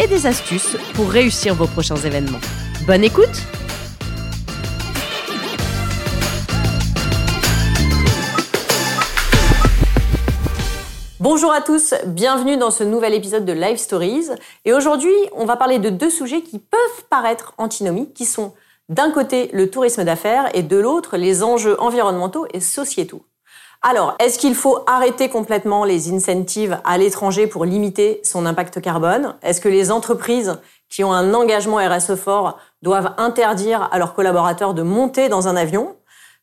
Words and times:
et 0.00 0.06
des 0.06 0.26
astuces 0.26 0.76
pour 0.94 1.10
réussir 1.10 1.54
vos 1.54 1.66
prochains 1.66 1.96
événements. 1.96 2.40
Bonne 2.86 3.04
écoute 3.04 3.42
Bonjour 11.20 11.52
à 11.52 11.62
tous, 11.62 11.94
bienvenue 12.06 12.58
dans 12.58 12.70
ce 12.70 12.84
nouvel 12.84 13.14
épisode 13.14 13.46
de 13.46 13.52
Live 13.54 13.78
Stories. 13.78 14.26
Et 14.66 14.74
aujourd'hui, 14.74 15.14
on 15.32 15.46
va 15.46 15.56
parler 15.56 15.78
de 15.78 15.88
deux 15.88 16.10
sujets 16.10 16.42
qui 16.42 16.58
peuvent 16.58 17.04
paraître 17.08 17.54
antinomiques, 17.56 18.12
qui 18.12 18.26
sont 18.26 18.52
d'un 18.90 19.10
côté 19.10 19.48
le 19.54 19.70
tourisme 19.70 20.04
d'affaires 20.04 20.50
et 20.54 20.62
de 20.62 20.76
l'autre 20.76 21.16
les 21.16 21.42
enjeux 21.42 21.80
environnementaux 21.80 22.46
et 22.52 22.60
sociétaux. 22.60 23.24
Alors, 23.86 24.14
est-ce 24.18 24.38
qu'il 24.38 24.54
faut 24.54 24.78
arrêter 24.86 25.28
complètement 25.28 25.84
les 25.84 26.10
incentives 26.10 26.80
à 26.84 26.96
l'étranger 26.96 27.46
pour 27.46 27.66
limiter 27.66 28.18
son 28.24 28.46
impact 28.46 28.80
carbone? 28.80 29.34
Est-ce 29.42 29.60
que 29.60 29.68
les 29.68 29.90
entreprises 29.90 30.58
qui 30.88 31.04
ont 31.04 31.12
un 31.12 31.34
engagement 31.34 31.76
RSE 31.76 32.14
fort 32.14 32.58
doivent 32.80 33.12
interdire 33.18 33.90
à 33.92 33.98
leurs 33.98 34.14
collaborateurs 34.14 34.72
de 34.72 34.80
monter 34.80 35.28
dans 35.28 35.48
un 35.48 35.56
avion? 35.56 35.96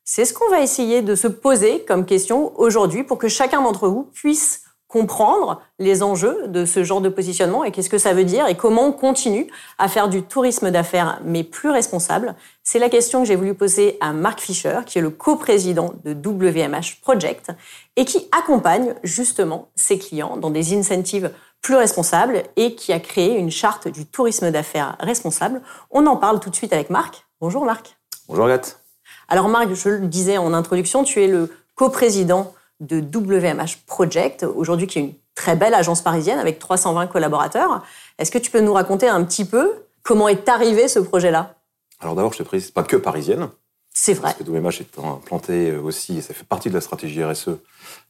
C'est 0.03 0.25
ce 0.25 0.35
qu'on 0.35 0.51
va 0.51 0.61
essayer 0.61 1.01
de 1.01 1.15
se 1.15 1.27
poser 1.27 1.83
comme 1.87 2.05
question 2.05 2.53
aujourd'hui 2.59 3.03
pour 3.03 3.17
que 3.17 3.27
chacun 3.27 3.63
d'entre 3.63 3.87
vous 3.87 4.03
puisse 4.13 4.61
comprendre 4.91 5.61
les 5.79 6.03
enjeux 6.03 6.47
de 6.49 6.65
ce 6.65 6.83
genre 6.83 6.99
de 6.99 7.07
positionnement 7.07 7.63
et 7.63 7.71
qu'est-ce 7.71 7.89
que 7.89 7.97
ça 7.97 8.13
veut 8.13 8.25
dire 8.25 8.47
et 8.47 8.55
comment 8.55 8.87
on 8.87 8.91
continue 8.91 9.47
à 9.77 9.87
faire 9.87 10.09
du 10.09 10.21
tourisme 10.21 10.69
d'affaires 10.69 11.21
mais 11.23 11.45
plus 11.45 11.69
responsable. 11.69 12.35
C'est 12.61 12.77
la 12.77 12.89
question 12.89 13.21
que 13.21 13.27
j'ai 13.27 13.37
voulu 13.37 13.53
poser 13.53 13.97
à 14.01 14.11
Marc 14.11 14.41
Fischer, 14.41 14.79
qui 14.85 14.99
est 14.99 15.01
le 15.01 15.09
coprésident 15.09 15.93
de 16.03 16.13
WMH 16.13 16.99
Project 17.01 17.51
et 17.95 18.03
qui 18.03 18.27
accompagne 18.37 18.93
justement 19.01 19.69
ses 19.75 19.97
clients 19.97 20.35
dans 20.35 20.49
des 20.49 20.75
incentives 20.75 21.31
plus 21.61 21.75
responsables 21.75 22.43
et 22.57 22.75
qui 22.75 22.91
a 22.91 22.99
créé 22.99 23.37
une 23.37 23.49
charte 23.49 23.87
du 23.87 24.05
tourisme 24.05 24.51
d'affaires 24.51 24.97
responsable. 24.99 25.61
On 25.89 26.05
en 26.05 26.17
parle 26.17 26.41
tout 26.41 26.49
de 26.49 26.55
suite 26.55 26.73
avec 26.73 26.89
Marc. 26.89 27.25
Bonjour 27.39 27.63
Marc. 27.63 27.95
Bonjour 28.27 28.43
Agathe. 28.43 28.83
Alors 29.29 29.47
Marc, 29.47 29.73
je 29.73 29.87
le 29.87 30.07
disais 30.07 30.37
en 30.37 30.53
introduction, 30.53 31.05
tu 31.05 31.23
es 31.23 31.27
le 31.27 31.49
coprésident 31.75 32.53
de 32.81 32.99
WMH 32.99 33.85
Project, 33.85 34.43
aujourd'hui 34.43 34.87
qui 34.87 34.99
est 34.99 35.01
une 35.03 35.13
très 35.35 35.55
belle 35.55 35.73
agence 35.73 36.01
parisienne 36.01 36.39
avec 36.39 36.59
320 36.59 37.07
collaborateurs. 37.07 37.83
Est-ce 38.17 38.31
que 38.31 38.37
tu 38.37 38.51
peux 38.51 38.59
nous 38.59 38.73
raconter 38.73 39.07
un 39.07 39.23
petit 39.23 39.45
peu 39.45 39.71
comment 40.03 40.27
est 40.27 40.49
arrivé 40.49 40.87
ce 40.87 40.99
projet-là? 40.99 41.55
Alors 41.99 42.15
d'abord, 42.15 42.33
je 42.33 42.39
te 42.39 42.43
précise, 42.43 42.71
pas 42.71 42.83
que 42.83 42.97
parisienne. 42.97 43.47
C'est 43.93 44.13
vrai. 44.13 44.33
Parce 44.33 44.35
que 44.35 44.43
WMH 44.43 44.81
est 44.81 44.99
implanté 44.99 45.75
aussi, 45.75 46.17
et 46.17 46.21
ça 46.21 46.33
fait 46.33 46.45
partie 46.45 46.69
de 46.69 46.73
la 46.73 46.81
stratégie 46.81 47.23
RSE, 47.23 47.49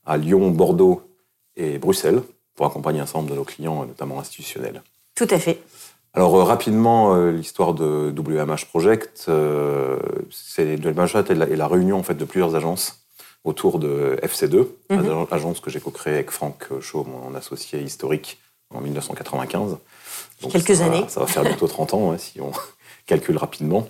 à 0.05 0.17
Lyon, 0.17 0.49
Bordeaux 0.51 1.03
et 1.55 1.77
Bruxelles, 1.77 2.21
pour 2.55 2.65
accompagner 2.65 2.99
un 2.99 3.05
certain 3.05 3.19
nombre 3.19 3.31
de 3.31 3.35
nos 3.35 3.43
clients, 3.43 3.85
notamment 3.85 4.19
institutionnels. 4.19 4.81
Tout 5.15 5.27
à 5.29 5.39
fait. 5.39 5.61
Alors 6.13 6.35
euh, 6.35 6.43
rapidement, 6.43 7.15
euh, 7.15 7.31
l'histoire 7.31 7.73
de 7.73 8.13
WMH 8.15 8.65
Project, 8.69 9.25
euh, 9.29 9.97
c'est 10.29 10.75
WMH 10.75 11.15
est 11.15 11.35
la, 11.35 11.47
est 11.47 11.55
la 11.55 11.67
réunion 11.67 11.99
en 11.99 12.03
fait 12.03 12.15
de 12.15 12.25
plusieurs 12.25 12.55
agences 12.55 13.00
autour 13.43 13.79
de 13.79 14.17
FC2, 14.23 14.67
mm 14.89 15.25
agence 15.31 15.59
que 15.59 15.69
j'ai 15.69 15.79
co-créée 15.79 16.15
avec 16.15 16.31
Franck 16.31 16.67
Chaud, 16.81 17.05
mon 17.05 17.35
associé 17.35 17.81
historique, 17.81 18.37
en 18.73 18.81
1995. 18.81 19.77
Donc 20.41 20.51
Quelques 20.51 20.81
années. 20.81 21.05
ça 21.07 21.19
va 21.19 21.27
faire 21.27 21.43
bientôt 21.43 21.67
30 21.67 21.93
ans, 21.93 22.17
si 22.17 22.41
on 22.41 22.51
calcule 23.05 23.37
rapidement. 23.37 23.87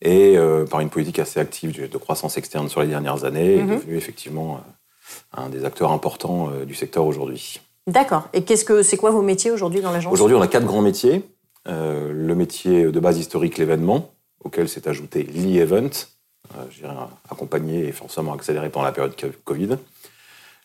Et 0.00 0.36
euh, 0.36 0.64
par 0.64 0.80
une 0.80 0.90
politique 0.90 1.18
assez 1.18 1.40
active 1.40 1.90
de 1.90 1.98
croissance 1.98 2.36
externe 2.36 2.68
sur 2.68 2.80
les 2.80 2.88
dernières 2.88 3.24
années, 3.24 3.56
est 3.56 3.62
mhm. 3.62 3.76
devenu 3.76 3.96
effectivement 3.96 4.56
euh, 4.56 5.42
un 5.42 5.48
des 5.48 5.64
acteurs 5.64 5.92
importants 5.92 6.50
euh, 6.50 6.64
du 6.64 6.74
secteur 6.74 7.04
aujourd'hui. 7.04 7.60
D'accord. 7.86 8.28
Et 8.32 8.42
qu'est-ce 8.42 8.64
que 8.64 8.82
c'est 8.82 8.96
quoi 8.96 9.10
vos 9.10 9.22
métiers 9.22 9.50
aujourd'hui 9.50 9.80
dans 9.80 9.90
l'agence? 9.90 10.12
Aujourd'hui, 10.12 10.36
on 10.36 10.42
a 10.42 10.48
quatre 10.48 10.66
grands 10.66 10.82
métiers. 10.82 11.22
le 11.66 12.34
métier 12.34 12.84
de 12.84 13.00
base 13.00 13.18
historique, 13.18 13.58
l'événement, 13.58 14.10
auquel 14.44 14.68
s'est 14.68 14.88
ajouté 14.88 15.22
l'e-event, 15.22 15.90
accompagné 17.30 17.88
et 17.88 17.92
forcément 17.92 18.32
accéléré 18.32 18.70
pendant 18.70 18.86
la 18.86 18.92
période 18.92 19.14
Covid. 19.44 19.76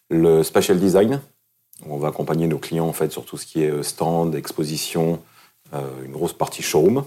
Le 0.09 0.43
spatial 0.43 0.79
design, 0.79 1.21
on 1.85 1.97
va 1.97 2.09
accompagner 2.09 2.47
nos 2.47 2.59
clients 2.59 2.87
en 2.87 2.93
fait 2.93 3.11
sur 3.11 3.25
tout 3.25 3.37
ce 3.37 3.45
qui 3.45 3.63
est 3.63 3.69
euh, 3.69 3.83
stand, 3.83 4.35
exposition, 4.35 5.21
euh, 5.73 5.81
une 6.05 6.11
grosse 6.11 6.33
partie 6.33 6.61
showroom. 6.61 7.03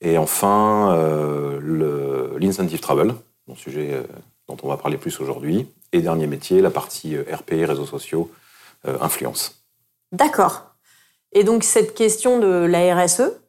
Et 0.00 0.18
enfin, 0.18 0.98
l'incentive 1.60 2.80
travel, 2.80 3.14
mon 3.46 3.54
sujet 3.54 4.02
dont 4.48 4.56
on 4.64 4.68
va 4.68 4.76
parler 4.76 4.98
plus 4.98 5.20
aujourd'hui. 5.20 5.68
Et 5.92 6.02
dernier 6.02 6.26
métier, 6.26 6.60
la 6.60 6.70
partie 6.70 7.16
RP, 7.16 7.50
réseaux 7.64 7.86
sociaux, 7.86 8.28
influence. 8.84 9.64
D'accord. 10.10 10.72
Et 11.32 11.44
donc 11.44 11.64
cette 11.64 11.94
question 11.94 12.38
de 12.38 12.48
la 12.48 12.94
RSE, 12.94 13.41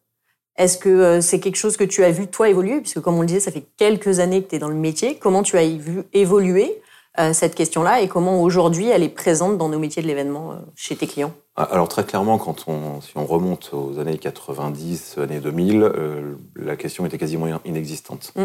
est-ce 0.56 0.78
que 0.78 0.90
euh, 0.90 1.22
c'est 1.22 1.40
quelque 1.40 1.56
chose 1.56 1.78
que 1.78 1.84
tu 1.84 2.04
as 2.04 2.12
vu 2.12 2.28
toi 2.28 2.50
évoluer? 2.50 2.80
Puisque 2.82 3.00
comme 3.00 3.16
on 3.16 3.22
le 3.22 3.28
disait, 3.28 3.40
ça 3.40 3.52
fait 3.52 3.66
quelques 3.78 4.20
années 4.20 4.44
que 4.44 4.50
tu 4.50 4.56
es 4.56 4.60
dans 4.60 4.70
le 4.70 4.76
métier. 4.76 5.18
Comment 5.18 5.42
tu 5.42 5.58
as 5.58 5.68
vu 5.68 6.04
évoluer 6.14 6.80
euh, 7.20 7.34
cette 7.34 7.56
question-là 7.56 8.02
et 8.02 8.08
comment 8.08 8.42
aujourd'hui 8.42 8.90
elle 8.90 9.04
est 9.04 9.10
présente 9.10 9.58
dans 9.58 9.70
nos 9.70 9.80
métiers 9.80 10.02
de 10.04 10.08
l'événement 10.08 10.52
euh, 10.52 10.56
chez 10.76 10.96
tes 10.96 11.08
clients? 11.08 11.34
Ah, 11.56 11.64
Alors 11.72 11.88
très 11.88 12.04
clairement, 12.04 12.38
quand 12.38 12.66
on, 12.68 13.02
si 13.02 13.14
on 13.16 13.26
remonte 13.26 13.72
aux 13.74 13.98
années 14.00 14.18
90, 14.18 15.18
années 15.18 15.40
2000, 15.40 15.92
la 16.56 16.76
question 16.76 17.06
était 17.06 17.18
quasiment 17.18 17.48
inexistante. 17.66 18.32
Mm. 18.36 18.44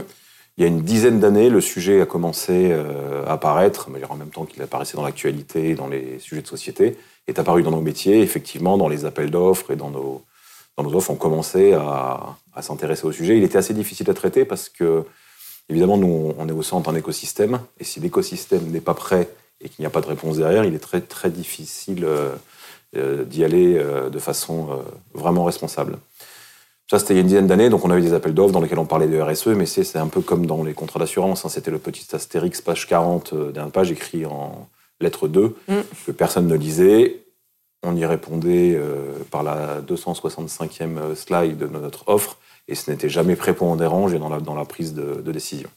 Il 0.56 0.62
y 0.62 0.64
a 0.64 0.66
une 0.66 0.82
dizaine 0.82 1.20
d'années, 1.20 1.50
le 1.50 1.60
sujet 1.60 2.00
a 2.00 2.06
commencé 2.06 2.72
à 2.72 3.32
apparaître, 3.32 3.90
mais 3.90 4.00
en 4.10 4.16
même 4.16 4.30
temps 4.30 4.44
qu'il 4.44 4.60
apparaissait 4.60 4.96
dans 4.96 5.04
l'actualité, 5.04 5.76
dans 5.76 5.86
les 5.86 6.18
sujets 6.18 6.42
de 6.42 6.48
société, 6.48 6.96
est 7.28 7.38
apparu 7.38 7.62
dans 7.62 7.70
nos 7.70 7.80
métiers, 7.80 8.22
effectivement, 8.22 8.76
dans 8.76 8.88
les 8.88 9.04
appels 9.04 9.30
d'offres 9.30 9.70
et 9.70 9.76
dans 9.76 9.90
nos, 9.90 10.24
dans 10.78 10.84
nos 10.84 10.96
offres, 10.96 11.10
on 11.10 11.16
commençait 11.16 11.72
à, 11.72 12.36
s'intéresser 12.60 13.04
au 13.04 13.12
sujet. 13.12 13.36
Il 13.36 13.42
était 13.42 13.58
assez 13.58 13.74
difficile 13.74 14.08
à 14.10 14.14
traiter 14.14 14.44
parce 14.44 14.68
que, 14.68 15.02
évidemment, 15.68 15.96
nous, 15.96 16.32
on 16.38 16.48
est 16.48 16.52
au 16.52 16.62
centre 16.62 16.90
d'un 16.90 16.96
écosystème. 16.96 17.60
Et 17.80 17.84
si 17.84 17.98
l'écosystème 18.00 18.64
n'est 18.70 18.80
pas 18.80 18.94
prêt 18.94 19.28
et 19.60 19.68
qu'il 19.68 19.82
n'y 19.82 19.86
a 19.86 19.90
pas 19.90 20.00
de 20.00 20.06
réponse 20.06 20.36
derrière, 20.36 20.64
il 20.64 20.74
est 20.74 20.80
très, 20.80 21.00
très 21.00 21.30
difficile 21.30 22.04
euh, 22.04 22.30
euh, 22.96 23.24
d'y 23.24 23.44
aller 23.44 23.76
euh, 23.76 24.08
de 24.08 24.18
façon 24.20 24.68
vraiment 25.14 25.44
responsable. 25.44 25.98
Ça, 26.88 27.00
c'était 27.00 27.14
il 27.14 27.16
y 27.16 27.20
a 27.20 27.22
une 27.22 27.28
dizaine 27.28 27.46
d'années, 27.48 27.70
donc 27.70 27.84
on 27.84 27.90
avait 27.90 28.00
des 28.00 28.14
appels 28.14 28.32
d'offres 28.32 28.52
dans 28.52 28.60
lesquels 28.60 28.78
on 28.78 28.86
parlait 28.86 29.08
de 29.08 29.20
RSE, 29.20 29.48
mais 29.48 29.66
c'est 29.66 29.98
un 29.98 30.06
peu 30.06 30.20
comme 30.20 30.46
dans 30.46 30.62
les 30.62 30.74
contrats 30.74 31.00
d'assurance. 31.00 31.44
Hein. 31.44 31.48
C'était 31.48 31.72
le 31.72 31.78
petit 31.78 32.06
astérix, 32.14 32.60
page 32.60 32.86
40 32.86 33.34
d'un 33.52 33.68
page 33.68 33.90
écrit 33.90 34.26
en 34.26 34.68
lettre 35.00 35.26
2, 35.26 35.56
mm. 35.66 35.74
que 36.06 36.12
personne 36.12 36.46
ne 36.46 36.56
lisait. 36.56 37.20
On 37.84 37.94
y 37.94 38.04
répondait 38.04 38.74
euh, 38.74 39.12
par 39.30 39.42
la 39.42 39.80
265e 39.82 41.14
slide 41.14 41.58
de 41.58 41.66
notre 41.66 42.08
offre 42.08 42.38
et 42.66 42.74
ce 42.74 42.90
n'était 42.90 43.08
jamais 43.08 43.36
prépondérant 43.36 44.08
dans 44.08 44.28
la, 44.28 44.40
dans 44.40 44.54
la 44.54 44.64
prise 44.64 44.94
de, 44.94 45.32
décision. 45.32 45.70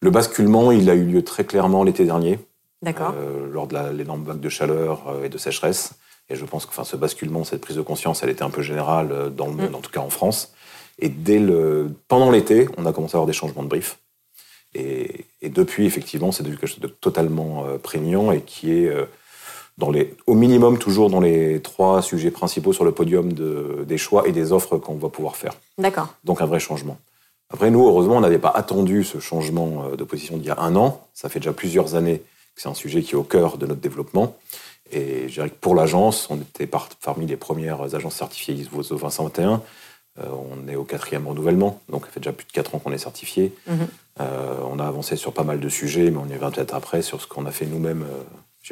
Le 0.00 0.10
basculement, 0.10 0.72
il 0.72 0.90
a 0.90 0.94
eu 0.94 1.04
lieu 1.04 1.22
très 1.22 1.44
clairement 1.44 1.84
l'été 1.84 2.04
dernier, 2.04 2.38
euh, 2.86 3.48
lors 3.50 3.66
de 3.66 3.96
l'énorme 3.96 4.24
vague 4.24 4.40
de 4.40 4.48
chaleur 4.48 5.08
euh, 5.08 5.24
et 5.24 5.28
de 5.28 5.38
sécheresse. 5.38 5.92
Et 6.28 6.36
je 6.36 6.44
pense 6.44 6.66
que 6.66 6.70
enfin, 6.70 6.84
ce 6.84 6.96
basculement, 6.96 7.44
cette 7.44 7.60
prise 7.60 7.76
de 7.76 7.82
conscience, 7.82 8.22
elle 8.22 8.30
était 8.30 8.42
un 8.42 8.50
peu 8.50 8.62
générale 8.62 9.32
dans 9.34 9.46
le 9.46 9.52
monde, 9.52 9.70
mm. 9.70 9.74
en 9.74 9.80
tout 9.80 9.90
cas 9.90 10.00
en 10.00 10.10
France. 10.10 10.52
Et 10.98 11.08
dès 11.08 11.38
le, 11.38 11.90
pendant 12.08 12.30
l'été, 12.30 12.68
on 12.76 12.86
a 12.86 12.92
commencé 12.92 13.14
à 13.14 13.18
avoir 13.18 13.26
des 13.26 13.32
changements 13.32 13.62
de 13.62 13.68
brief. 13.68 13.98
Et, 14.74 15.26
depuis, 15.42 15.86
effectivement, 15.86 16.32
c'est 16.32 16.42
devenu 16.42 16.58
quelque 16.58 16.68
chose 16.68 16.80
de 16.80 16.86
totalement 16.86 17.64
prégnant 17.82 18.30
et 18.30 18.42
qui 18.42 18.72
est 18.72 18.94
au 20.26 20.34
minimum 20.34 20.78
toujours 20.78 21.10
dans 21.10 21.20
les 21.20 21.60
trois 21.60 22.02
sujets 22.02 22.30
principaux 22.30 22.72
sur 22.72 22.84
le 22.84 22.92
podium 22.92 23.32
des 23.32 23.98
choix 23.98 24.28
et 24.28 24.32
des 24.32 24.52
offres 24.52 24.78
qu'on 24.78 24.94
va 24.94 25.08
pouvoir 25.08 25.36
faire. 25.36 25.52
D'accord. 25.78 26.08
Donc 26.24 26.40
un 26.40 26.46
vrai 26.46 26.60
changement. 26.60 26.98
Après, 27.52 27.70
nous, 27.70 27.84
heureusement, 27.84 28.16
on 28.16 28.20
n'avait 28.20 28.38
pas 28.38 28.52
attendu 28.54 29.02
ce 29.04 29.18
changement 29.18 29.86
euh, 29.86 29.96
de 29.96 30.04
position 30.04 30.36
d'il 30.36 30.46
y 30.46 30.50
a 30.50 30.60
un 30.60 30.76
an. 30.76 31.04
Ça 31.14 31.28
fait 31.28 31.40
déjà 31.40 31.52
plusieurs 31.52 31.96
années 31.96 32.22
que 32.54 32.62
c'est 32.62 32.68
un 32.68 32.74
sujet 32.74 33.02
qui 33.02 33.12
est 33.12 33.16
au 33.16 33.24
cœur 33.24 33.58
de 33.58 33.66
notre 33.66 33.80
développement. 33.80 34.36
Et 34.92 35.28
je 35.28 35.34
dirais 35.34 35.50
que 35.50 35.56
pour 35.60 35.74
l'agence, 35.74 36.28
on 36.30 36.36
était 36.36 36.68
parmi 37.02 37.26
les 37.26 37.36
premières 37.36 37.94
agences 37.94 38.16
certifiées 38.16 38.54
ISO 38.54 38.70
221. 38.76 39.62
Euh, 40.18 40.24
on 40.28 40.68
est 40.68 40.74
au 40.74 40.84
quatrième 40.84 41.28
renouvellement, 41.28 41.80
donc 41.88 42.06
ça 42.06 42.12
fait 42.12 42.18
déjà 42.18 42.32
plus 42.32 42.46
de 42.46 42.50
quatre 42.50 42.74
ans 42.74 42.80
qu'on 42.80 42.92
est 42.92 42.98
certifié. 42.98 43.54
Mhm. 43.68 43.86
Euh, 44.20 44.56
on 44.68 44.80
a 44.80 44.84
avancé 44.84 45.14
sur 45.14 45.32
pas 45.32 45.44
mal 45.44 45.60
de 45.60 45.68
sujets, 45.68 46.10
mais 46.10 46.16
on 46.16 46.26
y 46.26 46.34
reviendra 46.34 46.50
peut-être 46.50 46.74
après 46.74 47.02
sur 47.02 47.20
ce 47.20 47.28
qu'on 47.28 47.46
a 47.46 47.52
fait 47.52 47.66
nous-mêmes 47.66 48.04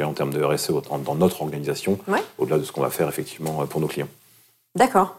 en 0.00 0.12
termes 0.12 0.32
de 0.32 0.42
RSE 0.42 0.70
dans 1.04 1.14
notre 1.14 1.42
organisation, 1.42 1.98
au-delà 2.38 2.58
de 2.58 2.64
ce 2.64 2.72
qu'on 2.72 2.82
va 2.82 2.90
faire 2.90 3.08
effectivement 3.08 3.66
pour 3.66 3.80
nos 3.80 3.88
clients. 3.88 4.08
D'accord. 4.74 5.16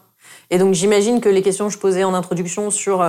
Et 0.50 0.58
donc 0.58 0.74
j'imagine 0.74 1.22
que 1.22 1.30
les 1.30 1.42
questions 1.42 1.68
que 1.68 1.74
je 1.74 1.80
posais 1.80 2.04
en 2.04 2.14
introduction 2.14 2.72
sur 2.72 3.06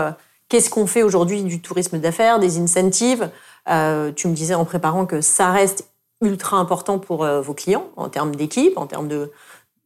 qu'est-ce 0.48 0.70
qu'on 0.70 0.86
fait 0.86 1.02
aujourd'hui 1.02 1.42
du 1.42 1.60
tourisme 1.60 1.98
d'affaires, 1.98 2.38
des 2.38 2.58
incentives, 2.58 3.30
tu 3.66 4.28
me 4.28 4.32
disais 4.32 4.54
en 4.54 4.64
préparant 4.64 5.06
que 5.06 5.20
ça 5.20 5.52
reste 5.52 5.86
ultra 6.22 6.56
important 6.56 6.98
pour 6.98 7.24
vos 7.24 7.54
clients 7.54 7.88
en 7.96 8.08
termes 8.08 8.34
d'équipe, 8.34 8.76
en 8.76 8.86
termes 8.86 9.08
de, 9.08 9.30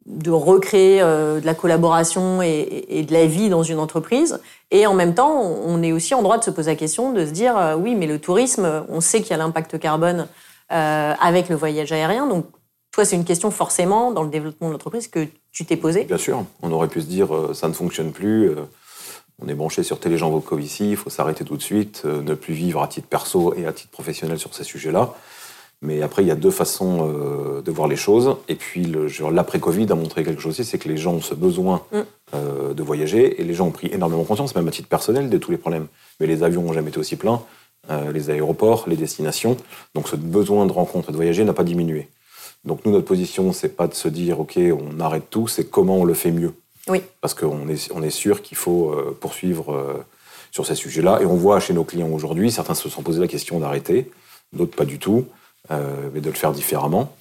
de 0.07 0.31
recréer 0.31 1.01
euh, 1.01 1.41
de 1.41 1.47
la 1.47 1.55
collaboration 1.55 2.43
et, 2.43 3.05
de 3.09 3.13
la 3.13 3.27
vie 3.27 3.49
dans 3.49 3.63
une 3.63 3.79
entreprise. 3.79 4.41
Et 4.71 4.87
en 4.87 4.95
même 4.95 5.15
temps, 5.15 5.41
on 5.41 5.83
est 5.83 5.93
aussi 5.93 6.15
en 6.15 6.23
droit 6.23 6.39
de 6.39 6.45
se 6.45 6.51
poser 6.51 6.73
la 6.73 6.77
question 6.77 7.13
de 7.13 7.25
se 7.25 7.31
dire, 7.31 7.57
euh, 7.57 7.75
oui, 7.75 7.95
mais 7.95 8.07
le 8.07 8.19
tourisme, 8.19 8.85
on 8.89 9.01
sait 9.01 9.21
qu'il 9.21 9.31
y 9.31 9.35
a 9.35 9.37
l'impact 9.39 9.79
carbone 9.79 10.21
euh, 10.21 10.25
avec 10.69 11.49
le 11.49 11.57
voyage 11.57 11.93
aérien. 11.93 12.27
Donc, 12.27 12.47
toi, 12.91 13.05
c'est 13.05 13.17
une 13.17 13.25
question 13.25 13.51
forcément 13.51 14.13
dans 14.13 14.23
le 14.23 14.31
développement 14.31 14.69
de 14.69 14.73
l'entreprise 14.73 15.09
que 15.09 15.27
tu 15.53 15.65
t'es 15.65 15.77
posée. 15.77 16.05
Bien 16.05 16.19
sûr. 16.19 16.45
On 16.63 16.73
aurait 16.73 16.89
pu 16.89 17.01
se 17.01 17.07
dire, 17.07 17.29
ça 17.53 17.69
ne 17.69 17.73
fonctionne 17.73 18.13
plus. 18.13 18.51
on 19.43 19.49
est 19.49 19.55
branché 19.55 19.83
sur 19.83 20.01
Télégen 20.01 20.31
ici, 20.59 20.91
il 20.91 20.97
faut 20.97 21.11
s'arrêter 21.11 21.45
tout 21.45 21.57
de 21.57 21.63
suite, 21.63 22.05
ne 22.05 22.35
plus 22.35 22.55
vivre 22.55 22.83
à 22.83 22.89
titre 22.89 23.09
perso 23.09 23.55
et 23.55 23.67
à 23.67 23.73
titre 23.73 23.91
professionnel 23.91 24.39
sur 24.39 24.55
ces 24.55 24.65
sujets-là. 24.65 25.15
Mais 25.85 26.01
après, 26.01 26.23
il 26.23 26.29
y 26.29 26.31
a 26.31 26.35
deux 26.35 26.51
façons 26.51 27.11
euh, 27.11 27.61
de 27.61 27.71
voir 27.71 27.89
les 27.89 27.97
choses. 27.97 28.37
Et 28.49 28.55
puis, 28.55 28.91
l'après-Covid 29.31 29.87
a 29.91 29.95
montré 29.95 30.25
quelque 30.25 30.41
chose 30.41 30.53
aussi, 30.53 30.65
c'est 30.65 30.79
que 30.79 30.89
les 30.89 30.97
gens 30.97 31.13
ont 31.13 31.21
ce 31.21 31.35
besoin 31.35 31.83
mm. 31.93 31.99
euh, 32.35 32.75
de 32.75 32.83
voyager 32.83 33.39
et 33.39 33.45
les 33.45 33.53
gens 33.53 33.67
ont 33.67 33.71
pris 33.71 33.91
énormément 33.93 34.25
conscience, 34.25 34.55
même 34.55 34.67
à 34.67 34.71
titre 34.71 34.89
personnel, 34.89 35.29
de 35.29 35.37
tous 35.37 35.51
les 35.51 35.59
problèmes. 35.59 35.87
Mais 36.21 36.27
les 36.27 36.43
avions 36.43 36.63
n'ont 36.63 36.73
jamais 36.73 36.89
été 36.89 36.99
aussi 36.99 37.17
pleins, 37.17 37.35
euh, 37.35 37.39
les 38.13 38.31
aéroports, 38.31 38.85
les 38.89 38.97
destinations. 38.97 39.57
Donc, 39.95 40.09
ce 40.09 40.17
besoin 40.17 40.67
de 40.67 40.73
rencontre 40.73 41.11
et 41.11 41.13
de 41.13 41.17
voyager 41.17 41.45
n'a 41.45 41.53
pas 41.53 41.65
diminué. 41.65 42.09
Donc, 42.65 42.85
nous, 42.85 42.93
notre 42.93 43.05
position, 43.05 43.53
c'est 43.53 43.77
pas 43.77 43.87
de 43.87 43.95
se 43.95 44.09
dire, 44.09 44.41
OK, 44.41 44.59
on 44.59 45.01
arrête 45.01 45.29
tout, 45.29 45.49
c'est 45.49 45.65
comment 45.65 45.99
on 45.99 46.05
le 46.05 46.15
fait 46.15 46.31
mieux. 46.31 46.55
Oui. 46.89 47.03
Parce 47.21 47.35
qu'on 47.35 47.69
est, 47.69 47.91
on 47.93 48.03
est 48.03 48.11
sûr 48.11 48.41
qu'il 48.41 48.57
faut 48.57 48.95
poursuivre 49.21 50.05
sur 50.51 50.65
ces 50.67 50.75
sujets-là. 50.75 51.21
Et 51.21 51.27
on 51.27 51.37
voit 51.37 51.61
chez 51.61 51.75
nos 51.75 51.85
clients 51.85 52.11
aujourd'hui, 52.11 52.51
certains 52.51 52.75
se 52.75 52.89
sont 52.89 53.03
posés 53.03 53.21
la 53.21 53.29
question 53.29 53.61
d'arrêter, 53.61 54.11
d'autres 54.53 54.77
pas 54.77 54.87
du 54.87 54.99
tout. 54.99 55.27
Euh, 55.71 56.11
mais 56.13 56.21
de 56.21 56.29
le 56.29 56.37
faire 56.37 56.53
différemment. 56.53 57.17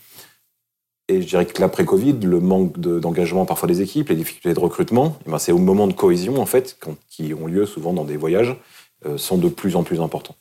Et 1.08 1.22
je 1.22 1.28
dirais 1.28 1.46
que 1.46 1.62
l'après-Covid, 1.62 2.20
le 2.24 2.42
manque 2.42 2.78
d'engagement 2.78 3.46
parfois 3.46 3.68
des 3.68 3.82
équipes, 3.82 4.10
les 4.10 4.18
difficultés 4.18 4.54
de 4.54 4.60
recrutement, 4.60 5.18
eh 5.26 5.32
ben 5.32 5.40
c'est 5.40 5.54
au 5.54 5.60
moment 5.60 5.88
de 5.88 5.94
cohésion, 5.94 6.42
en 6.42 6.46
fait, 6.46 6.78
qui 7.10 7.34
ont 7.34 7.48
lieu 7.48 7.66
souvent 7.66 7.94
dans 7.94 8.04
des 8.04 8.18
voyages, 8.18 8.58
euh, 9.06 9.18
sont 9.18 9.38
de 9.38 9.48
plus 9.48 9.78
en 9.78 9.84
plus 9.84 10.02
importants. 10.02 10.36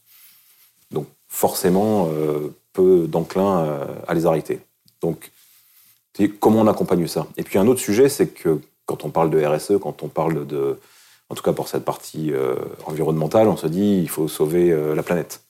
Donc 0.93 1.07
forcément, 1.29 2.09
euh, 2.13 2.55
peu 2.73 3.07
d'enclin 3.07 3.87
à 4.07 4.15
les 4.15 4.27
arrêter. 4.27 4.61
Donc, 5.03 5.31
comment 6.41 6.61
on 6.61 6.67
accompagne 6.67 7.07
ça 7.07 7.27
Et 7.37 7.43
puis 7.43 7.59
un 7.59 7.67
autre 7.67 7.81
sujet, 7.81 8.09
c'est 8.09 8.29
que 8.29 8.61
quand 8.87 9.05
on 9.05 9.11
parle 9.11 9.31
de 9.31 9.45
RSE, 9.45 9.79
quand 9.81 10.03
on 10.03 10.09
parle 10.09 10.47
de, 10.47 10.79
en 11.29 11.35
tout 11.35 11.43
cas 11.43 11.53
pour 11.53 11.69
cette 11.69 11.85
partie 11.85 12.33
environnementale, 12.87 13.49
on 13.49 13.59
se 13.59 13.67
dit 13.67 13.99
il 14.01 14.09
faut 14.09 14.27
sauver 14.27 14.75
la 14.95 15.03
planète. 15.03 15.43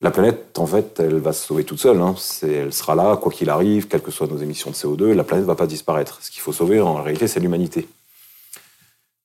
La 0.00 0.12
planète, 0.12 0.56
en 0.58 0.66
fait, 0.66 1.00
elle 1.00 1.18
va 1.18 1.32
se 1.32 1.44
sauver 1.44 1.64
toute 1.64 1.80
seule. 1.80 2.00
Hein. 2.00 2.14
Elle 2.42 2.72
sera 2.72 2.94
là, 2.94 3.16
quoi 3.16 3.32
qu'il 3.32 3.50
arrive, 3.50 3.88
quelles 3.88 4.02
que 4.02 4.12
soient 4.12 4.28
nos 4.28 4.38
émissions 4.38 4.70
de 4.70 4.76
CO2, 4.76 5.12
la 5.12 5.24
planète 5.24 5.44
ne 5.44 5.48
va 5.48 5.56
pas 5.56 5.66
disparaître. 5.66 6.22
Ce 6.22 6.30
qu'il 6.30 6.40
faut 6.40 6.52
sauver, 6.52 6.80
en 6.80 7.02
réalité, 7.02 7.26
c'est 7.26 7.40
l'humanité. 7.40 7.88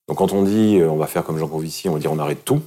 Donc 0.08 0.18
quand 0.18 0.34
on 0.34 0.44
dit 0.44 0.80
euh, 0.80 0.90
on 0.90 0.98
va 0.98 1.08
faire 1.08 1.24
comme 1.24 1.38
Jean 1.38 1.48
Covici, 1.48 1.88
on 1.90 1.94
va 1.94 2.00
dire 2.00 2.12
on 2.12 2.20
arrête 2.20 2.44
tout, 2.44 2.62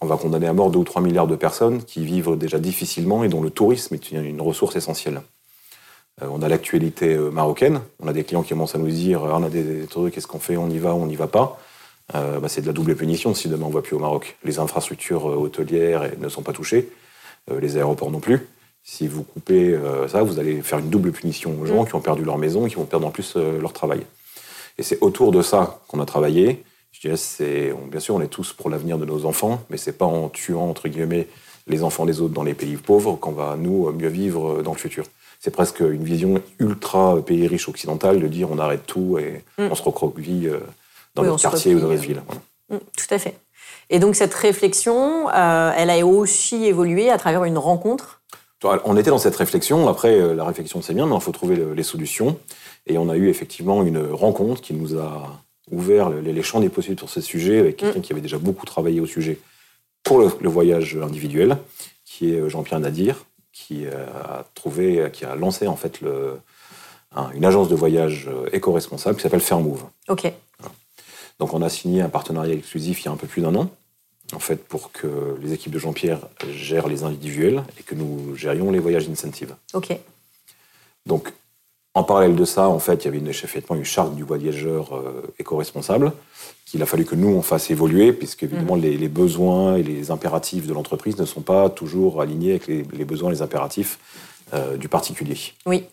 on 0.00 0.06
va 0.06 0.16
condamner 0.16 0.46
à 0.46 0.52
mort 0.52 0.70
2 0.70 0.78
ou 0.78 0.84
3 0.84 1.02
milliards 1.02 1.26
de 1.26 1.36
personnes 1.36 1.82
qui 1.82 2.04
vivent 2.04 2.36
déjà 2.36 2.58
difficilement 2.58 3.24
et 3.24 3.28
dont 3.28 3.42
le 3.42 3.50
tourisme 3.50 3.94
est 3.94 4.12
une 4.12 4.40
ressource 4.40 4.76
essentielle. 4.76 5.22
Euh, 6.22 6.26
on 6.30 6.42
a 6.42 6.48
l'actualité 6.48 7.14
euh, 7.14 7.30
marocaine, 7.30 7.80
on 8.00 8.08
a 8.08 8.12
des 8.12 8.24
clients 8.24 8.42
qui 8.42 8.50
commencent 8.50 8.74
à 8.74 8.78
nous 8.78 8.90
dire 8.90 9.22
on 9.22 9.42
a 9.42 9.48
des, 9.48 9.86
trucs, 9.86 10.14
qu'est-ce 10.14 10.26
qu'on 10.26 10.38
fait, 10.38 10.56
on 10.56 10.70
y 10.70 10.78
va, 10.78 10.94
on 10.94 11.06
n'y 11.06 11.16
va 11.16 11.26
pas. 11.26 11.58
Bah, 12.12 12.46
c'est 12.46 12.60
de 12.60 12.68
la 12.68 12.72
double 12.72 12.94
punition 12.94 13.34
si 13.34 13.48
demain 13.48 13.66
on 13.66 13.70
ne 13.70 13.74
va 13.74 13.82
plus 13.82 13.96
au 13.96 13.98
Maroc. 13.98 14.36
Les 14.44 14.60
infrastructures 14.60 15.24
hôtelières 15.24 16.08
ne 16.18 16.28
sont 16.28 16.42
pas 16.42 16.52
touchées. 16.52 16.88
Euh, 17.50 17.60
les 17.60 17.76
aéroports 17.76 18.10
non 18.10 18.20
plus. 18.20 18.48
Si 18.82 19.06
vous 19.06 19.22
coupez 19.22 19.72
euh, 19.72 20.08
ça, 20.08 20.22
vous 20.22 20.40
allez 20.40 20.62
faire 20.62 20.80
une 20.80 20.90
double 20.90 21.12
punition 21.12 21.56
aux 21.60 21.66
gens 21.66 21.84
mm. 21.84 21.86
qui 21.86 21.94
ont 21.94 22.00
perdu 22.00 22.24
leur 22.24 22.38
maison 22.38 22.66
et 22.66 22.68
qui 22.68 22.76
vont 22.76 22.84
perdre 22.84 23.06
en 23.06 23.10
plus 23.10 23.34
euh, 23.36 23.60
leur 23.60 23.72
travail. 23.72 24.04
Et 24.78 24.82
c'est 24.82 24.98
autour 25.00 25.30
de 25.30 25.42
ça 25.42 25.80
qu'on 25.88 26.00
a 26.00 26.06
travaillé. 26.06 26.64
Je 26.96 27.08
dirais, 27.08 27.18
c'est, 27.18 27.74
bien 27.90 28.00
sûr, 28.00 28.14
on 28.14 28.22
est 28.22 28.28
tous 28.28 28.54
pour 28.54 28.70
l'avenir 28.70 28.96
de 28.96 29.04
nos 29.04 29.26
enfants, 29.26 29.60
mais 29.68 29.76
c'est 29.76 29.92
pas 29.92 30.06
en 30.06 30.30
tuant, 30.30 30.70
entre 30.70 30.88
guillemets, 30.88 31.28
les 31.66 31.82
enfants 31.82 32.06
des 32.06 32.22
autres 32.22 32.32
dans 32.32 32.42
les 32.42 32.54
pays 32.54 32.78
pauvres 32.78 33.16
qu'on 33.16 33.32
va, 33.32 33.56
nous, 33.58 33.92
mieux 33.92 34.08
vivre 34.08 34.62
dans 34.62 34.72
le 34.72 34.78
futur. 34.78 35.04
C'est 35.38 35.50
presque 35.50 35.80
une 35.80 36.04
vision 36.04 36.40
ultra 36.58 37.20
pays 37.20 37.46
riche 37.48 37.68
occidentale 37.68 38.18
de 38.18 38.26
dire 38.28 38.50
on 38.50 38.58
arrête 38.58 38.86
tout 38.86 39.18
et 39.18 39.44
mm. 39.58 39.68
on 39.70 39.74
se 39.74 39.82
recroqueville 39.82 40.58
dans 41.14 41.22
notre 41.22 41.42
quartier 41.42 41.74
ou 41.74 41.80
dans 41.80 41.88
notre 41.88 42.00
ville. 42.00 42.22
Mm, 42.70 42.76
tout 42.76 43.14
à 43.14 43.18
fait. 43.18 43.34
Et 43.90 43.98
donc 43.98 44.16
cette 44.16 44.32
réflexion, 44.32 45.28
euh, 45.28 45.72
elle 45.76 45.90
a 45.90 46.04
aussi 46.06 46.64
évolué 46.64 47.10
à 47.10 47.18
travers 47.18 47.44
une 47.44 47.58
rencontre? 47.58 48.22
On 48.62 48.96
était 48.96 49.10
dans 49.10 49.18
cette 49.18 49.36
réflexion. 49.36 49.86
Après, 49.86 50.18
euh, 50.18 50.34
la 50.34 50.44
réflexion 50.44 50.80
c'est 50.80 50.94
bien, 50.94 51.06
mais 51.06 51.14
il 51.14 51.20
faut 51.20 51.30
trouver 51.30 51.56
les 51.74 51.82
solutions. 51.82 52.38
Et 52.86 52.96
on 52.96 53.10
a 53.10 53.16
eu 53.16 53.28
effectivement 53.28 53.82
une 53.82 53.98
rencontre 53.98 54.62
qui 54.62 54.72
nous 54.72 54.98
a 54.98 55.40
ouvert 55.70 56.10
les 56.10 56.42
champs 56.42 56.60
des 56.60 56.68
possibles 56.68 56.98
sur 56.98 57.08
ce 57.08 57.20
sujet 57.20 57.58
avec 57.58 57.76
quelqu'un 57.76 57.98
mm. 57.98 58.02
qui 58.02 58.12
avait 58.12 58.20
déjà 58.20 58.38
beaucoup 58.38 58.66
travaillé 58.66 59.00
au 59.00 59.06
sujet 59.06 59.38
pour 60.02 60.20
le, 60.20 60.48
voyage 60.48 60.96
individuel, 61.02 61.58
qui 62.04 62.32
est 62.32 62.38
euh, 62.38 62.48
Jean-Pierre 62.48 62.80
Nadir, 62.80 63.24
qui 63.52 63.86
a 63.86 64.44
trouvé, 64.54 65.10
qui 65.12 65.24
a 65.24 65.34
lancé 65.34 65.66
en 65.66 65.76
fait 65.76 66.02
le, 66.02 66.38
une 67.34 67.44
agence 67.44 67.68
de 67.68 67.74
voyage 67.74 68.28
éco-responsable 68.52 69.16
qui 69.16 69.22
s'appelle 69.22 69.40
Fairmove. 69.40 69.84
Ok. 70.08 70.30
Donc 71.38 71.54
on 71.54 71.62
a 71.62 71.70
signé 71.70 72.02
un 72.02 72.10
partenariat 72.10 72.54
exclusif 72.54 73.02
il 73.02 73.06
y 73.06 73.08
a 73.08 73.12
un 73.12 73.16
peu 73.16 73.26
plus 73.26 73.40
d'un 73.40 73.54
an, 73.54 73.70
en 74.32 74.38
fait, 74.38 74.56
pour 74.56 74.92
que 74.92 75.36
les 75.40 75.52
équipes 75.52 75.72
de 75.72 75.78
Jean-Pierre 75.78 76.20
gèrent 76.50 76.88
les 76.88 77.04
individuels 77.04 77.62
et 77.78 77.82
que 77.82 77.94
nous 77.94 78.34
gérions 78.34 78.70
les 78.70 78.78
voyages 78.78 79.08
incentives. 79.08 79.54
Ok. 79.72 79.96
Donc, 81.04 81.32
en 81.96 82.04
parallèle 82.04 82.36
de 82.36 82.44
ça, 82.44 82.68
en 82.68 82.78
fait, 82.78 82.96
il 82.96 83.04
y 83.06 83.08
avait 83.08 83.18
une, 83.18 83.28
effectivement 83.28 83.74
une 83.74 83.84
charte 83.84 84.14
du 84.14 84.22
voyageur 84.22 84.94
euh, 84.94 85.32
éco-responsable 85.38 86.12
qu'il 86.66 86.82
a 86.82 86.86
fallu 86.86 87.06
que 87.06 87.14
nous, 87.14 87.28
on 87.28 87.40
fasse 87.40 87.70
évoluer, 87.70 88.12
puisque 88.12 88.42
évidemment, 88.42 88.76
mhm. 88.76 88.82
les, 88.82 89.08
besoins 89.08 89.76
et 89.76 89.82
les 89.82 90.10
impératifs 90.10 90.66
de 90.66 90.74
l'entreprise 90.74 91.16
ne 91.16 91.24
sont 91.24 91.40
pas 91.40 91.70
toujours 91.70 92.20
alignés 92.20 92.50
avec 92.50 92.66
les, 92.66 92.82
besoins 93.06 93.30
et 93.30 93.32
les 93.32 93.40
impératifs 93.40 93.98
euh, 94.52 94.76
du 94.76 94.90
particulier. 94.90 95.38
Oui. 95.64 95.84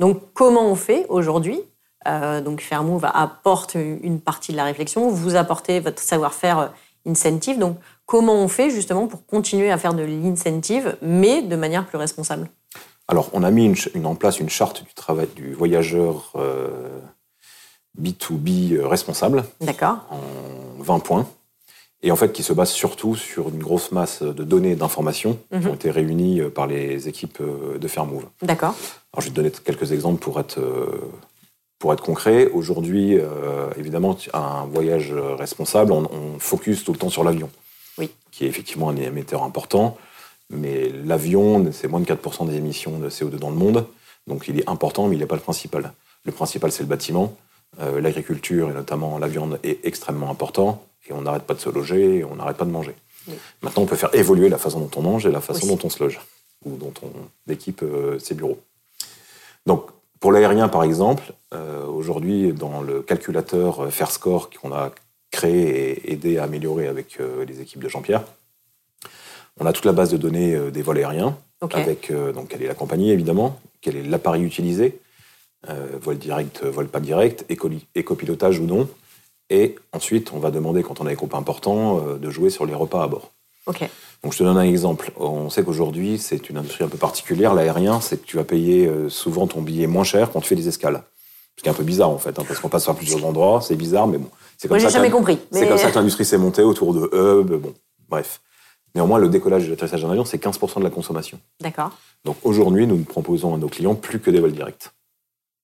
Donc, 0.00 0.22
comment 0.32 0.70
on 0.70 0.74
fait 0.74 1.04
aujourd'hui? 1.10 1.60
Euh, 2.08 2.40
donc 2.40 2.62
Fairmove 2.62 3.06
apporte 3.12 3.74
une 3.74 4.20
partie 4.20 4.52
de 4.52 4.56
la 4.56 4.64
réflexion, 4.64 5.08
vous 5.10 5.36
apportez 5.36 5.80
votre 5.80 6.00
savoir-faire 6.00 6.72
incentive. 7.06 7.58
Donc 7.58 7.78
comment 8.06 8.34
on 8.34 8.48
fait 8.48 8.70
justement 8.70 9.06
pour 9.06 9.24
continuer 9.26 9.70
à 9.70 9.78
faire 9.78 9.94
de 9.94 10.02
l'incentive, 10.02 10.96
mais 11.02 11.42
de 11.42 11.56
manière 11.56 11.86
plus 11.86 11.98
responsable? 11.98 12.48
Alors 13.08 13.30
on 13.32 13.42
a 13.42 13.50
mis 13.50 13.74
une, 13.94 14.06
en 14.06 14.14
place 14.14 14.40
une 14.40 14.48
charte 14.48 14.84
du 14.84 14.94
travail 14.94 15.28
du 15.34 15.52
voyageur 15.52 16.32
B2B 18.00 18.74
euh, 18.74 18.86
responsable. 18.86 19.44
D'accord. 19.60 20.06
En 20.10 20.82
20 20.82 20.98
points. 21.00 21.26
Et 22.02 22.10
en 22.10 22.16
fait, 22.16 22.32
qui 22.32 22.42
se 22.42 22.52
base 22.52 22.70
surtout 22.70 23.14
sur 23.14 23.48
une 23.48 23.58
grosse 23.58 23.90
masse 23.90 24.22
de 24.22 24.44
données 24.44 24.76
d'informations 24.76 25.38
qui 25.50 25.58
mhm. 25.58 25.68
ont 25.68 25.74
été 25.74 25.90
réunies 25.90 26.42
par 26.54 26.66
les 26.66 27.08
équipes 27.08 27.40
de 27.40 27.88
Fairmove. 27.88 28.26
D'accord. 28.42 28.74
Alors, 29.12 29.20
je 29.20 29.24
vais 29.24 29.30
te 29.30 29.34
donner 29.34 29.50
quelques 29.50 29.92
exemples 29.92 30.20
pour 30.20 30.38
être 30.38 30.60
pour 31.84 31.92
être 31.92 32.02
concret, 32.02 32.46
aujourd'hui, 32.46 33.18
euh, 33.18 33.68
évidemment, 33.76 34.16
un 34.32 34.64
voyage 34.64 35.12
responsable, 35.12 35.92
on, 35.92 36.38
focus 36.38 36.82
tout 36.82 36.92
le 36.92 36.98
temps 36.98 37.10
sur 37.10 37.24
l'avion, 37.24 37.50
oui. 37.98 38.10
qui 38.32 38.46
est 38.46 38.48
effectivement 38.48 38.88
un 38.88 38.96
émetteur 38.96 39.42
important. 39.42 39.98
Mais 40.54 40.90
l'avion, 41.04 41.66
c'est 41.72 41.88
moins 41.88 42.00
de 42.00 42.06
4% 42.06 42.46
des 42.48 42.56
émissions 42.56 42.98
de 42.98 43.08
CO2 43.08 43.36
dans 43.36 43.50
le 43.50 43.56
monde. 43.56 43.86
Donc 44.26 44.48
il 44.48 44.58
est 44.60 44.68
important, 44.68 45.08
mais 45.08 45.16
il 45.16 45.18
n'est 45.18 45.26
pas 45.26 45.36
le 45.36 45.40
principal. 45.40 45.92
Le 46.24 46.32
principal, 46.32 46.72
c'est 46.72 46.82
le 46.82 46.88
bâtiment. 46.88 47.36
Euh, 47.80 48.00
l'agriculture, 48.00 48.70
et 48.70 48.72
notamment 48.72 49.18
la 49.18 49.28
viande, 49.28 49.58
est 49.62 49.84
extrêmement 49.84 50.30
important. 50.30 50.84
Et 51.08 51.12
on 51.12 51.22
n'arrête 51.22 51.42
pas 51.42 51.54
de 51.54 51.60
se 51.60 51.68
loger, 51.68 52.18
et 52.18 52.24
on 52.24 52.36
n'arrête 52.36 52.56
pas 52.56 52.64
de 52.64 52.70
manger. 52.70 52.94
Maintenant, 53.62 53.82
on 53.82 53.86
peut 53.86 53.96
faire 53.96 54.14
évoluer 54.14 54.48
la 54.48 54.58
façon 54.58 54.80
dont 54.80 54.90
on 54.96 55.02
mange 55.02 55.26
et 55.26 55.30
la 55.30 55.40
façon 55.40 55.66
dont 55.66 55.78
on 55.82 55.90
se 55.90 56.02
loge, 56.02 56.20
ou 56.64 56.76
dont 56.76 56.92
on 57.02 57.50
équipe 57.50 57.82
euh, 57.82 58.18
ses 58.18 58.34
bureaux. 58.34 58.58
Donc, 59.66 59.86
pour 60.20 60.32
l'aérien, 60.32 60.68
par 60.68 60.84
exemple, 60.84 61.32
euh, 61.52 61.86
aujourd'hui, 61.86 62.52
dans 62.52 62.80
le 62.80 63.02
calculateur 63.02 63.92
FairScore 63.92 64.50
qu'on 64.50 64.72
a 64.72 64.92
créé 65.30 66.00
et 66.06 66.12
aidé 66.12 66.38
à 66.38 66.44
améliorer 66.44 66.86
avec 66.86 67.18
les 67.46 67.60
équipes 67.60 67.82
de 67.82 67.88
Jean-Pierre, 67.88 68.22
on 69.60 69.66
a 69.66 69.72
toute 69.72 69.84
la 69.84 69.92
base 69.92 70.10
de 70.10 70.16
données 70.16 70.70
des 70.70 70.82
vols 70.82 70.98
aériens, 70.98 71.36
avec 71.72 72.12
donc 72.12 72.48
quelle 72.48 72.62
est 72.62 72.68
la 72.68 72.74
compagnie 72.74 73.10
évidemment, 73.10 73.60
quel 73.80 73.96
est 73.96 74.02
l'appareil 74.02 74.42
utilisé, 74.42 74.98
vol 76.00 76.18
direct, 76.18 76.64
vol 76.64 76.88
pas 76.88 77.00
direct, 77.00 77.46
écopilotage 77.94 78.58
ou 78.58 78.64
non. 78.64 78.88
Et 79.50 79.76
ensuite, 79.92 80.32
on 80.32 80.38
va 80.38 80.50
demander, 80.50 80.82
quand 80.82 81.00
on 81.00 81.06
a 81.06 81.10
des 81.10 81.14
groupes 81.14 81.34
importants, 81.34 82.00
de 82.20 82.30
jouer 82.30 82.50
sur 82.50 82.66
les 82.66 82.74
repas 82.74 83.02
à 83.02 83.06
bord. 83.06 83.30
Ok. 83.66 83.88
Donc 84.22 84.32
je 84.32 84.38
te 84.38 84.42
donne 84.42 84.56
un 84.56 84.62
exemple. 84.62 85.12
On 85.16 85.50
sait 85.50 85.62
qu'aujourd'hui, 85.62 86.18
c'est 86.18 86.48
une 86.48 86.56
industrie 86.56 86.84
un 86.84 86.88
peu 86.88 86.98
particulière, 86.98 87.54
l'aérien, 87.54 88.00
c'est 88.00 88.20
que 88.20 88.26
tu 88.26 88.36
vas 88.36 88.44
payer 88.44 88.86
euh, 88.86 89.08
souvent 89.10 89.46
ton 89.46 89.60
billet 89.60 89.86
moins 89.86 90.04
cher 90.04 90.30
quand 90.32 90.40
tu 90.40 90.48
fais 90.48 90.54
des 90.54 90.68
escales. 90.68 91.02
Ce 91.56 91.62
qui 91.62 91.68
est 91.68 91.70
un 91.70 91.74
peu 91.74 91.84
bizarre 91.84 92.10
en 92.10 92.18
fait, 92.18 92.38
hein, 92.38 92.44
parce 92.48 92.58
qu'on 92.58 92.68
passe 92.68 92.86
par 92.86 92.96
plusieurs 92.96 93.24
endroits, 93.24 93.60
c'est 93.60 93.76
bizarre, 93.76 94.06
mais 94.06 94.18
bon. 94.18 94.28
C'est 94.56 94.66
comme 94.66 94.78
Moi, 94.78 94.86
j'ai 94.86 94.92
jamais 94.92 95.10
compris. 95.10 95.38
C'est 95.52 95.68
comme 95.68 95.78
ça 95.78 95.90
que 95.90 95.94
l'industrie 95.94 96.24
s'est 96.24 96.38
montée 96.38 96.62
autour 96.62 96.94
de 96.94 97.08
hubs, 97.12 97.60
bon, 97.60 97.74
bref. 98.08 98.40
Néanmoins, 98.94 99.18
le 99.18 99.28
décollage 99.28 99.64
et 99.64 99.68
l'atterrissage 99.68 100.02
d'un 100.02 100.10
avion, 100.10 100.24
c'est 100.24 100.42
15% 100.42 100.78
de 100.78 100.84
la 100.84 100.90
consommation. 100.90 101.40
D'accord. 101.60 101.90
Donc 102.24 102.36
aujourd'hui, 102.44 102.86
nous 102.86 102.96
ne 102.96 103.04
proposons 103.04 103.54
à 103.54 103.58
nos 103.58 103.68
clients 103.68 103.94
plus 103.94 104.20
que 104.20 104.30
des 104.30 104.40
vols 104.40 104.52
directs. 104.52 104.90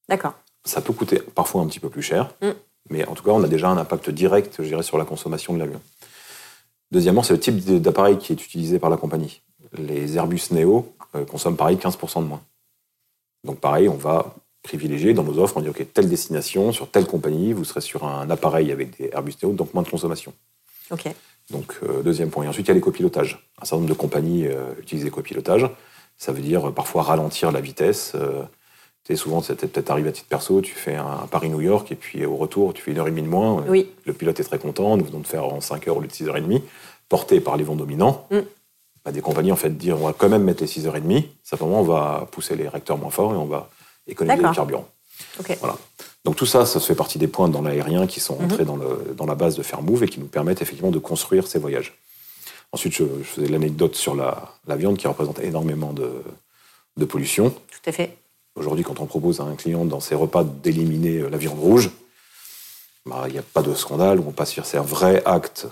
D'accord. 0.08 0.34
Ça 0.64 0.80
peut 0.80 0.92
coûter 0.92 1.20
parfois 1.20 1.62
un 1.62 1.66
petit 1.66 1.80
peu 1.80 1.88
plus 1.88 2.02
cher, 2.02 2.34
mm. 2.42 2.48
mais 2.90 3.06
en 3.06 3.14
tout 3.14 3.22
cas, 3.22 3.30
on 3.30 3.42
a 3.42 3.48
déjà 3.48 3.68
un 3.68 3.78
impact 3.78 4.10
direct, 4.10 4.56
je 4.58 4.68
dirais, 4.68 4.82
sur 4.82 4.98
la 4.98 5.04
consommation 5.04 5.54
de 5.54 5.58
l'avion. 5.58 5.80
Deuxièmement, 6.90 7.22
c'est 7.22 7.34
le 7.34 7.40
type 7.40 7.56
d'appareil 7.80 8.18
qui 8.18 8.32
est 8.32 8.44
utilisé 8.44 8.78
par 8.80 8.90
la 8.90 8.96
compagnie. 8.96 9.42
Les 9.74 10.16
Airbus 10.16 10.42
Neo 10.50 10.92
euh, 11.14 11.24
consomment 11.24 11.56
pareil 11.56 11.76
15% 11.76 12.22
de 12.22 12.28
moins. 12.28 12.42
Donc 13.44 13.60
pareil, 13.60 13.88
on 13.88 13.96
va 13.96 14.34
privilégier 14.62 15.14
dans 15.14 15.22
nos 15.22 15.38
offres, 15.38 15.56
on 15.56 15.60
dit 15.60 15.68
OK, 15.68 15.86
telle 15.94 16.08
destination, 16.08 16.72
sur 16.72 16.90
telle 16.90 17.06
compagnie, 17.06 17.52
vous 17.52 17.64
serez 17.64 17.80
sur 17.80 18.04
un 18.04 18.28
appareil 18.28 18.72
avec 18.72 18.98
des 18.98 19.10
Airbus 19.12 19.34
Neo, 19.42 19.52
donc 19.52 19.72
moins 19.72 19.84
de 19.84 19.88
consommation. 19.88 20.32
OK. 20.90 21.08
Donc 21.50 21.78
euh, 21.82 22.02
deuxième 22.02 22.30
point. 22.30 22.44
Et 22.44 22.48
ensuite, 22.48 22.66
il 22.66 22.70
y 22.70 22.72
a 22.72 22.74
les 22.74 22.80
copilotages. 22.80 23.46
Un 23.60 23.64
certain 23.64 23.76
nombre 23.76 23.88
de 23.88 23.94
compagnies 23.94 24.46
euh, 24.46 24.72
utilisent 24.80 25.04
les 25.04 25.10
copilotages. 25.10 25.68
Ça 26.16 26.32
veut 26.32 26.42
dire 26.42 26.72
parfois 26.72 27.02
ralentir 27.02 27.50
la 27.50 27.60
vitesse. 27.60 28.14
Souvent, 29.16 29.40
c'est 29.40 29.56
peut-être 29.56 29.90
arrivé 29.90 30.08
à 30.08 30.12
titre 30.12 30.28
perso, 30.28 30.60
tu 30.60 30.72
fais 30.72 30.94
un 30.94 31.26
Paris-New 31.30 31.60
York 31.60 31.90
et 31.90 31.96
puis 31.96 32.24
au 32.24 32.36
retour, 32.36 32.72
tu 32.74 32.82
fais 32.82 32.92
une 32.92 32.98
heure 32.98 33.08
et 33.08 33.10
demie 33.10 33.22
de 33.22 33.28
moins. 33.28 33.64
Oui. 33.66 33.90
Le 34.04 34.12
pilote 34.12 34.38
est 34.38 34.44
très 34.44 34.58
content, 34.58 34.96
nous 34.96 35.04
venons 35.04 35.18
de 35.18 35.26
faire 35.26 35.44
en 35.44 35.60
5 35.60 35.88
heures 35.88 35.96
au 35.96 36.00
lieu 36.00 36.06
de 36.06 36.12
6 36.12 36.28
heures 36.28 36.36
et 36.36 36.40
demie, 36.40 36.62
porté 37.08 37.40
par 37.40 37.56
les 37.56 37.64
vents 37.64 37.74
dominants. 37.74 38.26
Mm. 38.30 38.38
Bah, 39.04 39.12
des 39.12 39.22
compagnies 39.22 39.50
en 39.50 39.56
fait 39.56 39.70
dire 39.70 39.96
on 40.00 40.06
va 40.06 40.12
quand 40.12 40.28
même 40.28 40.44
mettre 40.44 40.62
les 40.62 40.68
6h30, 40.68 41.24
simplement 41.42 41.80
on 41.80 41.84
va 41.84 42.28
pousser 42.30 42.54
les 42.54 42.68
réacteurs 42.68 42.98
moins 42.98 43.10
fort 43.10 43.32
et 43.32 43.36
on 43.36 43.46
va 43.46 43.70
économiser 44.06 44.46
le 44.46 44.54
carburant. 44.54 44.86
Voilà. 45.58 45.76
Donc 46.24 46.36
tout 46.36 46.46
ça, 46.46 46.66
ça 46.66 46.80
fait 46.80 46.94
partie 46.94 47.18
des 47.18 47.28
points 47.28 47.48
dans 47.48 47.62
l'aérien 47.62 48.06
qui 48.06 48.20
sont 48.20 48.34
entrés 48.42 48.64
mhm. 48.64 48.78
dans, 48.78 48.78
dans, 49.16 49.26
la 49.26 49.34
base 49.34 49.56
de 49.56 49.62
Fairmove 49.62 50.02
et 50.04 50.08
qui 50.08 50.20
nous 50.20 50.26
permettent 50.26 50.60
effectivement 50.60 50.90
de 50.90 50.98
construire 50.98 51.46
ces 51.46 51.58
voyages. 51.58 51.94
Ensuite, 52.72 52.92
je, 52.94 53.04
faisais 53.24 53.48
l'anecdote 53.48 53.96
sur 53.96 54.14
la, 54.14 54.54
la, 54.66 54.76
viande 54.76 54.96
qui 54.96 55.08
représente 55.08 55.38
énormément 55.40 55.92
de, 55.92 56.22
de 56.96 57.04
pollution. 57.04 57.50
Tout 57.50 57.88
à 57.88 57.92
fait. 57.92 58.16
Aujourd'hui, 58.54 58.84
quand 58.84 59.00
on 59.00 59.06
propose 59.06 59.40
à 59.40 59.44
un 59.44 59.54
client 59.54 59.84
dans 59.84 60.00
ses 60.00 60.14
repas 60.14 60.44
d'éliminer 60.44 61.20
la 61.30 61.36
viande 61.38 61.58
rouge, 61.58 61.90
bah, 63.06 63.24
il 63.26 63.32
n'y 63.32 63.38
a 63.38 63.42
pas 63.42 63.62
de 63.62 63.74
scandale, 63.74 64.20
on 64.20 64.30
passe 64.32 64.50
sur 64.50 64.66
c'est 64.66 64.76
un 64.76 64.82
vrai 64.82 65.22
acte 65.24 65.66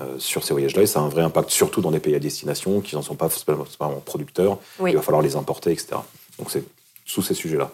euh, 0.00 0.18
sur 0.18 0.44
ces 0.44 0.52
voyages-là, 0.52 0.82
et 0.82 0.86
ça 0.86 1.00
a 1.00 1.02
un 1.02 1.08
vrai 1.08 1.22
impact 1.22 1.50
surtout 1.50 1.80
dans 1.80 1.90
les 1.90 2.00
pays 2.00 2.14
à 2.14 2.18
destination 2.18 2.80
qui 2.80 2.94
n'en 2.94 3.02
sont 3.02 3.14
pas 3.14 3.28
forcément 3.28 4.00
producteurs. 4.04 4.58
Il 4.86 4.94
va 4.94 5.02
falloir 5.02 5.22
les 5.22 5.36
importer, 5.36 5.72
etc. 5.72 5.96
Donc 6.38 6.50
c'est 6.50 6.64
sous 7.06 7.22
ces 7.22 7.34
sujets-là. 7.34 7.70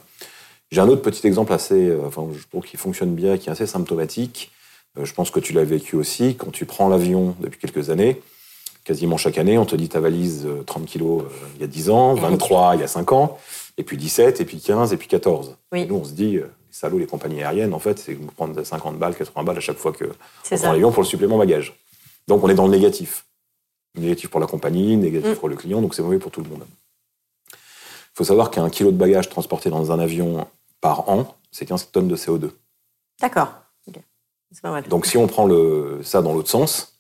J'ai 0.71 0.81
un 0.81 0.89
autre 0.89 1.03
petit 1.03 1.27
exemple 1.27 1.53
assez, 1.53 1.89
euh, 1.89 2.01
enfin, 2.07 2.27
je 2.37 2.47
trouve 2.49 2.65
qui 2.65 2.77
fonctionne 2.77 3.15
bien, 3.15 3.39
qui 3.39 3.49
est 3.49 3.53
assez 3.53 3.67
symptomatique. 3.67 4.51
Euh, 4.99 5.05
je 5.05 5.15
pense 5.15 5.31
que 5.31 5.41
tu 5.41 5.53
l'as 5.53 5.65
vécu 5.65 5.97
aussi. 5.97 6.35
Quand 6.37 6.51
tu 6.51 6.65
prends 6.65 6.89
l'avion 6.89 7.37
depuis 7.41 7.59
quelques 7.59 7.91
années, 7.91 8.21
quasiment 8.85 9.17
chaque 9.17 9.39
année, 9.39 9.59
on 9.59 9.65
te 9.65 9.77
dit 9.77 9.89
ta 9.89 10.01
valise 10.01 10.49
30 10.67 10.87
kilos 10.87 11.25
il 11.57 11.61
y 11.61 11.65
a 11.65 11.69
10 11.69 11.91
ans, 11.91 12.15
23 12.15 12.77
il 12.77 12.81
y 12.81 12.85
a 12.85 12.89
5 12.89 13.13
ans, 13.13 13.39
et 13.77 13.85
puis 13.85 13.97
17, 13.97 14.41
et 14.41 14.45
puis 14.45 14.61
15, 14.61 14.93
et 14.93 14.97
puis 14.97 15.09
14. 15.09 15.57
Et 15.75 15.87
nous, 15.87 15.97
on 15.97 16.05
se 16.05 16.13
dit, 16.13 16.41
salaud, 16.71 16.99
les 16.99 17.07
compagnies 17.07 17.43
aériennes, 17.43 17.75
en 17.75 17.79
fait, 17.79 17.99
c'est 17.99 18.15
prendre 18.15 18.63
50 18.63 18.99
balles, 18.99 19.17
80 19.17 19.45
balles 19.45 19.57
à 19.57 19.61
chaque 19.61 19.79
fois 19.79 19.93
que 19.93 20.05
on 20.51 20.57
prend 20.57 20.73
l'avion 20.73 20.93
pour 20.93 21.03
le 21.03 21.09
supplément 21.09 21.39
bagage. 21.39 21.75
Donc 22.29 22.43
on 22.43 22.49
est 22.49 22.55
dans 22.55 22.67
le 22.67 22.73
négatif. 22.73 23.25
Négatif 23.97 24.31
pour 24.31 24.41
la 24.41 24.47
compagnie, 24.47 24.97
négatif 24.97 25.31
mm. 25.31 25.37
pour 25.37 25.49
le 25.49 25.57
client, 25.57 25.81
donc 25.81 25.95
c'est 25.95 26.03
mauvais 26.03 26.19
pour 26.19 26.31
tout 26.31 26.43
le 26.43 26.49
monde. 26.49 26.65
Il 27.53 28.17
faut 28.17 28.25
savoir 28.25 28.51
qu'un 28.51 28.69
kilo 28.71 28.91
de 28.91 28.97
bagages 28.97 29.29
transporté 29.29 29.71
dans 29.71 29.93
un 29.93 29.99
avion 29.99 30.47
par 30.81 31.09
an, 31.09 31.37
c'est 31.51 31.67
15 31.67 31.91
tonnes 31.91 32.09
de 32.09 32.17
CO2. 32.17 32.51
D'accord. 33.21 33.53
Donc 34.89 35.07
si 35.07 35.17
on 35.17 35.27
prend 35.27 35.47
le, 35.47 36.01
ça 36.03 36.23
dans 36.23 36.33
l'autre 36.33 36.49
sens, 36.49 36.99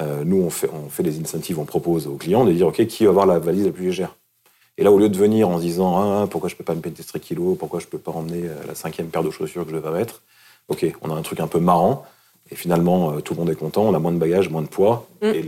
euh, 0.00 0.22
nous 0.24 0.38
on 0.42 0.50
fait, 0.50 0.70
on 0.72 0.88
fait 0.88 1.02
des 1.02 1.20
incentives, 1.20 1.58
on 1.58 1.64
propose 1.64 2.06
aux 2.06 2.16
clients 2.16 2.44
de 2.44 2.52
dire 2.52 2.68
ok 2.68 2.86
qui 2.86 3.04
va 3.04 3.10
avoir 3.10 3.26
la 3.26 3.38
valise 3.38 3.66
la 3.66 3.72
plus 3.72 3.86
légère? 3.86 4.14
Et 4.76 4.84
là 4.84 4.92
au 4.92 4.98
lieu 4.98 5.08
de 5.08 5.16
venir 5.16 5.48
en 5.48 5.56
se 5.56 5.62
disant 5.62 5.98
ah, 5.98 6.26
pourquoi 6.30 6.48
je 6.48 6.54
peux 6.54 6.64
pas 6.64 6.74
me 6.74 6.80
payer 6.80 6.94
ce 7.02 7.18
kilo, 7.18 7.56
pourquoi 7.56 7.80
je 7.80 7.86
peux 7.86 7.98
pas 7.98 8.12
emmener 8.12 8.44
euh, 8.44 8.54
la 8.66 8.74
cinquième 8.74 9.08
paire 9.08 9.22
de 9.22 9.30
chaussures 9.30 9.64
que 9.64 9.72
je 9.72 9.76
vais 9.76 9.90
mettre, 9.90 10.22
ok 10.68 10.86
on 11.02 11.10
a 11.10 11.14
un 11.14 11.22
truc 11.22 11.40
un 11.40 11.48
peu 11.48 11.60
marrant 11.60 12.06
et 12.50 12.54
finalement, 12.54 13.12
euh, 13.12 13.20
tout 13.20 13.34
le 13.34 13.40
monde 13.40 13.50
est 13.50 13.56
content, 13.56 13.82
on 13.82 13.92
a 13.92 13.98
moins 13.98 14.12
de 14.12 14.16
bagages, 14.16 14.48
moins 14.48 14.62
de 14.62 14.68
poids. 14.68 15.06
Mm. 15.20 15.26
Et 15.26 15.44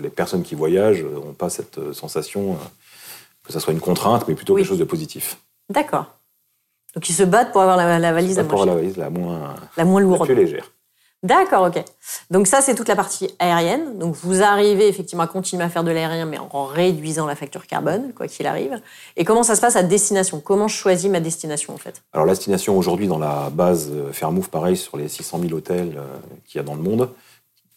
les 0.00 0.08
personnes 0.08 0.42
qui 0.42 0.54
voyagent 0.54 1.04
n'ont 1.04 1.34
pas 1.34 1.50
cette 1.50 1.92
sensation 1.92 2.56
que 3.44 3.52
ça 3.52 3.60
soit 3.60 3.74
une 3.74 3.80
contrainte, 3.80 4.26
mais 4.26 4.34
plutôt 4.34 4.54
quelque 4.54 4.66
chose 4.66 4.78
de 4.78 4.84
positif. 4.84 5.36
D'accord. 5.68 6.15
Donc 6.96 7.08
ils 7.10 7.12
se 7.12 7.22
battent 7.22 7.52
pour 7.52 7.60
avoir 7.60 7.76
la, 7.76 8.12
valise 8.12 8.38
la 8.38 8.42
moins 8.42 8.66
la 8.66 8.74
valise 8.74 8.96
la 8.96 9.10
moins, 9.10 9.54
la 9.76 9.84
moins 9.84 10.00
lourde. 10.00 10.20
La 10.20 10.24
plus 10.26 10.34
légère. 10.34 10.72
D'accord, 11.22 11.66
ok. 11.66 11.82
Donc 12.30 12.46
ça, 12.46 12.60
c'est 12.60 12.74
toute 12.74 12.88
la 12.88 12.94
partie 12.94 13.28
aérienne. 13.38 13.98
Donc 13.98 14.14
vous 14.14 14.42
arrivez 14.42 14.86
effectivement 14.86 15.24
à 15.24 15.26
continuer 15.26 15.64
à 15.64 15.68
faire 15.68 15.82
de 15.82 15.90
l'aérien, 15.90 16.24
mais 16.24 16.38
en 16.38 16.64
réduisant 16.64 17.26
la 17.26 17.34
facture 17.34 17.66
carbone, 17.66 18.12
quoi 18.14 18.28
qu'il 18.28 18.46
arrive. 18.46 18.80
Et 19.16 19.24
comment 19.24 19.42
ça 19.42 19.56
se 19.56 19.60
passe 19.60 19.76
à 19.76 19.82
destination? 19.82 20.40
Comment 20.40 20.68
je 20.68 20.76
choisis 20.76 21.10
ma 21.10 21.20
destination, 21.20 21.74
en 21.74 21.78
fait? 21.78 22.02
Alors 22.12 22.26
la 22.26 22.32
destination, 22.32 22.78
aujourd'hui, 22.78 23.08
dans 23.08 23.18
la 23.18 23.50
base 23.50 23.90
euh, 23.92 24.12
Fairmove, 24.12 24.50
pareil, 24.50 24.76
sur 24.76 24.96
les 24.96 25.08
600 25.08 25.40
000 25.40 25.52
hôtels 25.52 25.94
euh, 25.96 26.04
qu'il 26.46 26.58
y 26.58 26.60
a 26.60 26.64
dans 26.64 26.74
le 26.74 26.82
monde, 26.82 27.10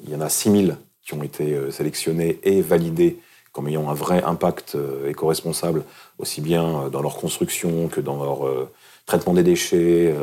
il 0.04 0.12
y 0.12 0.16
en 0.16 0.22
a 0.22 0.30
6 0.30 0.66
000 0.66 0.78
qui 1.02 1.14
ont 1.16 1.24
été 1.24 1.54
euh, 1.54 1.72
sélectionnés 1.72 2.40
et 2.44 2.62
validés 2.62 3.20
comme 3.52 3.68
ayant 3.68 3.90
un 3.90 3.96
vrai 3.96 4.22
impact 4.22 4.78
éco-responsable, 5.08 5.84
aussi 6.20 6.40
bien 6.40 6.88
dans 6.92 7.02
leur 7.02 7.18
construction 7.18 7.88
que 7.88 8.00
dans 8.00 8.24
leur 8.24 8.70
traitement 9.10 9.34
des 9.34 9.44
déchets, 9.44 10.14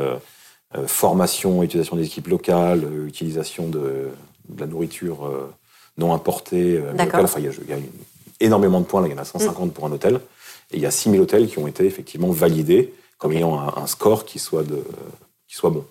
euh, 0.75 0.85
formation, 0.85 1.63
utilisation 1.63 1.95
des 1.95 2.05
équipes 2.05 2.27
locales, 2.27 2.83
euh, 2.83 3.07
utilisation 3.07 3.67
de, 3.67 4.09
la 4.57 4.65
nourriture 4.65 5.25
euh, 5.25 5.53
non 5.97 6.13
importée. 6.13 6.81
Enfin, 7.13 7.39
il 7.39 7.45
y, 7.45 7.73
a, 7.73 7.77
énormément 8.41 8.81
de 8.81 8.85
points, 8.85 9.01
là, 9.01 9.07
il 9.07 9.11
y 9.11 9.13
en 9.13 9.21
a 9.21 9.25
150 9.25 9.73
pour 9.73 9.85
un 9.85 9.91
hôtel. 9.91 10.15
Et 10.71 10.77
il 10.77 10.81
y 10.81 10.85
a 10.85 10.91
6000 10.91 11.21
hôtels 11.21 11.47
qui 11.47 11.59
ont 11.59 11.67
été 11.67 11.85
effectivement 11.85 12.31
validés 12.31 12.93
comme 13.17 13.31
ayant 13.31 13.57
un, 13.77 13.87
score 13.87 14.25
qui 14.25 14.39
soit, 14.39 14.63
de, 14.63 14.83
qui 15.47 15.55
soit 15.55 15.69
bon. 15.69 15.85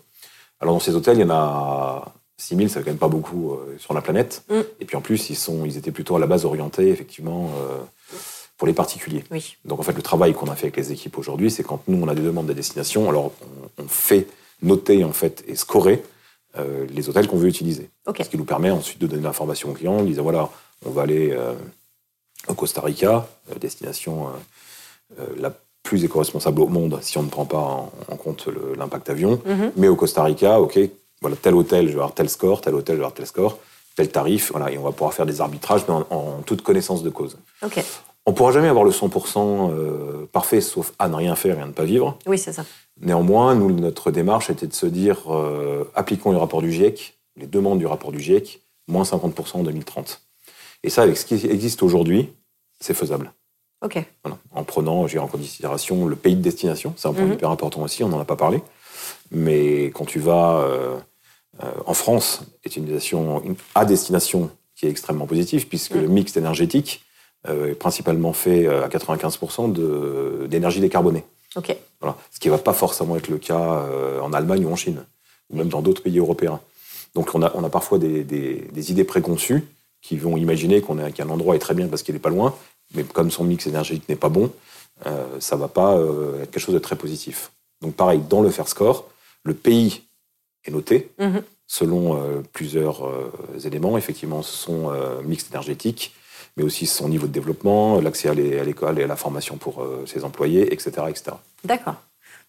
Alors 0.61 0.75
dans 0.75 0.81
ces 0.81 0.95
hôtels, 0.95 1.19
il 1.19 1.23
y 1.23 1.25
en 1.25 1.31
a 1.31 2.15
6000, 2.37 2.69
ça 2.69 2.79
fait 2.79 2.85
quand 2.85 2.91
même 2.91 2.99
pas 2.99 3.09
beaucoup 3.09 3.59
sur 3.79 3.95
la 3.95 4.01
planète. 4.01 4.45
Mm. 4.49 4.61
Et 4.81 4.85
puis 4.85 4.97
en 4.97 5.01
plus, 5.01 5.31
ils, 5.31 5.37
sont, 5.37 5.65
ils 5.65 5.77
étaient 5.77 5.91
plutôt 5.91 6.17
à 6.17 6.21
la 6.21 6.27
base 6.27 6.45
orientés 6.45 6.91
effectivement 6.91 7.51
pour 8.57 8.67
les 8.67 8.73
particuliers. 8.73 9.25
Donc 9.65 9.81
en 9.81 9.83
fait, 9.83 9.93
le 9.93 10.03
travail 10.03 10.33
qu'on 10.33 10.49
a 10.51 10.57
fait 10.57 10.67
avec 10.67 10.77
les 10.77 10.93
équipes 10.93 11.19
aujourd'hui, 11.19 11.51
c'est 11.51 11.63
quand 11.63 11.83
nous, 11.89 12.03
on 12.03 12.09
a 12.09 12.15
des 12.15 12.23
demandes 12.23 12.47
de 12.47 12.53
destination, 12.53 13.09
alors 13.09 13.33
on 13.79 13.89
fait 13.89 14.27
noter 14.63 15.05
en 15.05 15.13
fait 15.13 15.45
et 15.47 15.57
scorer 15.57 16.03
euh, 16.59 16.87
les 16.91 17.09
hôtels 17.09 17.29
qu'on 17.29 17.37
veut 17.37 17.49
utiliser. 17.49 17.91
Ce 18.25 18.31
qui 18.31 18.39
nous 18.39 18.45
permet 18.45 18.71
ensuite 18.71 19.01
de 19.01 19.07
donner 19.07 19.23
l'information 19.23 19.71
aux 19.71 19.75
clients 19.75 19.99
en 19.99 20.03
disant 20.03 20.23
voilà, 20.23 20.49
on 20.87 20.91
va 20.91 21.03
aller 21.03 21.31
euh, 21.33 21.53
au 22.49 22.55
Costa 22.55 22.81
Rica, 22.81 23.29
euh, 23.51 23.59
destination 23.59 24.29
la 25.39 25.53
plus 25.85 26.05
éco-responsable 26.05 26.63
au 26.63 26.67
monde 26.67 26.99
si 27.01 27.17
on 27.17 27.23
ne 27.23 27.29
prend 27.29 27.45
pas 27.45 27.59
en, 28.09 28.17
compte 28.17 28.49
l'impact 28.77 29.09
avion. 29.11 29.41
Mhm. 29.45 29.73
Mais 29.77 29.89
au 29.89 29.95
Costa 29.95 30.25
Rica, 30.25 30.61
ok, 30.61 30.79
voilà, 31.21 31.37
tel 31.37 31.55
hôtel, 31.55 31.87
je 31.87 31.93
vais 31.93 31.99
avoir 31.99 32.15
tel 32.15 32.29
score, 32.29 32.61
tel 32.61 32.75
hôtel, 32.75 32.97
je 32.97 33.01
vais 33.01 33.05
avoir 33.05 33.15
tel 33.15 33.27
score, 33.27 33.59
tel 33.95 34.09
tarif, 34.09 34.51
voilà, 34.51 34.73
et 34.73 34.79
on 34.79 34.83
va 34.83 34.91
pouvoir 34.91 35.15
faire 35.15 35.27
des 35.27 35.41
arbitrages, 35.41 35.83
mais 35.89 35.95
en, 35.95 36.43
toute 36.45 36.63
connaissance 36.63 37.03
de 37.03 37.11
cause. 37.11 37.37
On 38.27 38.33
ne 38.33 38.37
pourra 38.37 38.53
jamais 38.53 38.69
avoir 38.69 38.85
le 38.85 38.91
100% 38.91 40.27
parfait, 40.27 40.61
sauf 40.61 40.93
à 40.99 41.09
ne 41.09 41.15
rien 41.15 41.37
faire 41.37 41.59
et 41.59 41.63
à 41.63 41.67
ne 41.67 41.73
pas 41.73 41.85
vivre. 41.85 42.19
Oui, 42.27 42.39
c'est 42.39 42.53
ça. 42.53 42.65
Néanmoins, 43.01 43.55
nous, 43.55 43.71
notre 43.71 44.11
démarche 44.11 44.51
était 44.51 44.67
de 44.67 44.73
se 44.73 44.87
dire, 44.87 45.33
euh, 45.33 45.85
appliquons 45.95 46.33
le 46.33 46.39
rapport 46.39 46.63
du 46.63 46.73
GIEC, 46.73 47.19
les 47.37 47.47
demandes 47.47 47.79
du 47.79 47.87
rapport 47.87 48.11
du 48.11 48.21
GIEC, 48.21 48.63
moins 48.89 49.03
50% 49.03 49.59
en 49.59 49.63
2030. 49.63 50.23
Et 50.83 50.91
ça, 50.91 51.03
avec 51.03 51.17
ce 51.17 51.27
qui 51.27 51.35
existe 51.47 51.83
aujourd'hui, 51.83 52.33
c'est 52.81 52.95
faisable. 52.95 53.33
OK. 53.83 54.03
En 54.55 54.65
prenant, 54.65 55.05
en 55.05 55.27
considération 55.27 56.07
le 56.07 56.17
pays 56.17 56.37
de 56.37 56.41
destination, 56.41 56.95
c'est 56.97 57.09
un 57.09 57.13
point 57.13 57.25
mhm. 57.25 57.35
hyper 57.35 57.51
important 57.51 57.83
aussi, 57.83 58.03
on 58.03 58.09
n'en 58.09 58.21
a 58.21 58.25
pas 58.25 58.37
parlé. 58.37 58.63
Mais 59.31 59.87
quand 59.87 60.07
tu 60.07 60.19
vas 60.19 60.61
euh, 60.61 60.97
euh, 61.63 61.71
en 61.85 61.95
France, 61.95 62.43
est 62.65 62.77
une 62.77 62.87
destination 62.87 63.43
à 63.75 63.85
destination 63.85 64.51
qui 64.75 64.87
est 64.87 64.91
extrêmement 64.91 65.27
positive, 65.27 65.69
puisque 65.69 65.95
le 65.95 66.09
mix 66.09 66.37
énergétique 66.37 67.03
est 67.49 67.75
principalement 67.75 68.33
fait 68.33 68.67
à 68.67 68.89
95% 68.89 70.47
d'énergie 70.49 70.81
décarbonée. 70.81 71.25
Voilà. 72.01 72.17
Ce 72.31 72.39
qui 72.39 72.49
ne 72.49 72.53
va 72.53 72.59
pas 72.59 72.73
forcément 72.73 73.17
être 73.17 73.29
le 73.29 73.39
cas 73.39 73.81
euh, 73.89 74.21
en 74.21 74.33
Allemagne 74.33 74.65
ou 74.67 74.71
en 74.71 74.77
Chine, 74.77 75.05
ou 75.51 75.57
même 75.57 75.69
dans 75.69 75.83
d'autres 75.83 76.03
pays 76.03 76.19
européens. 76.19 76.61
Donc 77.15 77.35
on 77.35 77.43
a, 77.43 77.51
on 77.55 77.65
a 77.65 77.71
parfois 77.71 77.99
des, 77.99 78.25
des, 78.25 78.91
idées 78.91 79.05
préconçues 79.05 79.65
qui 80.03 80.19
vont 80.19 80.37
imaginer 80.37 80.83
qu'un 80.83 81.29
endroit 81.29 81.57
est 81.57 81.61
très 81.61 81.75
bien 81.75 81.89
parce 81.89 82.03
qu'il 82.03 82.15
n'est 82.15 82.21
pas 82.21 82.31
loin, 82.31 82.55
mais 82.95 83.03
comme 83.03 83.31
son 83.31 83.45
mix 83.45 83.67
énergétique 83.67 84.09
n'est 84.09 84.17
pas 84.17 84.29
bon, 84.29 84.53
euh, 85.07 85.25
ça 85.41 85.57
ne 85.57 85.61
va 85.63 85.69
pas 85.69 85.97
euh, 85.97 86.43
être 86.43 86.51
quelque 86.51 86.63
chose 86.63 86.75
de 86.75 86.81
très 86.81 86.97
positif. 86.97 87.51
Donc 87.81 87.95
pareil, 87.95 88.21
dans 88.29 88.43
le 88.43 88.51
Fair 88.51 88.69
Score, 88.69 89.09
le 89.45 89.55
pays 89.55 90.03
est 90.67 90.71
noté 90.71 91.11
mhm. 91.19 91.43
selon 91.67 92.43
plusieurs 92.53 93.09
éléments. 93.65 93.97
Effectivement, 93.97 94.43
son 94.43 94.91
mix 95.25 95.47
énergétique, 95.51 96.13
mais 96.57 96.65
aussi 96.65 96.87
son 96.87 97.09
niveau 97.09 97.27
de 97.27 97.33
développement, 97.33 98.01
l'accès 98.01 98.29
à 98.29 98.35
l'école 98.35 98.99
et 98.99 99.05
à 99.05 99.07
la 99.07 99.17
formation 99.17 99.57
pour 99.57 99.85
ses 100.07 100.25
employés, 100.25 100.73
etc. 100.73 100.91
etc. 101.09 101.33
D'accord. 101.65 101.95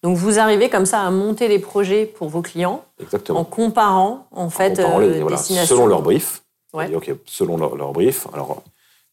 Donc 0.04 0.16
vous 0.18 0.40
arrivez 0.40 0.70
comme 0.70 0.86
ça 0.86 1.02
à 1.02 1.12
monter 1.12 1.48
des 1.48 1.60
projets 1.60 2.06
pour 2.06 2.30
vos 2.30 2.42
clients 2.42 2.84
Exactement. 3.02 3.40
en 3.40 3.44
comparant 3.44 4.28
en 4.32 4.50
fait 4.50 4.78
comparant 4.78 5.00
les- 5.00 5.18
euh, 5.18 5.22
voilà, 5.22 5.38
selon 5.38 5.88
leur 5.88 6.02
brief. 6.02 6.44
Ouais. 6.74 6.90
Que 7.02 7.18
selon 7.26 7.58
leur, 7.58 7.76
leur 7.76 7.92
brief, 7.94 8.28
alors 8.34 8.62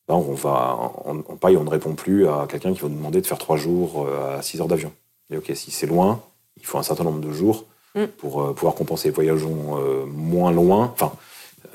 là, 0.08 0.14
on 0.16 0.34
va, 0.34 0.78
on, 1.06 1.24
on, 1.28 1.36
pareil, 1.36 1.56
on 1.56 1.64
ne 1.64 1.70
répond 1.70 1.94
plus 1.94 2.28
à 2.28 2.46
quelqu'un 2.48 2.74
qui 2.74 2.80
va 2.80 2.88
nous 2.88 2.96
demander 2.96 3.20
de 3.22 3.26
faire 3.26 3.38
trois 3.38 3.56
jours 3.56 4.06
euh, 4.06 4.38
à 4.38 4.42
6 4.42 4.60
heures 4.60 4.68
d'avion. 4.68 4.92
Et 5.30 5.38
ok, 5.38 5.50
si 5.54 5.70
c'est 5.70 5.86
loin, 5.86 6.20
il 6.58 6.66
faut 6.66 6.76
un 6.78 6.82
certain 6.82 7.04
nombre 7.04 7.20
de 7.20 7.32
jours 7.32 7.64
Mm. 7.96 8.06
pour 8.18 8.42
euh, 8.42 8.52
pouvoir 8.52 8.74
compenser. 8.74 9.10
Voyageons 9.10 9.78
euh, 9.78 10.04
moins 10.04 10.50
loin, 10.50 10.90
enfin 10.92 11.12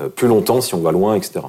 euh, 0.01 0.09
plus 0.09 0.27
longtemps 0.27 0.59
si 0.59 0.75
on 0.75 0.81
va 0.81 0.91
loin, 0.91 1.15
etc. 1.15 1.39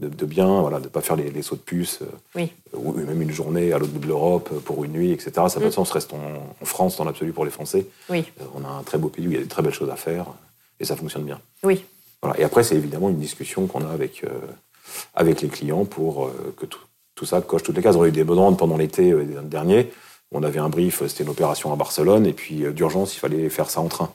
De, 0.00 0.08
de 0.08 0.24
bien, 0.24 0.62
voilà, 0.62 0.80
de 0.80 0.88
pas 0.88 1.02
faire 1.02 1.14
les, 1.16 1.30
les 1.30 1.42
sauts 1.42 1.56
de 1.56 1.60
puce, 1.60 1.98
euh, 2.00 2.06
Oui. 2.34 2.50
ou 2.72 2.92
même 2.92 3.20
une 3.20 3.30
journée 3.30 3.70
à 3.74 3.78
l'autre 3.78 3.92
bout 3.92 3.98
de 3.98 4.06
l'Europe 4.06 4.48
euh, 4.50 4.58
pour 4.58 4.82
une 4.82 4.92
nuit, 4.92 5.12
etc. 5.12 5.30
Ça 5.34 5.42
n'a 5.42 5.48
pas 5.50 5.60
Mm. 5.60 5.64
de 5.66 5.70
sens. 5.70 5.90
Restons 5.90 6.16
en 6.60 6.64
France 6.64 6.96
dans 6.96 7.04
l'absolu 7.04 7.32
pour 7.32 7.44
les 7.44 7.50
Français. 7.50 7.86
Oui, 8.08 8.24
Euh, 8.40 8.44
on 8.54 8.64
a 8.64 8.68
un 8.68 8.82
très 8.82 8.96
beau 8.96 9.08
pays 9.10 9.26
où 9.26 9.30
il 9.30 9.34
y 9.34 9.38
a 9.38 9.42
des 9.42 9.46
très 9.48 9.60
belles 9.62 9.74
choses 9.74 9.90
à 9.90 9.96
faire 9.96 10.24
et 10.80 10.86
ça 10.86 10.96
fonctionne 10.96 11.24
bien. 11.24 11.38
oui, 11.64 11.84
Voilà. 12.22 12.40
Et 12.40 12.44
après, 12.44 12.64
c'est 12.64 12.76
évidemment 12.76 13.10
une 13.10 13.18
discussion 13.18 13.66
qu'on 13.66 13.84
a 13.86 13.90
avec, 13.90 14.24
euh, 14.24 14.28
avec 15.14 15.42
les 15.42 15.48
clients 15.48 15.84
pour 15.84 16.26
euh, 16.26 16.54
que 16.56 16.64
tout, 16.64 16.80
tout 17.14 17.26
ça 17.26 17.42
coche 17.42 17.62
toutes 17.62 17.76
les 17.76 17.82
cases. 17.82 17.96
On 17.96 18.02
a 18.02 18.08
eu 18.08 18.12
des 18.12 18.24
demandes 18.24 18.56
pendant 18.58 18.78
l'été 18.78 19.10
euh, 19.12 19.24
dernier. 19.42 19.90
On 20.32 20.42
avait 20.42 20.60
un 20.60 20.70
brief, 20.70 21.06
c'était 21.08 21.24
une 21.24 21.30
opération 21.30 21.72
à 21.74 21.76
Barcelone, 21.76 22.24
et 22.24 22.32
puis 22.32 22.64
euh, 22.64 22.72
d'urgence, 22.72 23.14
il 23.16 23.18
fallait 23.18 23.50
faire 23.50 23.68
ça 23.68 23.80
en 23.82 23.88
train. 23.88 24.10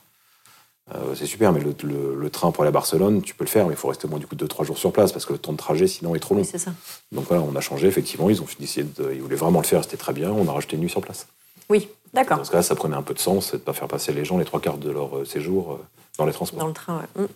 C'est 1.16 1.26
super, 1.26 1.52
mais 1.54 1.60
le, 1.62 1.74
le- 1.84 2.16
le 2.16 2.30
train 2.30 2.52
pour 2.52 2.64
aller 2.64 2.70
à 2.70 2.72
Barcelone, 2.72 3.22
tu 3.22 3.34
peux 3.36 3.44
le 3.44 3.50
faire, 3.50 3.66
mais 3.68 3.74
il 3.74 3.78
faut 3.78 3.88
rester 3.88 4.06
au 4.06 4.10
moins 4.10 4.20
du 4.20 4.28
coup 4.28 4.36
2-3 4.36 4.66
jours 4.66 4.78
sur 4.78 4.92
place, 4.92 5.12
parce 5.12 5.26
que 5.26 5.34
le 5.34 5.40
temps 5.40 5.52
de 5.54 5.58
trajet, 5.58 5.88
sinon, 5.88 6.16
est 6.16 6.20
trop 6.20 6.36
long. 6.36 6.42
oui, 6.42 6.48
c'est 6.52 6.58
ça. 6.58 6.72
Donc 7.12 7.26
voilà, 7.28 7.44
on 7.44 7.56
a 7.56 7.62
changé, 7.62 7.88
effectivement, 7.88 8.30
ils 8.30 8.42
ont 8.42 8.46
décidé 8.60 8.88
de, 8.98 9.14
ils 9.14 9.22
voulaient 9.22 9.36
vraiment 9.36 9.60
le 9.62 9.66
faire, 9.66 9.84
c'était 9.84 9.98
très 9.98 10.14
bien, 10.14 10.32
on 10.32 10.48
a 10.48 10.52
rajouté 10.52 10.76
une 10.76 10.82
nuit 10.84 10.90
sur 10.90 11.02
place. 11.02 11.28
Oui, 11.70 11.90
d'accord. 12.14 12.38
Dans 12.38 12.44
ce 12.44 12.52
cas-là, 12.52 12.64
ça 12.64 12.76
prenait 12.76 12.96
un 12.96 13.02
peu 13.02 13.14
de 13.14 13.20
sens, 13.20 13.52
de 13.52 13.58
ne 13.58 13.62
pas 13.62 13.74
faire 13.74 13.88
passer 13.88 14.14
les 14.14 14.24
gens 14.26 14.38
les 14.38 14.46
trois 14.46 14.60
quarts 14.60 14.78
de 14.78 14.92
leur 14.92 15.18
euh, 15.18 15.26
séjour 15.26 15.72
euh, 15.74 15.86
dans 16.18 16.26
les 16.26 16.34
transports. 16.34 16.60
Dans 16.60 16.68
le 16.68 16.74
train, 16.74 17.00
ouais. 17.18 17.24
Mm. 17.24 17.28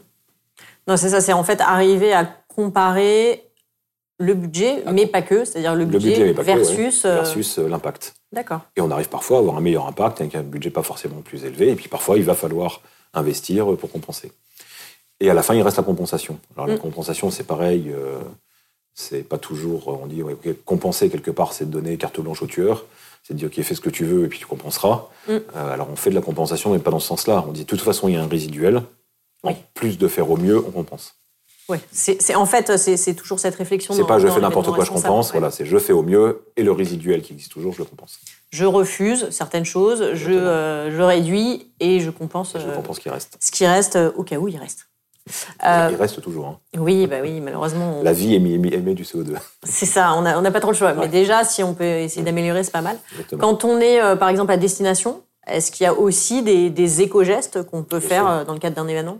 Non, 0.87 0.97
c'est 0.97 1.09
ça, 1.09 1.21
c'est 1.21 1.33
en 1.33 1.43
fait 1.43 1.61
arriver 1.61 2.13
à 2.13 2.25
comparer 2.55 3.43
le 4.21 4.33
budget, 4.33 4.83
mais 4.91 5.05
pas 5.07 5.21
que, 5.21 5.45
c'est-à-dire 5.45 5.75
le 5.75 5.85
Le 5.85 5.91
budget, 5.91 6.33
que, 6.33 6.37
ouais, 6.37 6.43
versus 6.43 7.05
euh, 7.05 7.69
l'impact. 7.69 8.15
D'accord. 8.33 8.61
Et 8.75 8.81
on 8.81 8.91
arrive 8.91 9.07
parfois 9.07 9.37
à 9.37 9.39
avoir 9.39 9.55
un 9.55 9.61
meilleur 9.61 9.87
impact 9.87 10.19
avec 10.21 10.35
un 10.35 10.41
budget 10.43 10.69
pas 10.71 10.83
forcément 10.83 11.21
plus 11.21 11.45
élevé. 11.45 11.69
Et 11.69 11.75
puis 11.75 11.87
parfois, 11.87 12.17
il 12.17 12.23
va 12.23 12.35
falloir 12.35 12.81
investir 13.13 13.75
pour 13.77 13.91
compenser. 13.91 14.31
Et 15.19 15.29
à 15.29 15.33
la 15.33 15.43
fin, 15.43 15.53
il 15.55 15.61
reste 15.61 15.77
la 15.77 15.83
compensation. 15.83 16.39
Alors 16.55 16.67
la 16.67 16.75
Mm. 16.75 16.79
compensation, 16.79 17.29
c'est 17.31 17.43
pareil. 17.43 17.91
euh, 17.93 18.19
c'est 18.93 19.23
pas 19.23 19.37
toujours. 19.37 19.87
On 20.01 20.07
dit 20.07 20.21
ouais, 20.23 20.35
compenser 20.65 21.09
quelque 21.09 21.31
part, 21.31 21.53
c'est 21.53 21.65
de 21.65 21.71
donner 21.71 21.97
carte 21.97 22.19
blanche 22.19 22.41
au 22.41 22.47
tueur. 22.47 22.85
C'est 23.23 23.33
de 23.33 23.39
dire 23.39 23.47
ok, 23.47 23.61
fais 23.63 23.75
ce 23.75 23.81
que 23.81 23.89
tu 23.89 24.03
veux 24.05 24.25
et 24.25 24.27
puis 24.27 24.39
tu 24.39 24.45
compenseras. 24.45 25.07
Mm. 25.27 25.31
Euh, 25.31 25.73
alors 25.73 25.89
on 25.89 25.95
fait 25.95 26.09
de 26.09 26.15
la 26.15 26.21
compensation, 26.21 26.71
mais 26.71 26.79
pas 26.79 26.91
dans 26.91 26.99
ce 26.99 27.07
sens-là. 27.07 27.45
On 27.47 27.51
dit 27.51 27.61
de 27.61 27.65
toute 27.67 27.81
façon, 27.81 28.07
il 28.07 28.15
y 28.15 28.17
a 28.17 28.21
un 28.23 28.27
résiduel. 28.27 28.83
Oui. 29.43 29.51
En 29.53 29.57
plus 29.73 29.97
de 29.97 30.07
faire 30.09 30.29
au 30.29 30.35
mieux, 30.37 30.57
on 30.57 30.71
compense. 30.71 31.15
C'est, 31.91 32.19
c'est- 32.21 32.33
en 32.35 32.47
fait, 32.47 32.77
c'est, 32.77 33.13
toujours 33.13 33.39
cette 33.39 33.53
réflexion. 33.55 33.93
C'est 33.93 34.03
pas 34.07 34.17
je 34.19 34.27
fais 34.27 34.39
n'importe 34.41 34.71
quoi, 34.73 34.83
je 34.83 34.89
compense. 34.89 35.27
Ouais. 35.27 35.33
Voilà, 35.39 35.51
c'est 35.51 35.65
je 35.65 35.77
fais 35.77 35.93
au 35.93 36.01
mieux 36.01 36.41
et 36.57 36.63
le 36.63 36.71
résiduel 36.71 37.21
qui 37.21 37.33
existe 37.33 37.51
toujours, 37.51 37.73
je 37.73 37.79
le 37.79 37.85
compense. 37.85 38.19
Je 38.51 38.65
refuse 38.65 39.29
certaines 39.29 39.65
choses, 39.65 40.13
je, 40.13 40.31
euh, 40.31 40.89
je 40.95 41.01
réduis 41.01 41.71
et 41.79 41.99
je 41.99 42.09
compense 42.09 42.53
Je 42.55 42.67
euh, 42.67 42.75
compense 42.75 42.95
ce 42.97 43.01
qui 43.01 43.09
reste. 43.09 43.37
ce 43.39 43.51
qui 43.51 43.67
reste 43.67 43.95
euh, 43.95 44.11
au 44.15 44.23
cas 44.23 44.37
où 44.37 44.47
il 44.47 44.57
reste. 44.57 44.87
Euh, 45.63 45.89
Il 45.91 45.95
reste 45.97 46.19
toujours. 46.21 46.47
hein. 46.47 46.59
oui, 46.77 47.05
bah 47.05 47.17
oui, 47.21 47.39
malheureusement, 47.41 47.99
on- 47.99 48.03
La 48.03 48.13
vie 48.13 48.33
émet, 48.33 48.57
émet- 48.57 48.73
émet 48.73 48.95
du 48.95 49.03
CO2. 49.03 49.35
c'est 49.63 49.85
ça, 49.85 50.13
on 50.15 50.23
n'a 50.23 50.39
on 50.39 50.51
pas 50.51 50.59
trop 50.59 50.71
le 50.71 50.77
choix. 50.77 50.93
Mais 50.93 51.07
déjà, 51.07 51.43
si 51.43 51.61
on 51.63 51.75
peut 51.75 51.83
essayer 51.83 52.23
d'améliorer, 52.23 52.63
c'est 52.63 52.71
pas 52.71 52.81
mal. 52.81 52.97
Exactement. 53.11 53.41
Quand 53.41 53.63
on 53.65 53.79
est, 53.79 54.01
euh, 54.01 54.15
par 54.15 54.29
exemple, 54.29 54.51
à 54.51 54.57
destination, 54.57 55.21
est-ce 55.45 55.71
qu'il 55.71 55.83
y 55.83 55.87
a 55.87 55.93
aussi 55.93 56.41
des, 56.41 56.71
des 56.71 57.01
éco-gestes 57.03 57.61
qu'on 57.63 57.83
peut 57.83 57.99
Bien 57.99 58.09
faire 58.09 58.23
sûr. 58.37 58.45
dans 58.45 58.53
le 58.53 58.59
cadre 58.59 58.75
d'un 58.77 58.87
événement? 58.87 59.19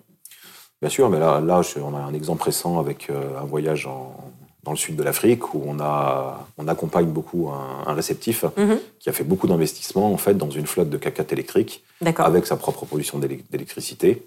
Bien 0.82 0.90
sûr, 0.90 1.08
mais 1.12 1.20
là, 1.20 1.40
là 1.42 1.62
on 1.84 1.94
a 1.94 2.00
un 2.00 2.14
exemple 2.16 2.42
récent 2.44 2.80
avec 2.80 3.10
un 3.12 3.46
voyage 3.46 3.86
en- 3.86 4.16
dans 4.64 4.72
le 4.72 4.78
sud 4.78 4.96
de 4.98 5.04
l'Afrique 5.04 5.54
où 5.54 5.64
on, 5.66 5.80
a, 5.80 6.48
on 6.58 6.68
accompagne 6.68 7.08
beaucoup 7.08 7.50
un, 7.50 7.84
un 7.88 7.94
réceptif 7.94 8.44
Mhm. 8.58 8.80
qui 9.00 9.10
a 9.10 9.14
fait 9.14 9.24
beaucoup 9.24 9.48
d'investissements 9.48 10.12
en 10.14 10.18
fait 10.18 10.34
dans 10.36 10.50
une 10.50 10.68
flotte 10.68 10.90
de 10.90 10.98
4x4 10.98 11.32
électriques 11.34 11.84
avec 12.26 12.46
sa 12.46 12.56
propre 12.58 12.86
production 12.86 13.20
d'élec- 13.20 13.50
d'électricité, 13.52 14.22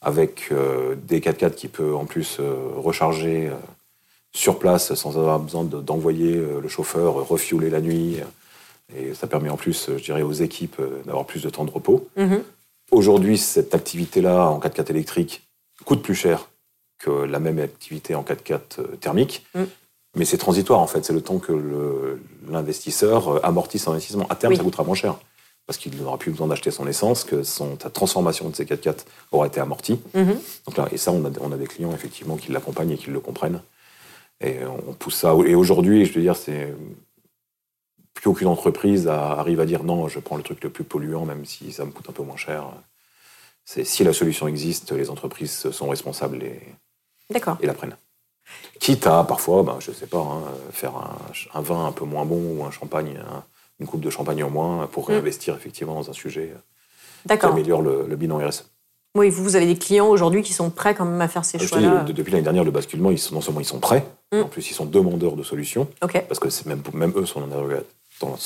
avec 0.00 0.48
euh, 0.52 0.94
des 1.06 1.20
4x4 1.20 1.54
qui 1.54 1.68
peut 1.68 1.94
en 1.94 2.04
plus 2.06 2.38
euh, 2.40 2.54
recharger 2.76 3.48
euh, 3.48 3.54
sur 4.34 4.58
place 4.58 4.94
sans 4.94 5.18
avoir 5.18 5.38
besoin 5.40 5.64
de- 5.64 5.80
d'envoyer 5.80 6.32
le 6.34 6.68
chauffeur 6.68 7.14
refueler 7.28 7.70
la 7.70 7.80
nuit. 7.80 8.18
Et 8.96 9.14
ça 9.14 9.26
permet 9.26 9.50
en 9.50 9.56
plus, 9.56 9.90
je 9.96 10.02
dirais, 10.02 10.22
aux 10.22 10.32
équipes 10.32 10.80
d'avoir 11.06 11.24
plus 11.26 11.42
de 11.42 11.50
temps 11.50 11.64
de 11.64 11.70
repos. 11.70 12.08
Mhm. 12.16 12.42
Aujourd'hui, 12.92 13.36
cette 13.36 13.74
activité-là 13.74 14.48
en 14.48 14.60
4x4 14.60 14.90
électrique 14.90 15.42
coûte 15.84 16.02
plus 16.02 16.14
cher 16.14 16.48
que 16.98 17.10
la 17.10 17.40
même 17.40 17.58
activité 17.58 18.14
en 18.14 18.22
4x4 18.22 18.60
euh, 18.78 18.96
thermique. 19.00 19.46
Mm. 19.54 19.64
Mais 20.14 20.24
c'est 20.24 20.38
transitoire, 20.38 20.80
en 20.80 20.86
fait. 20.86 21.04
C'est 21.04 21.12
le 21.12 21.20
temps 21.20 21.38
que 21.38 22.18
l'investisseur 22.48 23.28
euh, 23.28 23.40
amortit 23.42 23.78
son 23.78 23.92
investissement. 23.92 24.26
À 24.30 24.34
terme, 24.34 24.52
Oui. 24.52 24.56
ça 24.56 24.64
coûtera 24.64 24.84
moins 24.84 24.94
cher. 24.94 25.16
Parce 25.66 25.78
qu'il 25.78 25.96
n'aura 26.00 26.16
plus 26.16 26.30
besoin 26.30 26.46
d'acheter 26.46 26.70
son 26.70 26.86
essence, 26.86 27.24
que 27.24 27.42
son, 27.42 27.76
sa 27.78 27.90
transformation 27.90 28.48
de 28.48 28.54
ces 28.54 28.64
4x4 28.64 29.04
aura 29.32 29.46
été 29.46 29.60
amortie. 29.60 30.00
Mhm. 30.14 30.38
Donc 30.66 30.76
là, 30.76 30.88
et 30.92 30.96
ça, 30.96 31.12
on 31.12 31.24
a, 31.24 31.30
on 31.40 31.52
a 31.52 31.56
des 31.56 31.66
clients, 31.66 31.92
effectivement, 31.92 32.36
qui 32.36 32.52
l'accompagnent 32.52 32.92
et 32.92 32.96
qui 32.96 33.10
le 33.10 33.20
comprennent. 33.20 33.60
Et 34.40 34.58
on 34.64 34.92
pousse 34.92 35.16
ça. 35.16 35.34
Et 35.46 35.54
aujourd'hui, 35.54 36.04
je 36.04 36.12
veux 36.12 36.20
dire, 36.20 36.36
c'est 36.36 36.72
plus 38.16 38.30
aucune 38.30 38.48
entreprise 38.48 39.08
arrive 39.08 39.60
à 39.60 39.66
dire 39.66 39.84
non, 39.84 40.08
je 40.08 40.18
prends 40.18 40.36
le 40.36 40.42
truc 40.42 40.62
le 40.64 40.70
plus 40.70 40.84
polluant, 40.84 41.24
même 41.24 41.44
si 41.44 41.72
ça 41.72 41.84
me 41.84 41.90
coûte 41.90 42.08
un 42.08 42.12
peu 42.12 42.22
moins 42.22 42.36
cher. 42.36 42.70
C'est 43.64 43.84
si 43.84 44.04
la 44.04 44.12
solution 44.12 44.48
existe, 44.48 44.92
les 44.92 45.10
entreprises 45.10 45.70
sont 45.70 45.88
responsables 45.88 46.42
et, 46.42 46.60
D'accord. 47.30 47.56
et 47.60 47.66
la 47.66 47.74
prennent. 47.74 47.96
Quitte 48.78 49.06
à 49.06 49.24
parfois, 49.24 49.62
ben, 49.62 49.76
je 49.80 49.90
sais 49.90 50.06
pas, 50.06 50.18
hein, 50.18 50.42
faire 50.70 50.94
un, 50.96 51.16
un 51.54 51.60
vin 51.60 51.86
un 51.86 51.92
peu 51.92 52.04
moins 52.04 52.24
bon 52.24 52.58
ou 52.58 52.64
un 52.64 52.70
champagne, 52.70 53.18
un- 53.18 53.42
une 53.80 53.86
coupe 53.86 54.00
de 54.00 54.10
champagne 54.10 54.42
en 54.44 54.50
moins 54.50 54.86
pour 54.86 55.04
Mm. 55.08 55.12
réinvestir 55.12 55.54
effectivement 55.56 55.94
dans 55.94 56.08
un 56.10 56.12
sujet 56.12 56.52
qui 57.22 57.28
D'accord. 57.28 57.52
améliore 57.52 57.82
le, 57.82 58.06
le 58.06 58.16
bilan 58.16 58.38
RSE. 58.38 58.70
Oui, 59.16 59.30
vous, 59.30 59.56
avez 59.56 59.66
des 59.66 59.76
clients 59.78 60.06
aujourd'hui 60.08 60.42
qui 60.42 60.52
sont 60.52 60.68
prêts 60.70 60.94
quand 60.94 61.06
même 61.06 61.20
à 61.20 61.28
faire 61.28 61.44
ces 61.44 61.58
choix-là. 61.58 62.04
de- 62.04 62.12
depuis 62.12 62.30
l'année 62.32 62.44
dernière, 62.44 62.64
le 62.64 62.70
basculement, 62.70 63.10
ils 63.10 63.18
sont, 63.18 63.34
non 63.34 63.40
seulement 63.40 63.60
ils 63.60 63.64
sont 63.66 63.80
prêts, 63.80 64.04
Mm. 64.32 64.42
en 64.42 64.48
plus 64.48 64.70
ils 64.70 64.74
sont 64.74 64.84
demandeurs 64.86 65.36
de 65.36 65.42
solutions, 65.42 65.88
parce 66.00 66.38
que 66.38 66.48
même, 66.68 66.82
même 66.92 67.12
eux 67.16 67.26
sont 67.26 67.40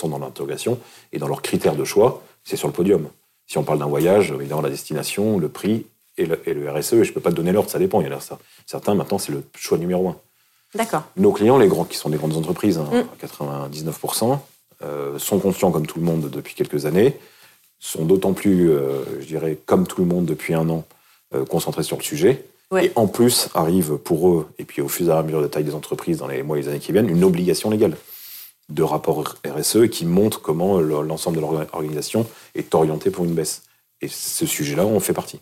dans 0.09 0.19
l'interrogation, 0.19 0.79
et 1.13 1.19
dans 1.19 1.29
leurs 1.29 1.43
critères 1.43 1.75
de 1.77 1.85
choix, 1.85 2.23
c'est 2.45 2.57
sur 2.57 2.69
le 2.69 2.73
podium. 2.75 3.09
Si 3.47 3.59
on 3.59 3.65
parle 3.65 3.81
d'un 3.81 3.87
voyage, 3.87 4.31
évidemment 4.31 4.61
la 4.63 4.71
destination, 4.71 5.39
le 5.39 5.49
prix 5.49 5.87
et 6.17 6.27
le, 6.27 6.41
et 6.49 6.55
le 6.55 6.71
RSE, 6.71 6.95
et 6.95 7.05
je 7.05 7.11
ne 7.11 7.15
peux 7.15 7.21
pas 7.21 7.31
te 7.31 7.37
donner 7.37 7.53
l'ordre, 7.53 7.71
ça 7.71 7.79
dépend, 7.79 8.01
il 8.01 8.09
y 8.09 8.13
en 8.13 8.17
a 8.17 8.21
ça. 8.21 8.39
Certains, 8.67 8.95
maintenant, 8.95 9.19
c'est 9.19 9.33
le 9.33 9.43
choix 9.57 9.79
numéro 9.79 10.09
un. 10.09 10.17
D'accord. 10.75 11.03
Nos 11.17 11.33
clients, 11.33 11.59
les 11.59 11.69
grands, 11.69 11.85
qui 11.85 11.97
sont 11.97 12.11
des 12.11 12.17
grandes 12.19 12.37
entreprises, 12.37 12.79
hein, 12.79 12.89
Mm. 12.93 13.03
99%, 13.21 14.41
euh, 14.83 15.19
sont 15.19 15.39
conscients, 15.39 15.71
comme 15.71 15.87
tout 15.87 15.99
le 15.99 16.05
monde 16.05 16.31
depuis 16.31 16.55
quelques 16.55 16.87
années, 16.87 17.17
sont 17.79 18.05
d'autant 18.05 18.33
plus, 18.35 18.71
euh, 18.71 19.03
je 19.21 19.27
dirais, 19.27 19.59
comme 19.67 19.87
tout 19.87 20.01
le 20.01 20.07
monde 20.07 20.27
depuis 20.27 20.55
un 20.55 20.69
an, 20.69 20.85
euh, 21.35 21.45
concentrés 21.45 21.83
sur 21.83 21.97
le 21.97 22.03
sujet. 22.03 22.45
Ouais. 22.71 22.87
Et 22.87 22.93
en 22.95 23.07
plus, 23.09 23.49
arrive 23.55 23.97
pour 23.97 24.29
eux, 24.29 24.47
et 24.59 24.65
puis 24.65 24.81
au 24.81 24.89
fur 24.89 25.09
et 25.09 25.13
à 25.13 25.23
mesure 25.23 25.43
de 25.43 25.49
taille 25.49 25.65
des 25.65 25.75
entreprises 25.75 26.19
dans 26.19 26.29
les 26.29 26.43
mois 26.43 26.57
et 26.59 26.63
les 26.63 26.69
années 26.69 26.79
qui 26.79 26.93
viennent, 26.93 27.09
une 27.09 27.25
obligation 27.25 27.69
légale 27.71 27.97
de 28.69 28.83
rapport 28.85 29.35
RSE 29.45 29.89
qui 29.91 30.07
montre 30.07 30.41
comment 30.41 30.79
le- 30.79 31.03
l'ensemble 31.03 31.37
de 31.37 31.41
leur 31.41 31.51
organisation 31.75 32.27
est 32.55 32.73
orienté 32.75 33.11
pour 33.11 33.25
une 33.25 33.33
baisse. 33.35 33.63
Et 34.01 34.07
ce 34.09 34.47
sujet-là, 34.47 34.87
on 34.87 35.01
fait 35.01 35.13
partie. 35.13 35.41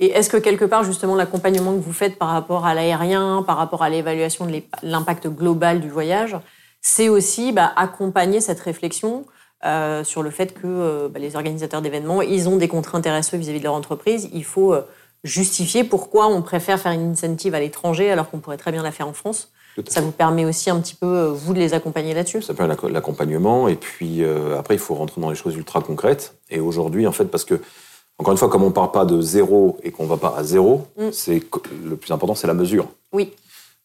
Et 0.00 0.06
est-ce 0.10 0.28
que 0.30 0.36
quelque 0.36 0.64
part, 0.64 0.84
justement, 0.84 1.14
l'accompagnement 1.14 1.72
que 1.74 1.80
vous 1.80 1.92
faites 1.92 2.18
par 2.18 2.28
rapport 2.28 2.66
à 2.66 2.74
l'aérien, 2.74 3.44
par 3.46 3.56
rapport 3.56 3.82
à 3.82 3.90
l'évaluation 3.90 4.46
de 4.46 4.60
l'impact 4.82 5.28
global 5.28 5.80
du 5.80 5.88
voyage, 5.88 6.36
c'est 6.80 7.08
aussi 7.08 7.52
bah, 7.52 7.72
accompagner 7.76 8.40
cette 8.40 8.58
réflexion 8.60 9.24
euh, 9.64 10.02
sur 10.02 10.24
le 10.24 10.30
fait 10.30 10.54
que 10.54 10.66
euh, 10.66 11.08
bah, 11.08 11.20
les 11.20 11.36
organisateurs 11.36 11.82
d'événements, 11.82 12.20
ils 12.22 12.48
ont 12.48 12.56
des 12.56 12.66
contraintes 12.66 13.06
RSE 13.06 13.34
vis-à-vis 13.34 13.60
de 13.60 13.64
leur 13.64 13.74
entreprise. 13.74 14.28
Il 14.32 14.44
faut 14.44 14.74
euh, 14.74 14.82
justifier 15.22 15.84
pourquoi 15.84 16.26
on 16.26 16.42
préfère 16.42 16.80
faire 16.80 16.90
une 16.92 17.12
incentive 17.12 17.54
à 17.54 17.60
l'étranger 17.60 18.10
alors 18.10 18.28
qu'on 18.28 18.38
pourrait 18.40 18.56
très 18.56 18.72
bien 18.72 18.82
la 18.82 18.90
faire 18.90 19.06
en 19.06 19.12
France. 19.12 19.52
Ça 19.88 20.00
vous 20.02 20.10
permet 20.10 20.44
aussi 20.44 20.68
un 20.68 20.78
petit 20.80 20.96
peu, 20.96 21.26
vous, 21.26 21.54
de 21.54 21.58
les 21.60 21.72
accompagner 21.72 22.12
là-dessus 22.12 22.42
Ça 22.42 22.52
l'acc- 22.52 22.90
l'accompagnement. 22.90 23.68
Et 23.68 23.76
puis 23.76 24.22
après, 24.58 24.74
il 24.74 24.78
faut 24.78 24.94
rentrer 24.94 25.18
dans 25.20 25.30
les 25.30 25.36
choses 25.36 25.56
ultra 25.56 25.80
concrètes. 25.80 26.34
Et 26.50 26.60
aujourd'hui, 26.60 27.06
en 27.06 27.12
fait, 27.12 27.24
parce 27.24 27.46
que, 27.46 27.54
encore 28.18 28.32
une 28.32 28.38
fois, 28.38 28.48
comme 28.48 28.62
on 28.62 28.68
ne 28.68 28.72
part 28.72 28.92
pas 28.92 29.04
de 29.04 29.20
zéro 29.20 29.78
et 29.82 29.90
qu'on 29.90 30.04
ne 30.04 30.08
va 30.08 30.16
pas 30.16 30.34
à 30.36 30.44
zéro, 30.44 30.86
Mm. 30.96 31.10
c'est 31.12 31.42
le 31.84 31.96
plus 31.96 32.12
important, 32.12 32.34
c'est 32.34 32.46
la 32.46 32.54
mesure. 32.54 32.86
Oui. 33.12 33.32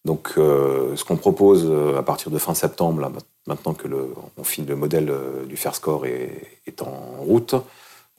Donc, 0.06 0.34
euh, 0.38 0.96
ce 0.96 1.04
qu'on 1.04 1.18
propose 1.18 1.66
euh, 1.70 1.98
à 1.98 2.04
partir 2.04 2.32
de 2.32 2.38
fin 2.38 2.54
septembre, 2.54 3.02
là, 3.02 3.12
maintenant 3.48 3.74
que 3.74 3.88
le, 3.88 4.10
on 4.38 4.44
finit 4.44 4.68
le 4.68 4.76
modèle 4.76 5.10
euh, 5.10 5.46
du 5.46 5.58
Fair 5.58 5.76
Score 5.76 6.06
est, 6.06 6.60
est 6.66 6.82
en 6.82 6.94
route, 7.20 7.56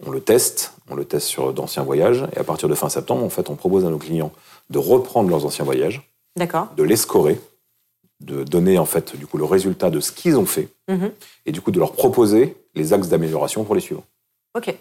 on 0.04 0.10
le 0.10 0.20
teste, 0.20 0.74
on 0.90 0.94
le 0.96 1.04
teste 1.04 1.26
sur 1.26 1.52
d'anciens 1.52 1.82
voyages, 1.84 2.26
et 2.34 2.38
à 2.38 2.44
partir 2.44 2.68
de 2.68 2.74
fin 2.74 2.88
septembre, 2.88 3.24
en 3.24 3.30
fait, 3.30 3.48
on 3.48 3.54
propose 3.56 3.84
à 3.86 3.90
nos 3.90 3.98
clients 3.98 4.32
de 4.70 4.78
reprendre 4.78 5.30
leurs 5.30 5.44
anciens 5.46 5.64
voyages, 5.64 6.02
de 6.76 6.82
les 6.82 6.96
scorer, 6.96 7.40
de 8.20 8.44
donner 8.44 8.78
en 8.78 8.84
fait 8.84 9.16
du 9.16 9.26
coup 9.26 9.38
le 9.38 9.44
résultat 9.44 9.90
de 9.90 10.00
ce 10.00 10.12
qu'ils 10.12 10.36
ont 10.38 10.46
fait, 10.46 10.68
Mhm. 10.88 11.10
et 11.46 11.52
du 11.52 11.60
coup 11.60 11.70
de 11.70 11.78
leur 11.78 11.92
proposer 11.92 12.56
les 12.74 12.92
axes 12.92 13.08
d'amélioration 13.08 13.64
pour 13.64 13.74
les 13.74 13.80
suivants. 13.80 14.04
Ok. 14.56 14.76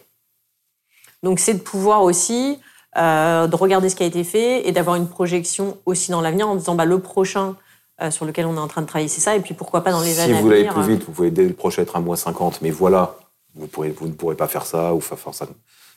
Donc 1.23 1.39
c'est 1.39 1.53
de 1.53 1.59
pouvoir 1.59 2.03
aussi 2.03 2.59
euh, 2.97 3.47
de 3.47 3.55
regarder 3.55 3.89
ce 3.89 3.95
qui 3.95 4.03
a 4.03 4.05
été 4.05 4.23
fait 4.23 4.67
et 4.67 4.71
d'avoir 4.71 4.95
une 4.95 5.07
projection 5.07 5.77
aussi 5.85 6.11
dans 6.11 6.21
l'avenir 6.21 6.47
en 6.47 6.55
disant 6.55 6.75
bah, 6.75 6.85
le 6.85 6.99
prochain 6.99 7.55
euh, 8.01 8.11
sur 8.11 8.25
lequel 8.25 8.45
on 8.45 8.55
est 8.55 8.59
en 8.59 8.67
train 8.67 8.81
de 8.81 8.87
travailler, 8.87 9.09
c'est 9.09 9.21
ça, 9.21 9.35
et 9.35 9.39
puis 9.39 9.53
pourquoi 9.53 9.83
pas 9.83 9.91
dans 9.91 10.01
les 10.01 10.19
années 10.19 10.37
à 10.37 10.41
venir. 10.41 10.41
Si 10.41 10.41
vous 10.41 10.47
voulez 10.47 10.83
plus 10.83 10.93
vite, 10.93 11.03
vous 11.05 11.11
pouvez 11.11 11.31
dès 11.31 11.45
le 11.45 11.53
prochain 11.53 11.81
être 11.81 11.95
à 11.95 11.99
moins 11.99 12.15
50, 12.15 12.61
mais 12.61 12.69
voilà, 12.69 13.17
vous, 13.55 13.67
pourrez, 13.67 13.89
vous 13.89 14.07
ne 14.07 14.13
pourrez 14.13 14.35
pas 14.35 14.47
faire 14.47 14.65
ça 14.65 14.93
ou 14.93 15.01
faire 15.01 15.17
ça 15.33 15.47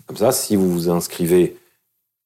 comme 0.06 0.16
ça. 0.16 0.32
Si 0.32 0.56
vous 0.56 0.70
vous 0.70 0.88
inscrivez 0.88 1.56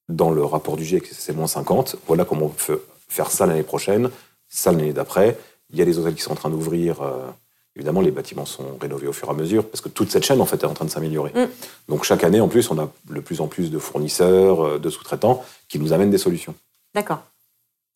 dans 0.09 0.31
le 0.31 0.43
rapport 0.43 0.77
du 0.77 0.85
GIEC, 0.85 1.07
c'est 1.07 1.33
moins 1.33 1.47
50, 1.47 1.97
voilà 2.07 2.25
comment 2.25 2.45
on 2.45 2.49
peut 2.49 2.81
faire 3.07 3.31
ça 3.31 3.45
l'année 3.45 3.63
prochaine, 3.63 4.09
ça 4.47 4.71
l'année 4.71 4.93
d'après. 4.93 5.37
Il 5.71 5.79
y 5.79 5.81
a 5.81 5.85
des 5.85 5.97
hôtels 5.97 6.15
qui 6.15 6.21
sont 6.21 6.31
en 6.31 6.35
train 6.35 6.49
d'ouvrir. 6.49 7.01
Euh, 7.01 7.27
évidemment, 7.75 8.01
les 8.01 8.11
bâtiments 8.11 8.45
sont 8.45 8.77
rénovés 8.79 9.07
au 9.07 9.13
fur 9.13 9.27
et 9.27 9.31
à 9.31 9.33
mesure 9.33 9.67
parce 9.67 9.81
que 9.81 9.89
toute 9.89 10.11
cette 10.11 10.23
chaîne, 10.23 10.41
en 10.41 10.45
fait, 10.45 10.63
est 10.63 10.65
en 10.65 10.73
train 10.73 10.85
de 10.85 10.89
s'améliorer. 10.89 11.31
Mm. 11.33 11.47
Donc, 11.89 12.03
chaque 12.03 12.23
année, 12.23 12.41
en 12.41 12.47
plus, 12.47 12.69
on 12.71 12.79
a 12.79 12.89
de 13.09 13.19
plus 13.19 13.41
en 13.41 13.47
plus 13.47 13.71
de 13.71 13.79
fournisseurs, 13.79 14.65
euh, 14.65 14.79
de 14.79 14.89
sous-traitants 14.89 15.43
qui 15.67 15.79
nous 15.79 15.93
amènent 15.93 16.11
des 16.11 16.17
solutions. 16.17 16.55
D'accord. 16.93 17.21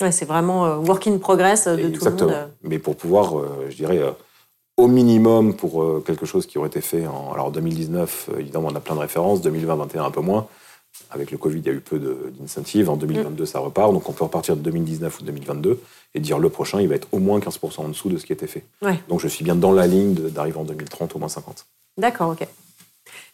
Ouais, 0.02 0.12
c'est 0.12 0.26
vraiment 0.26 0.66
euh, 0.66 0.76
work 0.78 1.08
in 1.08 1.18
progress 1.18 1.68
de 1.68 1.90
tout 1.90 2.06
le 2.06 2.12
monde. 2.12 2.50
Mais 2.64 2.80
pour 2.80 2.96
pouvoir, 2.96 3.34
je 3.70 3.76
dirais, 3.76 4.02
au 4.78 4.88
minimum 4.88 5.56
pour 5.56 6.04
quelque 6.06 6.26
chose 6.26 6.46
qui 6.46 6.58
aurait 6.58 6.70
été 6.70 6.82
fait 6.82 7.06
en. 7.06 7.34
Alors, 7.34 7.52
2019, 7.52 8.30
évidemment, 8.40 8.70
on 8.72 8.76
a 8.76 8.80
plein 8.80 8.96
de 8.96 9.02
références, 9.02 9.42
2020, 9.42 9.76
2021, 9.76 10.06
un 10.06 10.12
peu 10.12 10.22
moins. 10.22 10.48
Avec 11.12 11.32
le 11.32 11.38
Covid, 11.38 11.60
il 11.60 11.66
y 11.66 11.70
a 11.70 11.74
eu 11.74 11.80
peu 11.80 12.00
d'incentives. 12.40 12.90
En 12.90 12.96
2022, 12.96 13.46
ça 13.46 13.60
repart. 13.60 13.92
Donc, 13.92 14.08
on 14.08 14.14
peut 14.14 14.24
repartir 14.24 14.56
de 14.56 14.62
2019 14.62 15.20
ou 15.20 15.24
2022 15.24 15.82
et 16.14 16.20
dire 16.20 16.38
le 16.38 16.50
prochain, 16.50 16.82
il 16.82 16.88
va 16.88 16.96
être 16.96 17.08
au 17.12 17.20
moins 17.20 17.40
15% 17.40 17.82
en 17.82 17.88
dessous 17.88 18.10
de 18.10 18.18
ce 18.18 18.26
qui 18.26 18.34
était 18.34 18.48
fait. 18.48 18.64
Donc, 19.08 19.20
je 19.20 19.28
suis 19.28 19.44
bien 19.44 19.56
dans 19.56 19.72
la 19.72 19.88
ligne 19.88 20.14
d'arriver 20.14 20.58
en 20.58 20.66
2030 20.66 21.16
au 21.16 21.20
moins 21.20 21.30
50. 21.30 21.66
D'accord, 21.98 22.30
ok. 22.30 22.48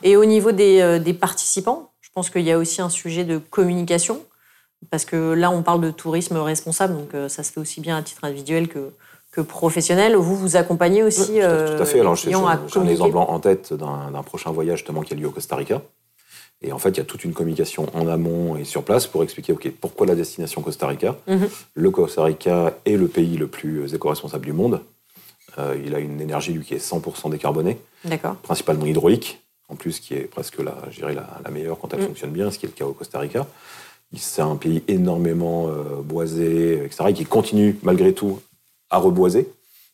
Et 0.04 0.16
au 0.16 0.26
niveau 0.26 0.52
des, 0.52 0.80
euh, 0.80 1.00
des 1.00 1.14
participants, 1.14 1.92
je 2.02 2.10
pense 2.14 2.30
qu'il 2.30 2.44
y 2.44 2.52
a 2.52 2.58
aussi 2.58 2.82
un 2.82 2.90
sujet 2.90 3.26
de 3.26 3.38
communication. 3.38 4.22
Parce 4.90 5.04
que 5.04 5.34
là, 5.34 5.52
on 5.52 5.64
parle 5.64 5.82
de 5.82 5.92
tourisme 5.92 6.38
responsable, 6.38 6.96
donc 6.96 7.14
euh, 7.14 7.28
ça 7.28 7.44
se 7.44 7.52
fait 7.52 7.60
aussi 7.60 7.82
bien 7.82 7.98
à 7.98 8.04
titre 8.04 8.24
individuel 8.24 8.68
que, 8.68 8.92
que 9.32 9.42
professionnel. 9.42 10.16
Vous, 10.16 10.36
vous 10.36 10.58
accompagnez 10.58 11.02
aussi. 11.02 11.40
tout, 11.40 11.82
à 11.82 11.86
fait. 11.86 12.00
Alors, 12.00 12.16
j'ai 12.16 12.34
un 12.34 12.88
exemple 12.88 13.18
en 13.18 13.40
tête 13.40 13.74
d'un 13.74 14.24
prochain 14.24 14.52
voyage 14.52 14.80
justement 14.80 15.02
qui 15.02 15.14
a 15.14 15.18
lieu 15.18 15.28
au 15.28 15.32
Costa 15.32 15.56
Rica. 15.56 15.82
Et 16.62 16.72
en 16.72 16.80
fait, 16.80 16.90
il 16.90 16.98
y 16.98 17.02
a 17.02 17.04
toute 17.04 17.24
une 17.24 17.34
communication 17.34 17.88
en 17.94 18.08
amont 18.08 18.56
et 18.56 18.64
sur 18.64 18.84
place 18.84 19.08
pour 19.08 19.24
expliquer 19.24 19.54
ok, 19.54 19.72
pourquoi 19.80 20.08
la 20.08 20.16
destination 20.16 20.62
Costa 20.62 20.88
Rica. 20.88 21.16
Mhm. 21.28 21.50
Le 21.74 21.92
Costa 21.92 22.24
Rica 22.24 22.78
est 22.86 22.98
le 22.98 23.08
pays 23.08 23.38
le 23.38 23.48
plus 23.48 23.94
éco-responsable 23.94 24.46
du 24.46 24.54
monde. 24.54 24.82
Euh, 25.58 25.78
il 25.86 25.94
a 25.96 26.00
une 26.00 26.20
énergie 26.22 26.54
lui, 26.54 26.66
qui 26.66 26.74
est 26.74 26.84
100% 26.84 27.30
décarbonée, 27.30 27.78
principalement 28.42 28.86
hydraulique, 28.86 29.42
en 29.70 29.76
plus 29.76 30.00
qui 30.00 30.14
est 30.14 30.30
presque 30.30 30.60
la, 30.60 30.76
la, 31.02 31.40
la 31.44 31.52
meilleure 31.52 31.80
quand 31.80 31.94
elle 31.94 32.02
mhm. 32.02 32.08
fonctionne 32.08 32.32
bien, 32.32 32.52
ce 32.52 32.58
qui 32.60 32.66
est 32.66 32.70
le 32.70 32.74
cas 32.76 32.86
au 32.86 32.94
Costa 32.94 33.20
Rica. 33.20 33.48
C'est 34.18 34.42
un 34.42 34.56
pays 34.56 34.82
énormément 34.88 35.68
euh, 35.68 36.02
boisé, 36.02 36.86
etc., 36.86 37.06
et 37.10 37.14
qui 37.14 37.26
continue 37.26 37.78
malgré 37.84 38.14
tout 38.14 38.40
à 38.90 38.98
reboiser. 38.98 39.50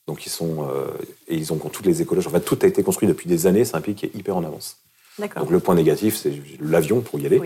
Donc 0.07 0.25
ils 0.25 0.29
sont 0.29 0.67
euh, 0.69 0.87
et 1.27 1.35
ils 1.35 1.53
ont 1.53 1.57
toutes 1.57 1.85
les 1.85 2.01
écologies. 2.01 2.27
En 2.27 2.31
fait, 2.31 2.41
tout 2.41 2.59
a 2.61 2.67
été 2.67 2.83
construit 2.83 3.07
depuis 3.07 3.27
des 3.27 3.47
années. 3.47 3.65
C'est 3.65 3.75
un 3.75 3.81
pays 3.81 3.95
qui 3.95 4.05
est 4.05 4.15
hyper 4.15 4.35
en 4.35 4.43
avance. 4.43 4.77
Donc 5.37 5.49
le 5.49 5.59
point 5.59 5.75
négatif, 5.75 6.15
c'est 6.15 6.33
l'avion 6.59 7.01
pour 7.01 7.19
y 7.19 7.25
aller. 7.25 7.41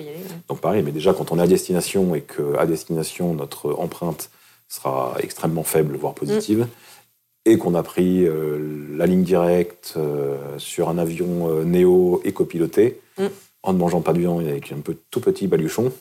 Donc 0.48 0.60
pareil, 0.60 0.84
mais 0.84 0.92
déjà 0.92 1.14
quand 1.14 1.32
on 1.32 1.40
est 1.40 1.44
à 1.44 1.48
destination 1.48 2.16
et 2.16 2.22
qu'à 2.22 2.66
destination, 2.66 3.34
notre 3.34 3.74
empreinte 3.74 4.30
sera 4.68 5.16
extrêmement 5.20 5.64
faible, 5.64 5.96
voire 5.96 6.14
positive, 6.14 6.60
mm. 6.60 6.68
et 7.46 7.58
qu'on 7.58 7.76
a 7.76 7.84
pris 7.84 8.26
euh, 8.26 8.96
la 8.98 9.06
ligne 9.06 9.24
directe 9.24 9.94
euh, 9.98 10.38
sur 10.58 10.90
un 10.90 10.98
avion 10.98 11.50
euh, 11.50 11.64
néo 11.64 12.22
écopiloté, 12.24 13.00
mm. 13.18 13.26
en 13.64 13.74
ne 13.74 13.78
mangeant 13.78 14.02
pas 14.02 14.14
de 14.14 14.20
viande 14.20 14.48
avec 14.48 14.72
un 14.72 14.80
peu 14.80 14.96
tout 15.12 15.22
petit 15.22 15.48
baluchon, 15.48 15.92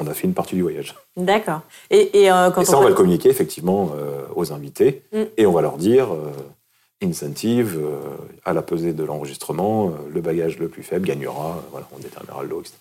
on 0.00 0.06
a 0.08 0.14
fait 0.14 0.26
une 0.26 0.34
partie 0.34 0.56
du 0.56 0.62
voyage. 0.62 0.96
D'accord. 1.16 1.60
Et, 1.90 2.24
et, 2.24 2.28
quand 2.54 2.64
ça, 2.64 2.76
on, 2.78 2.82
va 2.82 2.88
le 2.88 2.96
communiquer 2.96 3.28
effectivement 3.28 3.92
aux 4.34 4.52
invités, 4.52 5.02
mm. 5.12 5.22
et 5.36 5.46
on 5.46 5.52
va 5.52 5.62
leur 5.62 5.76
dire 5.76 6.08
incentive 7.02 7.78
euh, 7.78 8.00
à 8.44 8.52
la 8.52 8.62
pesée 8.62 8.92
de 8.92 9.04
l'enregistrement, 9.04 9.88
euh, 9.88 9.92
le 10.12 10.20
bagage 10.20 10.58
le 10.58 10.68
plus 10.68 10.82
faible 10.82 11.06
gagnera, 11.06 11.62
voilà, 11.70 11.86
on 11.94 11.98
déterminera 11.98 12.42
le 12.42 12.48
lot, 12.48 12.60
etc. 12.60 12.74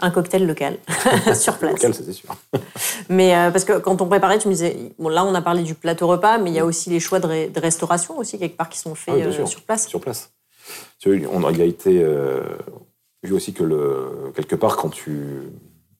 Un 0.00 0.10
cocktail 0.10 0.46
local, 0.46 0.78
sur 1.34 1.56
place. 1.58 1.72
Local, 1.72 1.94
c'est 1.94 2.12
sûr. 2.12 2.34
mais 3.08 3.36
euh, 3.36 3.50
parce 3.50 3.64
que 3.64 3.78
quand 3.78 4.00
on 4.00 4.06
préparait, 4.06 4.38
tu 4.38 4.48
me 4.48 4.52
disais, 4.52 4.76
bon 4.98 5.08
là 5.08 5.24
on 5.24 5.34
a 5.34 5.42
parlé 5.42 5.62
du 5.62 5.74
plateau 5.74 6.08
repas, 6.08 6.38
mais 6.38 6.50
il 6.50 6.56
y 6.56 6.58
a 6.58 6.64
aussi 6.64 6.90
les 6.90 7.00
choix 7.00 7.20
de, 7.20 7.60
restauration 7.60 8.18
aussi 8.18 8.38
quelque 8.38 8.56
part 8.56 8.68
qui 8.68 8.78
sont 8.78 8.94
faits 8.94 9.14
ah, 9.26 9.46
sur 9.46 9.62
place. 9.62 9.86
Sur 9.86 10.00
place. 10.00 10.30
On 11.06 11.44
a, 11.44 11.52
il 11.52 11.60
a 11.60 11.64
été 11.64 12.04
vu 13.22 13.34
aussi 13.34 13.52
que 13.52 13.62
le, 13.62 14.32
quelque 14.34 14.56
part 14.56 14.76
quand 14.76 14.88
tu 14.88 15.42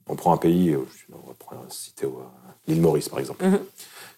on 0.06 0.16
prend 0.16 0.32
un 0.32 0.38
pays, 0.38 0.76
on 1.12 1.54
va 1.54 1.62
citer 1.68 2.06
l'île 2.66 2.80
Maurice 2.80 3.08
par 3.08 3.18
exemple. 3.20 3.44
Mhm. 3.44 3.60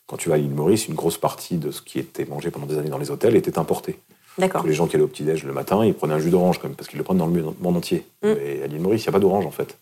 Quand 0.06 0.16
tu 0.16 0.28
vas 0.28 0.36
à 0.36 0.38
l'île 0.38 0.50
Maurice, 0.50 0.88
une 0.88 0.94
grosse 0.94 1.18
partie 1.18 1.56
de 1.56 1.70
ce 1.70 1.82
qui 1.82 1.98
était 1.98 2.24
mangé 2.24 2.50
pendant 2.50 2.66
des 2.66 2.78
années 2.78 2.90
dans 2.90 2.98
les 2.98 3.10
hôtels 3.10 3.34
était 3.34 3.58
importé. 3.58 3.98
D'accord. 4.38 4.64
Les 4.66 4.74
gens 4.74 4.86
qui 4.86 4.96
allaient 4.96 5.04
au 5.04 5.08
petit-déj 5.08 5.44
le 5.44 5.52
matin, 5.52 5.84
ils 5.84 5.94
prenaient 5.94 6.14
un 6.14 6.18
jus 6.18 6.30
d'orange 6.30 6.58
quand 6.58 6.68
même, 6.68 6.76
parce 6.76 6.88
qu'ils 6.88 6.98
le 6.98 7.04
prennent 7.04 7.18
dans 7.18 7.26
le 7.26 7.42
monde 7.60 7.76
entier. 7.76 8.06
Mm. 8.22 8.26
Et 8.44 8.62
à 8.62 8.66
l'île 8.66 8.80
Maurice, 8.80 9.02
il 9.04 9.06
n'y 9.06 9.10
a 9.10 9.12
pas 9.12 9.18
d'orange 9.18 9.46
en 9.46 9.50
fait. 9.50 9.78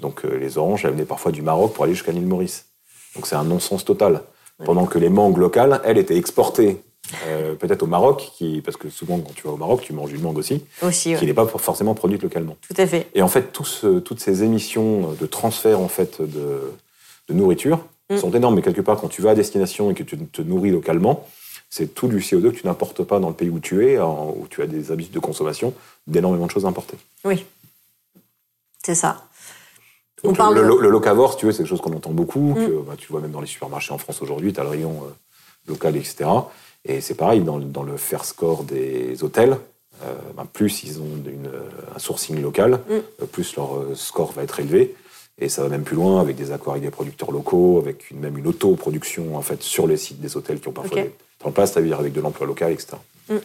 Donc 0.00 0.24
euh, 0.24 0.36
les 0.38 0.58
oranges, 0.58 0.84
elles 0.84 0.92
venaient 0.92 1.04
parfois 1.04 1.32
du 1.32 1.42
Maroc 1.42 1.74
pour 1.74 1.84
aller 1.84 1.94
jusqu'à 1.94 2.12
l'île 2.12 2.26
Maurice. 2.26 2.66
Donc 3.14 3.26
c'est 3.26 3.36
un 3.36 3.44
non-sens 3.44 3.84
total. 3.84 4.22
Pendant 4.64 4.86
que 4.86 4.98
les 4.98 5.08
mangues 5.08 5.36
locales, 5.36 5.80
elles 5.84 5.98
étaient 5.98 6.16
exportées 6.16 6.80
euh, 7.26 7.54
peut-être 7.54 7.84
au 7.84 7.86
Maroc, 7.86 8.32
qui, 8.34 8.60
parce 8.60 8.76
que 8.76 8.90
souvent 8.90 9.20
quand 9.20 9.32
tu 9.32 9.46
vas 9.46 9.52
au 9.52 9.56
Maroc, 9.56 9.82
tu 9.82 9.92
manges 9.92 10.12
une 10.12 10.20
mangue 10.20 10.36
aussi, 10.36 10.64
aussi 10.82 11.14
qui 11.14 11.26
n'est 11.26 11.34
pas 11.34 11.46
forcément 11.46 11.94
produite 11.94 12.22
localement. 12.24 12.56
Tout 12.68 12.80
à 12.80 12.86
fait. 12.86 13.06
Et 13.14 13.22
en 13.22 13.28
fait, 13.28 13.52
toutes 13.52 14.20
ces 14.20 14.42
émissions 14.42 15.12
de 15.12 15.26
transfert 15.26 15.78
en 15.78 15.86
fait 15.86 16.20
de, 16.20 16.72
de 17.28 17.34
nourriture, 17.34 17.78
Mm. 18.10 18.18
sont 18.18 18.30
énormes. 18.32 18.54
Mais 18.54 18.62
quelque 18.62 18.80
part, 18.80 19.00
quand 19.00 19.08
tu 19.08 19.22
vas 19.22 19.30
à 19.30 19.34
destination 19.34 19.90
et 19.90 19.94
que 19.94 20.02
tu 20.02 20.18
te 20.18 20.42
nourris 20.42 20.70
localement, 20.70 21.26
c'est 21.70 21.94
tout 21.94 22.08
du 22.08 22.18
CO2 22.18 22.50
que 22.52 22.60
tu 22.60 22.66
n'importes 22.66 23.02
pas 23.04 23.20
dans 23.20 23.28
le 23.28 23.34
pays 23.34 23.50
où 23.50 23.60
tu 23.60 23.86
es, 23.86 23.98
où 24.00 24.46
tu 24.48 24.62
as 24.62 24.66
des 24.66 24.90
habitudes 24.90 25.14
de 25.14 25.20
consommation, 25.20 25.74
d'énormément 26.06 26.46
de 26.46 26.50
choses 26.50 26.64
importées. 26.64 26.96
Oui, 27.24 27.44
c'est 28.82 28.94
ça. 28.94 29.24
On 30.24 30.32
parle 30.32 30.54
le, 30.54 30.80
le, 30.80 30.90
locavore, 30.90 31.36
tu 31.36 31.46
veux, 31.46 31.52
c'est 31.52 31.58
quelque 31.58 31.68
chose 31.68 31.80
qu'on 31.80 31.92
entend 31.92 32.10
beaucoup, 32.10 32.54
mm. 32.54 32.54
que 32.54 32.80
bah, 32.80 32.94
tu 32.96 33.08
vois 33.12 33.20
même 33.20 33.30
dans 33.30 33.40
les 33.40 33.46
supermarchés 33.46 33.92
en 33.92 33.98
France 33.98 34.20
aujourd'hui, 34.22 34.52
tu 34.52 34.60
as 34.60 34.64
le 34.64 34.70
rayon 34.70 35.02
euh, 35.04 35.12
local, 35.68 35.96
etc. 35.96 36.28
Et 36.84 37.00
c'est 37.00 37.14
pareil, 37.14 37.40
dans, 37.40 37.58
le 37.58 37.96
fair 37.96 38.24
score 38.24 38.64
des 38.64 39.22
hôtels, 39.22 39.58
euh, 40.02 40.14
bah, 40.36 40.46
plus 40.52 40.82
ils 40.84 41.00
ont 41.00 41.16
une, 41.26 41.50
un 41.94 41.98
sourcing 41.98 42.40
local, 42.40 42.80
mm. 42.88 43.26
plus 43.26 43.56
leur 43.56 43.76
euh, 43.76 43.94
score 43.94 44.32
va 44.32 44.42
être 44.42 44.58
élevé. 44.58 44.96
Et 45.40 45.48
ça 45.48 45.62
va 45.62 45.68
même 45.68 45.84
plus 45.84 45.96
loin 45.96 46.20
avec 46.20 46.36
des 46.36 46.50
accords 46.50 46.72
avec 46.72 46.82
des 46.82 46.90
producteurs 46.90 47.30
locaux, 47.30 47.78
avec 47.78 48.10
une, 48.10 48.18
même 48.18 48.36
une 48.36 48.46
autoproduction 48.46 49.36
en 49.36 49.42
fait 49.42 49.62
sur 49.62 49.86
les 49.86 49.96
sites 49.96 50.20
des 50.20 50.36
hôtels 50.36 50.60
qui 50.60 50.68
ont 50.68 50.72
parfois 50.72 50.98
okay. 50.98 51.12
des 51.44 51.50
place, 51.52 51.72
c'est-à-dire 51.72 52.00
avec 52.00 52.12
de 52.12 52.20
l'emploi 52.20 52.46
local, 52.46 52.72
etc. 52.72 52.96
Mm. 53.28 53.36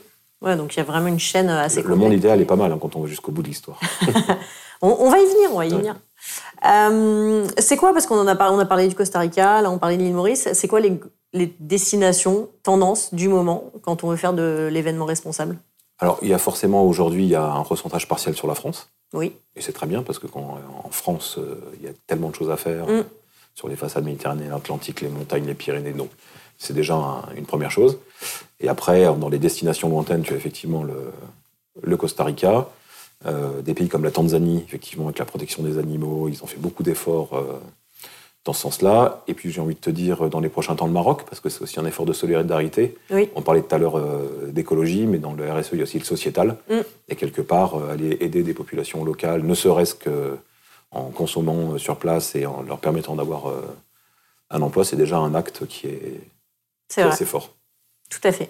Ouais, 0.42 0.58
donc 0.58 0.76
il 0.76 0.78
y 0.78 0.82
a 0.82 0.84
vraiment 0.84 1.08
une 1.08 1.20
chaîne 1.20 1.50
assez. 1.50 1.82
Le, 1.82 1.90
le 1.90 1.96
monde 1.96 2.14
idéal 2.14 2.42
est 2.42 2.46
pas 2.46 2.58
mal 2.58 2.72
hein, 2.72 2.78
quand 2.82 2.96
on 2.96 3.02
va 3.02 3.08
jusqu'au 3.08 3.32
bout 3.32 3.44
de 3.44 3.48
l'histoire. 3.48 3.80
on, 4.82 5.10
va 5.10 5.20
y 5.20 5.26
venir, 5.26 5.52
on 5.54 5.58
va 5.58 5.66
y 5.66 5.70
venir. 5.70 5.96
Euh, 6.66 7.48
c'est 7.58 7.78
quoi, 7.78 7.94
parce 7.94 8.08
qu'on 8.08 8.20
en 8.20 8.28
a, 8.28 8.36
parlé, 8.36 8.56
on 8.56 8.60
a 8.60 8.66
parlé 8.66 8.88
du 8.88 8.96
Costa 8.96 9.20
Rica, 9.20 9.62
là 9.62 9.72
on 9.72 9.78
parlait 9.78 9.96
de 9.96 10.04
l'île 10.04 10.14
Maurice, 10.14 10.50
c'est 10.52 10.68
quoi 10.68 10.82
les, 10.82 11.00
les, 11.32 11.54
destinations, 11.60 12.50
tendances 12.62 13.14
du 13.14 13.30
moment 13.30 13.72
quand 13.84 14.04
on 14.04 14.10
veut 14.10 14.18
faire 14.18 14.34
de 14.34 14.70
l'événement 14.72 15.06
responsable? 15.06 15.58
Alors 16.00 16.20
il 16.22 16.28
y 16.28 16.34
a 16.34 16.38
forcément 16.38 16.86
aujourd'hui 16.86 17.24
il 17.24 17.30
y 17.30 17.36
a 17.36 17.46
un 17.46 17.62
recentrage 17.62 18.08
partiel 18.08 18.36
sur 18.36 18.48
la 18.48 18.56
France. 18.56 18.90
Oui. 19.14 19.36
Et 19.56 19.62
c'est 19.62 19.74
très 19.74 19.88
bien 19.88 20.04
parce 20.04 20.20
que 20.20 20.28
quand, 20.28 20.60
en 20.84 20.90
France, 20.90 21.38
euh, 21.38 21.56
il 21.80 21.86
y 21.86 21.88
a 21.88 21.94
tellement 22.08 22.30
de 22.30 22.36
choses 22.36 22.50
à 22.50 22.58
faire 22.58 22.88
mm. 22.88 23.06
sur 23.54 23.68
les 23.68 23.76
façades 23.76 24.04
méditerranéennes, 24.04 24.50
l'Atlantique, 24.50 25.02
les 25.02 25.10
montagnes, 25.10 25.46
les 25.46 25.54
Pyrénées. 25.54 25.94
Donc, 25.94 26.10
c'est 26.58 26.74
déjà 26.74 26.96
une 27.36 27.46
première 27.46 27.72
chose. 27.72 28.00
Et 28.60 28.70
après, 28.70 29.06
dans 29.06 29.30
les 29.30 29.40
destinations 29.40 29.90
lointaines, 29.90 30.24
tu 30.24 30.34
as 30.34 30.38
effectivement 30.38 30.84
le, 30.84 31.12
le 31.82 31.98
Costa 31.98 32.24
Rica, 32.24 32.68
euh, 33.26 33.62
des 33.62 33.74
pays 33.74 33.88
comme 33.88 34.04
la 34.04 34.12
Tanzanie, 34.12 34.64
effectivement, 34.68 35.06
avec 35.06 35.20
la 35.20 35.26
protection 35.26 35.64
des 35.64 35.78
animaux. 35.78 36.28
Ils 36.30 36.44
ont 36.44 36.48
fait 36.48 36.60
beaucoup 36.60 36.84
d'efforts 36.84 37.34
euh, 37.34 37.60
dans 38.46 38.54
ce 38.54 38.62
sens-là. 38.62 39.24
Et 39.28 39.34
puis 39.34 39.52
j'ai 39.52 39.62
envie 39.62 39.76
de 39.76 39.80
te 39.80 39.90
dire 39.90 40.30
dans 40.30 40.40
les 40.40 40.50
prochains 40.50 40.76
temps 40.76 40.86
le 40.86 40.92
Maroc, 40.92 41.24
parce 41.24 41.40
que 41.40 41.50
c'est 41.50 41.62
aussi 41.62 41.80
un 41.80 41.86
effort 41.86 42.06
de 42.06 42.14
solidarité. 42.14 42.98
On 43.36 43.42
parlait 43.42 43.62
tout 43.62 43.74
à 43.74 43.78
l'heure 43.78 43.98
euh, 43.98 44.50
d'écologie, 44.52 45.06
mais 45.06 45.18
dans 45.18 45.34
le 45.34 45.50
RSE, 45.50 45.70
il 45.74 45.78
y 45.78 45.82
a 45.82 45.84
aussi 45.84 46.00
le 46.00 46.06
sociétal. 46.06 46.58
Mm. 46.70 46.80
Et 47.10 47.16
quelque 47.16 47.42
part, 47.42 47.76
euh, 47.76 47.94
aller 47.94 48.18
aider 48.20 48.44
des 48.44 48.54
populations 48.54 49.04
locales, 49.04 49.44
ne 49.44 49.54
serait-ce 49.54 49.96
qu'en 49.96 51.04
consommant 51.12 51.74
euh, 51.74 51.78
sur 51.78 51.98
place 51.98 52.36
et 52.36 52.46
en 52.46 52.64
leur 52.64 52.80
permettant 52.80 53.16
d'avoir 53.16 53.54
un 54.50 54.62
emploi, 54.62 54.84
c'est 54.84 54.98
déjà 54.98 55.18
un 55.18 55.34
acte 55.36 55.66
qui 55.66 55.88
est, 55.88 56.22
assez 56.98 57.26
fort. 57.26 57.50
Tout 58.10 58.22
à 58.24 58.32
fait. 58.32 58.50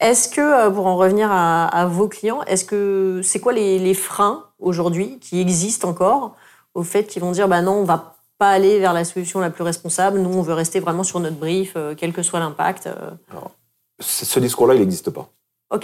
Est-ce 0.00 0.28
que, 0.28 0.70
pour 0.70 0.86
en 0.86 0.96
revenir 0.96 1.28
à, 1.30 1.86
vos 1.86 2.08
clients, 2.08 2.42
est-ce 2.44 2.64
que 2.64 3.20
c'est 3.22 3.40
quoi 3.40 3.52
les, 3.52 3.78
les 3.78 3.94
freins 3.94 4.46
aujourd'hui 4.60 5.18
qui 5.18 5.40
existent 5.40 5.88
encore 5.88 6.36
au 6.74 6.84
fait 6.84 7.04
qu'ils 7.04 7.20
vont 7.20 7.32
dire 7.32 7.48
bah 7.48 7.60
non, 7.60 7.72
on 7.72 7.84
va 7.84 8.17
pas 8.38 8.50
aller 8.50 8.78
vers 8.78 8.92
la 8.92 9.04
solution 9.04 9.40
la 9.40 9.50
plus 9.50 9.64
responsable. 9.64 10.20
Nous, 10.20 10.30
on 10.30 10.42
veut 10.42 10.54
rester 10.54 10.80
vraiment 10.80 11.02
sur 11.02 11.20
notre 11.20 11.36
brief, 11.36 11.72
euh, 11.76 11.94
quel 11.96 12.12
que 12.12 12.22
soit 12.22 12.38
l'impact. 12.38 12.86
Euh. 12.86 13.10
Ce 14.00 14.38
discours-là, 14.38 14.74
il 14.74 14.80
n'existe 14.80 15.10
pas. 15.10 15.28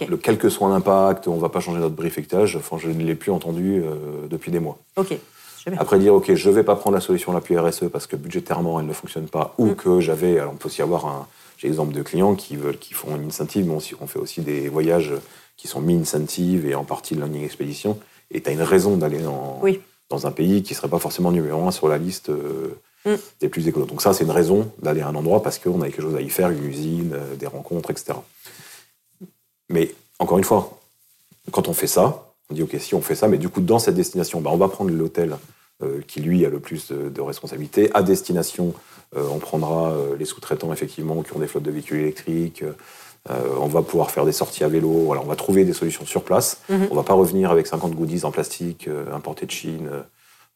Le, 0.08 0.16
quel 0.16 0.38
que 0.38 0.48
soit 0.48 0.68
l'impact, 0.70 1.28
on 1.28 1.36
ne 1.36 1.40
va 1.40 1.50
pas 1.50 1.60
changer 1.60 1.80
notre 1.80 1.94
briefectage. 1.94 2.56
Enfin, 2.56 2.78
je 2.78 2.88
ne 2.88 3.02
l'ai 3.02 3.14
plus 3.14 3.32
entendu 3.32 3.82
euh, 3.84 4.26
depuis 4.30 4.50
des 4.50 4.60
mois. 4.60 4.78
Ok. 4.96 5.14
Après 5.78 5.98
dire, 5.98 6.14
OK, 6.14 6.32
je 6.34 6.50
ne 6.50 6.54
vais 6.54 6.62
pas 6.62 6.76
prendre 6.76 6.94
la 6.94 7.00
solution 7.00 7.32
la 7.32 7.40
plus 7.40 7.58
RSE 7.58 7.88
parce 7.90 8.06
que 8.06 8.16
budgétairement, 8.16 8.80
elle 8.80 8.86
ne 8.86 8.92
fonctionne 8.92 9.28
pas, 9.28 9.54
ou 9.56 9.68
mm. 9.68 9.76
que 9.76 10.00
j'avais, 10.00 10.38
alors 10.38 10.52
on 10.52 10.56
peut 10.56 10.68
aussi 10.68 10.82
avoir 10.82 11.06
un, 11.06 11.26
j'ai 11.56 11.68
l'exemple 11.68 11.94
de 11.94 12.02
clients 12.02 12.34
qui 12.34 12.56
veulent, 12.56 12.78
qui 12.78 12.92
font 12.92 13.16
une 13.16 13.28
incentive, 13.28 13.66
mais 13.66 13.74
on, 14.00 14.06
fait 14.06 14.18
aussi 14.18 14.42
des 14.42 14.68
voyages 14.68 15.14
qui 15.56 15.66
sont 15.66 15.80
mi-incentive 15.80 16.66
et 16.66 16.74
en 16.74 16.84
partie 16.84 17.14
de 17.14 17.20
learning 17.20 17.44
expédition. 17.44 17.98
Et 18.30 18.42
tu 18.42 18.50
as 18.50 18.52
une 18.52 18.62
raison 18.62 18.96
d'aller 18.96 19.20
dans, 19.20 19.60
dans 20.10 20.26
un 20.26 20.30
pays 20.30 20.62
qui 20.62 20.72
ne 20.72 20.76
serait 20.76 20.88
pas 20.88 20.98
forcément 20.98 21.32
numéro 21.32 21.66
un 21.66 21.70
sur 21.70 21.88
la 21.88 21.98
liste 21.98 22.28
euh, 22.28 22.74
mm. 23.06 23.14
des 23.40 23.48
plus 23.48 23.66
écolos. 23.68 23.86
Donc 23.86 24.02
ça, 24.02 24.12
c'est 24.12 24.24
une 24.24 24.30
raison 24.30 24.70
d'aller 24.82 25.00
à 25.00 25.08
un 25.08 25.14
endroit 25.14 25.42
parce 25.42 25.58
qu'on 25.58 25.80
a 25.82 25.86
quelque 25.86 26.02
chose 26.02 26.16
à 26.16 26.20
y 26.20 26.28
faire, 26.28 26.50
une 26.50 26.64
usine, 26.64 27.12
euh, 27.14 27.36
des 27.36 27.46
rencontres, 27.46 27.90
etc. 27.90 28.14
Mais 29.68 29.94
encore 30.18 30.38
une 30.38 30.44
fois, 30.44 30.78
quand 31.50 31.68
on 31.68 31.72
fait 31.72 31.86
ça, 31.86 32.32
on 32.50 32.54
dit 32.54 32.62
OK, 32.62 32.76
si 32.78 32.94
on 32.94 33.00
fait 33.00 33.14
ça, 33.14 33.28
mais 33.28 33.38
du 33.38 33.48
coup, 33.48 33.60
dans 33.60 33.78
cette 33.78 33.94
destination, 33.94 34.40
bah, 34.40 34.50
on 34.52 34.56
va 34.56 34.68
prendre 34.68 34.90
l'hôtel 34.90 35.36
euh, 35.82 36.00
qui, 36.06 36.20
lui, 36.20 36.44
a 36.44 36.50
le 36.50 36.60
plus 36.60 36.88
de, 36.88 37.08
de 37.08 37.20
responsabilités. 37.20 37.90
À 37.94 38.02
destination, 38.02 38.74
euh, 39.16 39.26
on 39.30 39.38
prendra 39.38 39.96
les 40.18 40.24
sous-traitants, 40.24 40.72
effectivement, 40.72 41.22
qui 41.22 41.34
ont 41.34 41.38
des 41.38 41.46
flottes 41.46 41.64
de 41.64 41.70
véhicules 41.70 42.00
électriques. 42.00 42.62
On 43.28 43.66
va 43.66 43.82
pouvoir 43.82 44.10
faire 44.10 44.24
des 44.24 44.32
sorties 44.32 44.64
à 44.64 44.68
vélo. 44.68 44.90
Voilà, 44.90 45.22
on 45.22 45.26
va 45.26 45.36
trouver 45.36 45.64
des 45.64 45.72
solutions 45.72 46.04
sur 46.04 46.24
place. 46.24 46.58
Mhm. 46.68 46.88
On 46.90 46.94
ne 46.94 46.96
va 46.96 47.04
pas 47.04 47.14
revenir 47.14 47.50
avec 47.50 47.66
50 47.66 47.94
goodies 47.94 48.24
en 48.24 48.30
plastique 48.30 48.88
importés 49.12 49.46
de 49.46 49.50
Chine 49.50 49.90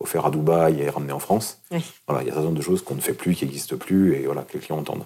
offerts 0.00 0.26
à 0.26 0.30
Dubaï 0.30 0.80
et 0.80 0.90
ramenés 0.90 1.12
en 1.12 1.18
France. 1.18 1.60
Voilà, 2.06 2.22
il 2.22 2.26
y 2.26 2.30
a 2.30 2.32
un 2.32 2.36
certain 2.36 2.42
nombre 2.42 2.58
de 2.58 2.62
choses 2.62 2.82
qu'on 2.82 2.94
ne 2.94 3.00
fait 3.00 3.14
plus, 3.14 3.34
qui 3.34 3.44
n'existent 3.44 3.76
plus, 3.76 4.14
et 4.14 4.26
voilà, 4.26 4.42
que 4.42 4.54
les 4.54 4.60
clients 4.60 4.78
entendent. 4.78 5.04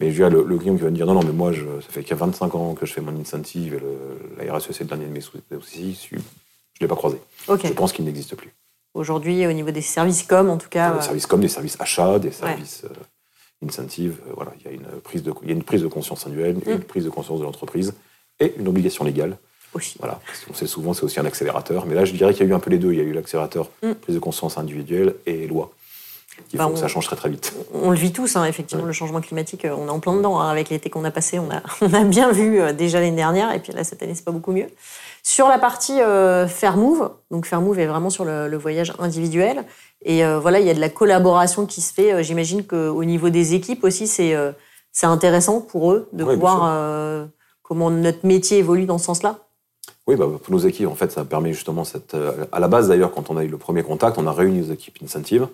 Mais 0.00 0.12
je 0.12 0.22
le, 0.22 0.44
le 0.44 0.58
client 0.58 0.76
qui 0.76 0.82
va 0.82 0.90
me 0.90 0.94
dire 0.96 1.06
non, 1.06 1.14
non, 1.14 1.24
mais 1.24 1.32
moi, 1.32 1.52
je, 1.52 1.64
ça 1.80 1.88
fait 1.88 2.02
qu'il 2.02 2.10
y 2.10 2.14
a 2.14 2.16
25 2.16 2.54
ans 2.54 2.74
que 2.74 2.86
je 2.86 2.92
fais 2.92 3.00
mon 3.00 3.18
incentive, 3.18 3.74
et 3.74 3.80
le, 3.80 4.46
la 4.46 4.54
RSE, 4.54 4.70
c'est 4.72 4.84
le 4.84 4.88
dernier 4.88 5.06
de 5.06 5.10
mes 5.10 5.20
soucis, 5.20 6.08
je 6.10 6.16
ne 6.16 6.20
l'ai 6.80 6.86
pas 6.86 6.94
croisé. 6.96 7.18
Je 7.48 7.72
pense 7.72 7.92
qu'il 7.92 8.04
n'existe 8.04 8.36
plus. 8.36 8.54
Aujourd'hui, 8.94 9.46
au 9.46 9.52
niveau 9.52 9.70
des 9.70 9.82
services 9.82 10.22
com, 10.22 10.50
en 10.50 10.56
tout 10.56 10.68
cas. 10.68 10.92
Des 10.92 11.02
services 11.02 11.26
com, 11.26 11.40
des 11.40 11.48
services 11.48 11.76
achats, 11.80 12.18
des 12.18 12.30
services 12.30 12.82
euh, 12.84 12.88
incentives, 13.64 14.18
euh, 14.28 14.32
voilà, 14.34 14.52
il 14.58 14.66
y, 14.66 14.68
a 14.68 14.72
une 14.72 14.86
prise 15.02 15.22
de, 15.22 15.32
il 15.42 15.48
y 15.48 15.52
a 15.52 15.54
une 15.54 15.62
prise 15.62 15.82
de 15.82 15.88
conscience 15.88 16.26
annuelle, 16.26 16.56
une 16.66 16.74
mm. 16.76 16.80
prise 16.80 17.04
de 17.04 17.10
conscience 17.10 17.40
de 17.40 17.44
l'entreprise 17.44 17.94
et 18.40 18.54
une 18.58 18.68
obligation 18.68 19.04
légale. 19.04 19.36
Aussi. 19.74 19.96
Voilà, 19.98 20.18
qu'on 20.46 20.54
sait 20.54 20.66
souvent 20.66 20.94
c'est 20.94 21.04
aussi 21.04 21.20
un 21.20 21.26
accélérateur, 21.26 21.84
mais 21.84 21.94
là 21.94 22.06
je 22.06 22.14
dirais 22.14 22.32
qu'il 22.32 22.46
y 22.46 22.48
a 22.48 22.50
eu 22.50 22.54
un 22.54 22.58
peu 22.58 22.70
les 22.70 22.78
deux. 22.78 22.92
Il 22.92 22.98
y 22.98 23.02
a 23.02 23.04
eu 23.04 23.12
l'accélérateur, 23.12 23.70
mm. 23.82 23.92
prise 23.94 24.14
de 24.14 24.20
conscience 24.20 24.56
individuelle 24.56 25.14
et 25.26 25.46
loi 25.46 25.72
qui 26.48 26.56
bah, 26.56 26.64
font 26.64 26.72
que 26.72 26.78
ça 26.78 26.88
change 26.88 27.04
très 27.04 27.16
très 27.16 27.28
vite. 27.28 27.52
On 27.74 27.90
le 27.90 27.96
vit 27.96 28.12
tous, 28.12 28.36
hein, 28.36 28.44
effectivement, 28.44 28.84
le 28.84 28.92
changement 28.92 29.20
climatique, 29.20 29.64
euh, 29.64 29.74
on 29.76 29.88
est 29.88 29.90
en 29.90 29.98
plein 29.98 30.14
dedans. 30.14 30.38
Hein, 30.38 30.48
avec 30.48 30.70
l'été 30.70 30.88
qu'on 30.88 31.04
a 31.04 31.10
passé, 31.10 31.38
on 31.38 31.50
a, 31.50 31.60
on 31.82 31.92
a 31.92 32.04
bien 32.04 32.30
vu 32.30 32.60
déjà 32.72 33.00
l'année 33.00 33.16
dernière, 33.16 33.52
et 33.52 33.58
puis 33.58 33.72
là 33.72 33.84
cette 33.84 34.02
année 34.02 34.14
c'est 34.14 34.24
pas 34.24 34.30
beaucoup 34.30 34.52
mieux. 34.52 34.68
Sur 35.22 35.48
la 35.48 35.58
partie 35.58 36.00
euh, 36.00 36.48
Fairmove, 36.48 37.10
donc 37.30 37.44
Fairmove 37.44 37.78
est 37.78 37.86
vraiment 37.86 38.08
sur 38.08 38.24
le, 38.24 38.56
voyage 38.56 38.94
individuel. 38.98 39.64
Et 40.04 40.24
euh, 40.24 40.38
voilà, 40.38 40.60
il 40.60 40.66
y 40.66 40.70
a 40.70 40.74
de 40.74 40.80
la 40.80 40.88
collaboration 40.88 41.66
qui 41.66 41.80
se 41.80 41.92
fait. 41.92 42.12
Euh, 42.12 42.22
j'imagine 42.22 42.64
qu'au 42.64 43.04
niveau 43.04 43.30
des 43.30 43.54
équipes 43.54 43.84
aussi, 43.84 44.06
c'est 44.06 44.34
c'est 44.92 45.06
intéressant 45.06 45.60
pour 45.60 45.92
eux 45.92 46.08
de 46.12 46.24
voir 46.24 47.28
comment 47.62 47.90
notre 47.90 48.26
métier 48.26 48.58
évolue 48.58 48.86
dans 48.86 48.98
ce 48.98 49.04
sens-là. 49.06 49.38
Oui, 50.06 50.16
bah, 50.16 50.26
pour 50.42 50.52
nos 50.52 50.58
équipes, 50.58 50.88
en 50.88 50.94
fait, 50.94 51.12
ça 51.12 51.24
permet 51.24 51.52
justement 51.52 51.84
cette. 51.84 52.16
à 52.50 52.60
la 52.60 52.68
base, 52.68 52.88
d'ailleurs, 52.88 53.12
quand 53.12 53.30
on 53.30 53.36
a 53.36 53.44
eu 53.44 53.48
le 53.48 53.58
premier 53.58 53.82
contact, 53.82 54.18
on 54.18 54.26
a 54.26 54.32
réuni 54.32 54.60
nos 54.60 54.72
équipes 54.72 54.98
Incentive. 55.02 55.48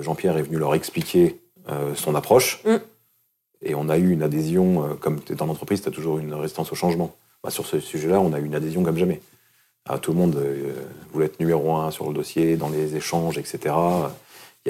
Jean-Pierre 0.00 0.36
est 0.36 0.42
venu 0.42 0.58
leur 0.58 0.74
expliquer 0.74 1.40
son 1.94 2.14
approche. 2.14 2.62
Mm. 2.64 2.76
Et 3.62 3.74
on 3.74 3.88
a 3.88 3.98
eu 3.98 4.10
une 4.10 4.22
adhésion, 4.22 4.96
comme 5.00 5.20
dans 5.36 5.46
l'entreprise, 5.46 5.82
tu 5.82 5.88
as 5.88 5.92
toujours 5.92 6.18
une 6.18 6.34
résistance 6.34 6.70
au 6.72 6.74
changement. 6.74 7.14
Bah, 7.42 7.50
sur 7.50 7.66
ce 7.66 7.78
sujet-là, 7.78 8.20
on 8.20 8.32
a 8.32 8.40
eu 8.40 8.44
une 8.44 8.54
adhésion 8.54 8.82
comme 8.82 8.98
jamais. 8.98 9.20
Ah, 9.88 9.98
tout 9.98 10.12
le 10.12 10.18
monde 10.18 10.36
euh, 10.36 10.72
voulait 11.12 11.26
être 11.26 11.40
numéro 11.40 11.74
un 11.74 11.90
sur 11.90 12.06
le 12.08 12.14
dossier, 12.14 12.56
dans 12.56 12.68
les 12.68 12.94
échanges, 12.94 13.38
etc. 13.38 13.74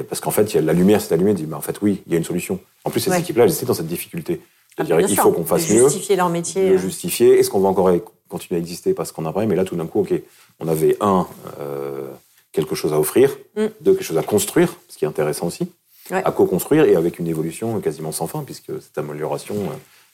Parce 0.08 0.20
qu'en 0.20 0.30
fait, 0.30 0.52
il 0.52 0.56
y 0.56 0.58
a 0.58 0.62
la 0.62 0.72
lumière 0.72 1.00
s'est 1.00 1.12
allumée, 1.12 1.34
dit, 1.34 1.44
bah, 1.44 1.56
en 1.56 1.60
fait, 1.60 1.80
oui, 1.82 2.02
il 2.06 2.12
y 2.12 2.14
a 2.14 2.18
une 2.18 2.24
solution. 2.24 2.60
En 2.84 2.90
plus, 2.90 3.00
ces 3.00 3.16
équipes-là, 3.18 3.44
elles 3.44 3.52
étaient 3.52 3.66
dans 3.66 3.74
cette 3.74 3.88
difficulté. 3.88 4.40
Ah, 4.76 4.84
C'est-à-dire, 4.84 5.10
il 5.10 5.16
faut 5.16 5.32
qu'on 5.32 5.44
fasse 5.44 5.68
mieux. 5.70 5.82
Justifier 5.82 6.14
leur 6.14 6.28
métier. 6.28 6.68
Le 6.68 6.76
euh. 6.76 6.78
justifier. 6.78 7.38
Est-ce 7.38 7.50
qu'on 7.50 7.58
va 7.58 7.68
encore 7.68 7.90
continuer 8.28 8.58
à 8.58 8.60
exister 8.60 8.94
parce 8.94 9.10
qu'on 9.10 9.26
a 9.26 9.32
pas 9.32 9.44
Mais 9.46 9.56
là, 9.56 9.64
tout 9.64 9.74
d'un 9.74 9.86
coup, 9.86 10.00
OK, 10.00 10.14
on 10.60 10.68
avait 10.68 10.96
un, 11.00 11.26
euh, 11.58 12.06
quelque 12.52 12.76
chose 12.76 12.92
à 12.92 13.00
offrir, 13.00 13.36
mm. 13.56 13.66
deux, 13.80 13.94
quelque 13.94 14.04
chose 14.04 14.18
à 14.18 14.22
construire, 14.22 14.76
ce 14.88 14.96
qui 14.96 15.04
est 15.04 15.08
intéressant 15.08 15.48
aussi, 15.48 15.68
à 16.10 16.30
co-construire 16.30 16.84
et 16.84 16.94
avec 16.94 17.18
une 17.18 17.26
évolution 17.26 17.80
quasiment 17.80 18.12
sans 18.12 18.28
fin, 18.28 18.44
puisque 18.44 18.80
cette 18.80 18.96
amélioration, 18.96 19.56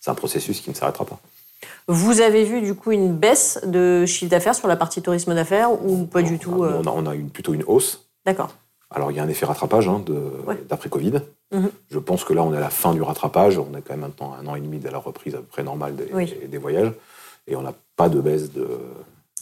c'est 0.00 0.10
un 0.10 0.14
processus 0.14 0.60
qui 0.60 0.70
ne 0.70 0.74
s'arrêtera 0.74 1.04
pas. 1.04 1.20
Vous 1.88 2.20
avez 2.20 2.44
vu 2.44 2.60
du 2.62 2.74
coup 2.74 2.92
une 2.92 3.14
baisse 3.14 3.60
de 3.64 4.06
chiffre 4.06 4.30
d'affaires 4.30 4.54
sur 4.54 4.68
la 4.68 4.76
partie 4.76 5.02
tourisme 5.02 5.34
d'affaires 5.34 5.70
ou 5.84 6.04
pas 6.04 6.22
du 6.22 6.38
tout 6.38 6.64
euh 6.64 6.82
On 6.86 7.06
a, 7.06 7.14
plutôt 7.32 7.54
une 7.54 7.64
hausse. 7.66 8.06
D'accord. 8.24 8.54
Alors 8.90 9.10
il 9.10 9.16
y 9.16 9.20
a 9.20 9.22
un 9.22 9.28
effet 9.28 9.44
rattrapage 9.44 9.88
hein, 9.88 10.02
d'après 10.68 10.88
Covid. 10.88 11.20
Mhm. 11.52 11.70
Je 11.90 11.98
pense 11.98 12.24
que 12.24 12.32
là 12.32 12.42
on 12.42 12.54
est 12.54 12.56
à 12.56 12.60
la 12.60 12.70
fin 12.70 12.94
du 12.94 13.02
rattrapage. 13.02 13.58
On 13.58 13.76
est 13.76 13.82
quand 13.82 13.94
même 13.94 14.00
maintenant 14.00 14.34
un 14.40 14.46
an 14.46 14.54
et 14.54 14.60
demi 14.60 14.78
de 14.78 14.88
la 14.88 14.98
reprise 14.98 15.34
à 15.34 15.38
peu 15.38 15.44
près 15.44 15.62
normale 15.62 15.94
des, 15.96 16.58
voyages 16.58 16.92
et 17.46 17.56
on 17.56 17.62
n'a 17.62 17.74
pas 17.96 18.08
de 18.08 18.20
baisse 18.20 18.52
de, 18.52 18.66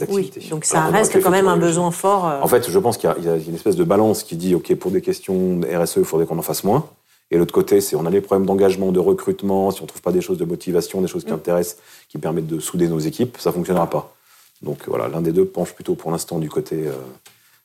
d'activité. 0.01 0.41
Oui, 0.43 0.49
donc 0.49 0.65
ça 0.65 0.87
reste 0.87 1.23
quand 1.23 1.31
même 1.31 1.49
un 1.49 1.59
besoin 1.59 1.91
fort. 1.91 2.29
Euh. 2.29 2.41
En 2.41 2.49
fait, 2.49 2.71
je 2.71 2.79
pense 2.79 2.97
qu'il 2.97 3.11
y, 3.21 3.29
a 3.29 3.37
une 3.37 3.55
espèce 3.55 3.77
de 3.77 3.85
balance 3.85 4.23
qui 4.23 4.37
dit 4.37 4.55
ok 4.55 4.75
pour 4.77 4.91
des 4.91 5.03
questions 5.03 5.59
de 5.59 5.67
RSE, 5.67 5.97
il 5.97 6.05
faudrait 6.05 6.27
qu'on 6.27 6.39
en 6.39 6.43
fasse 6.43 6.65
moins. 6.65 6.89
Et 7.33 7.39
l'autre 7.39 7.55
côté, 7.55 7.81
c'est 7.81 7.97
on 7.97 8.05
a 8.05 8.11
des 8.11 8.21
problèmes 8.21 8.47
d'engagement, 8.47 8.93
de 8.93 9.01
recrutement, 9.01 9.71
si 9.71 9.81
on 9.81 9.85
ne 9.85 9.89
trouve 9.89 10.03
pas 10.03 10.13
des 10.13 10.21
choses 10.21 10.37
de 10.37 10.45
motivation, 10.45 11.01
des 11.01 11.09
choses 11.09 11.25
qui 11.25 11.31
mm. 11.31 11.37
intéressent, 11.37 11.79
qui 12.11 12.19
permettent 12.19 12.47
de 12.47 12.61
souder 12.61 12.89
nos 12.89 12.99
équipes, 12.99 13.39
ça 13.39 13.51
ne 13.51 13.55
fonctionnera 13.55 13.89
pas. 13.89 14.15
Donc 14.61 14.87
voilà, 14.87 15.09
l'un 15.09 15.23
des 15.23 15.33
deux 15.33 15.47
penche 15.47 15.73
plutôt 15.73 15.95
pour 15.95 16.11
l'instant 16.11 16.39
du 16.39 16.51
côté 16.51 16.87
euh, 16.87 16.93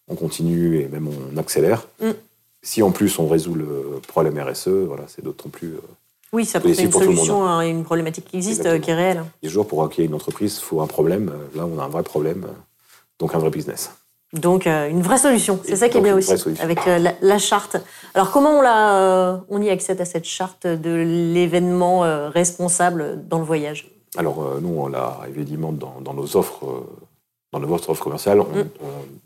on 0.07 0.15
continue 0.15 0.79
et 0.79 0.87
même 0.87 1.09
on 1.09 1.37
accélère. 1.37 1.85
Mm. 1.99 2.11
Si 2.63 2.81
en 2.81 2.91
plus 2.91 3.19
on 3.19 3.27
résout 3.27 3.55
le 3.55 3.99
problème 4.07 4.39
RSE, 4.39 4.69
voilà, 4.69 5.03
c'est 5.07 5.21
d'autant 5.21 5.49
plus. 5.49 5.73
Euh, 5.73 5.81
oui, 6.31 6.45
ça 6.45 6.61
peut 6.61 6.69
être 6.69 6.79
une 6.79 6.91
solution 6.91 7.45
à 7.45 7.65
une 7.65 7.83
problématique 7.83 8.25
qui 8.25 8.37
existe, 8.37 8.65
euh, 8.65 8.79
qui 8.79 8.91
est 8.91 8.95
réelle. 8.95 9.25
Les 9.43 9.49
jours, 9.49 9.67
pour 9.67 9.89
qu'il 9.89 10.01
y 10.01 10.07
ait 10.07 10.09
une 10.09 10.15
entreprise, 10.15 10.57
il 10.57 10.63
faut 10.63 10.79
un 10.79 10.87
problème. 10.87 11.31
Là, 11.55 11.65
on 11.65 11.77
a 11.77 11.83
un 11.83 11.89
vrai 11.89 12.03
problème, 12.03 12.47
donc 13.19 13.35
un 13.35 13.39
vrai 13.39 13.49
business. 13.49 13.91
Donc 14.33 14.67
euh, 14.67 14.89
une 14.89 15.01
vraie 15.01 15.17
solution, 15.17 15.59
c'est 15.63 15.77
ça 15.77 15.87
qui 15.87 15.97
est 15.97 16.01
bien 16.01 16.15
aussi 16.15 16.33
avec 16.59 16.85
euh, 16.85 17.11
la, 17.21 17.37
charte. 17.37 17.77
Alors 18.13 18.31
comment 18.31 18.59
on, 18.59 18.61
la, 18.61 18.97
euh, 18.97 19.37
on 19.47 19.61
y 19.61 19.69
accède 19.69 20.01
à 20.01 20.05
cette 20.05 20.25
charte 20.25 20.67
de 20.67 20.91
l'événement 21.33 22.01
responsable 22.29 23.25
dans 23.27 23.39
le 23.39 23.45
voyage? 23.45 23.89
Alors 24.17 24.59
nous 24.61 24.75
on 24.79 24.87
l'a 24.87 25.21
évidemment 25.29 25.71
dans, 25.71 26.13
nos 26.13 26.35
offres, 26.35 26.87
dans 27.53 27.59
nos 27.61 27.73
offres 27.73 28.03
commerciales, 28.03 28.41
on, 28.41 28.43
mm. 28.43 28.69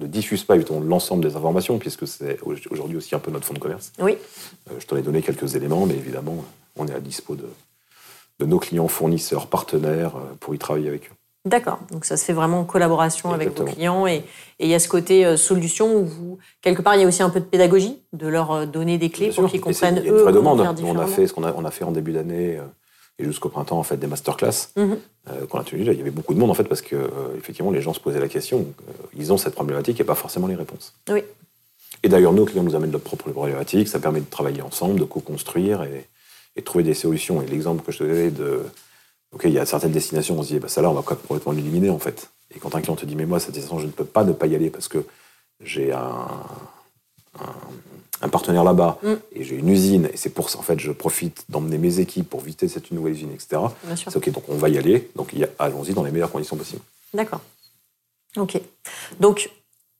ne 0.01 0.05
diffuse 0.07 0.43
pas 0.43 0.55
l'ensemble 0.55 1.23
des 1.23 1.35
informations 1.35 1.79
puisque 1.79 2.07
c'est 2.07 2.39
aujourd'hui 2.43 2.97
aussi 2.97 3.15
un 3.15 3.19
peu 3.19 3.31
notre 3.31 3.45
fonds 3.45 3.55
de 3.55 3.59
commerce. 3.59 3.93
Oui. 3.99 4.17
je 4.77 4.85
t'en 4.85 4.97
ai 4.97 5.01
donné 5.01 5.23
quelques 5.23 5.55
éléments, 5.55 5.87
mais 5.87 5.95
évidemment 5.95 6.45
on 6.75 6.87
est 6.87 6.93
à 6.93 6.99
dispo 6.99 7.35
de, 7.35 7.49
de 8.39 8.45
nos 8.45 8.59
clients, 8.59 8.87
fournisseurs, 8.87 9.47
partenaires 9.47 10.13
pour 10.39 10.53
y 10.53 10.59
travailler 10.59 10.89
avec 10.89 11.09
eux. 11.09 11.15
D'accord. 11.43 11.79
Donc 11.91 12.05
ça 12.05 12.17
se 12.17 12.25
fait 12.25 12.33
vraiment 12.33 12.59
en 12.59 12.65
collaboration 12.65 13.31
avec 13.31 13.57
vos 13.57 13.65
clients 13.65 14.05
et 14.05 14.23
il 14.59 14.67
y 14.67 14.75
a 14.75 14.79
ce 14.79 14.87
côté 14.87 15.25
euh, 15.25 15.37
solution 15.37 15.95
où 15.95 16.05
vous, 16.05 16.37
quelque 16.61 16.83
part, 16.83 16.95
il 16.95 17.01
y 17.01 17.03
a 17.03 17.07
aussi 17.07 17.23
un 17.23 17.31
peu 17.31 17.39
de 17.39 17.45
pédagogie, 17.45 17.99
de 18.13 18.27
leur 18.27 18.51
euh, 18.51 18.65
donner 18.67 18.99
des 18.99 19.09
clés 19.09 19.31
pour 19.31 19.49
qu'ils 19.49 19.59
comprennent 19.59 19.97
eux. 19.97 20.01
Il 20.03 20.05
y 20.05 20.09
a 20.09 20.11
une 20.11 20.19
vraie 20.19 20.33
demande. 20.33 20.59
on 20.83 20.99
a 20.99 21.07
fait 21.07 21.25
ce 21.25 21.33
qu'on 21.33 21.43
a, 21.43 21.53
on 21.53 21.65
a 21.65 21.71
fait 21.71 21.83
en 21.83 21.91
début 21.91 22.11
d'année 22.11 22.57
euh, 22.57 22.63
et 23.17 23.25
jusqu'au 23.25 23.49
printemps 23.49 23.79
en 23.79 23.83
fait 23.83 23.97
des 23.97 24.07
masterclass 24.07 24.69
mmh. 24.75 24.93
qu'on 25.49 25.59
a 25.59 25.63
tenu. 25.63 25.81
il 25.81 25.93
y 25.93 26.01
avait 26.01 26.11
beaucoup 26.11 26.33
de 26.33 26.39
monde 26.39 26.49
en 26.49 26.55
fait 26.55 26.63
parce 26.63 26.81
que 26.81 26.95
effectivement 27.37 27.69
les 27.69 27.81
gens 27.81 27.93
se 27.93 27.99
posaient 27.99 28.19
la 28.19 28.29
question. 28.29 28.65
ils 29.15 29.31
ont 29.33 29.37
cette 29.37 29.53
problématique 29.53 29.99
et 29.99 30.03
pas 30.03 30.15
forcément 30.15 30.47
les 30.47 30.55
réponses. 30.55 30.95
Oui. 31.09 31.23
Et 32.01 32.09
d'ailleurs 32.09 32.33
nos 32.33 32.45
clients 32.45 32.63
nous 32.63 32.73
amènent 32.73 32.91
leur 32.91 33.01
propre 33.01 33.29
problématique. 33.29 33.87
Ça 33.89 33.99
permet 33.99 34.21
de 34.21 34.25
travailler 34.25 34.61
ensemble, 34.61 34.99
de 34.99 35.03
co-construire 35.03 35.83
et, 35.83 36.07
et, 36.55 36.61
de 36.61 36.65
trouver 36.65 36.83
des 36.83 36.93
solutions. 36.93 37.41
Et 37.41 37.47
l'exemple 37.47 37.83
que 37.83 37.91
je 37.91 37.99
te 37.99 38.03
donnais 38.03 38.31
de 38.31 38.63
Ok, 39.33 39.43
il 39.45 39.53
y 39.53 39.59
a 39.59 39.65
certaines 39.65 39.91
destinations, 39.91 40.37
on 40.37 40.43
se 40.43 40.49
dit, 40.49 40.59
bah, 40.59 40.67
ça 40.67 40.81
là, 40.81 40.89
on 40.89 40.93
va 40.93 41.01
complètement 41.01 41.53
l'éliminer 41.53 41.89
en 41.89 41.99
fait. 41.99 42.29
Et 42.53 42.59
quand 42.59 42.75
un 42.75 42.81
client 42.81 42.95
te 42.95 43.05
dit, 43.05 43.15
mais 43.15 43.25
moi, 43.25 43.39
cette 43.39 43.53
destination, 43.53 43.79
je 43.79 43.85
ne 43.85 43.91
peux 43.91 44.05
pas 44.05 44.23
ne 44.23 44.33
pas 44.33 44.47
y 44.47 44.55
aller 44.55 44.69
parce 44.69 44.87
que 44.87 45.05
j'ai 45.63 45.93
un, 45.93 46.27
un, 48.21 48.29
partenaire 48.29 48.63
là-bas 48.63 48.99
mm. 49.01 49.13
et 49.33 49.43
j'ai 49.43 49.55
une 49.55 49.69
usine, 49.69 50.09
et 50.13 50.17
c'est 50.17 50.31
pour 50.31 50.49
ça, 50.49 50.59
en 50.59 50.63
fait, 50.63 50.79
je 50.79 50.91
profite 50.91 51.45
d'emmener 51.49 51.77
mes 51.77 51.99
équipes 51.99 52.29
pour 52.29 52.41
visiter 52.41 52.67
cette 52.67 52.91
nouvelle 52.91 53.13
usine, 53.13 53.31
etc. 53.31 53.61
C'est 53.95 54.15
ok, 54.15 54.31
donc 54.31 54.43
on 54.49 54.55
va 54.55 54.69
y 54.69 54.77
aller, 54.77 55.09
donc 55.15 55.33
allons-y 55.59 55.93
dans 55.93 56.03
les 56.03 56.11
meilleures 56.11 56.31
conditions 56.31 56.57
possibles. 56.57 56.81
D'accord. 57.13 57.41
Ok. 58.37 58.59
Donc, 59.19 59.49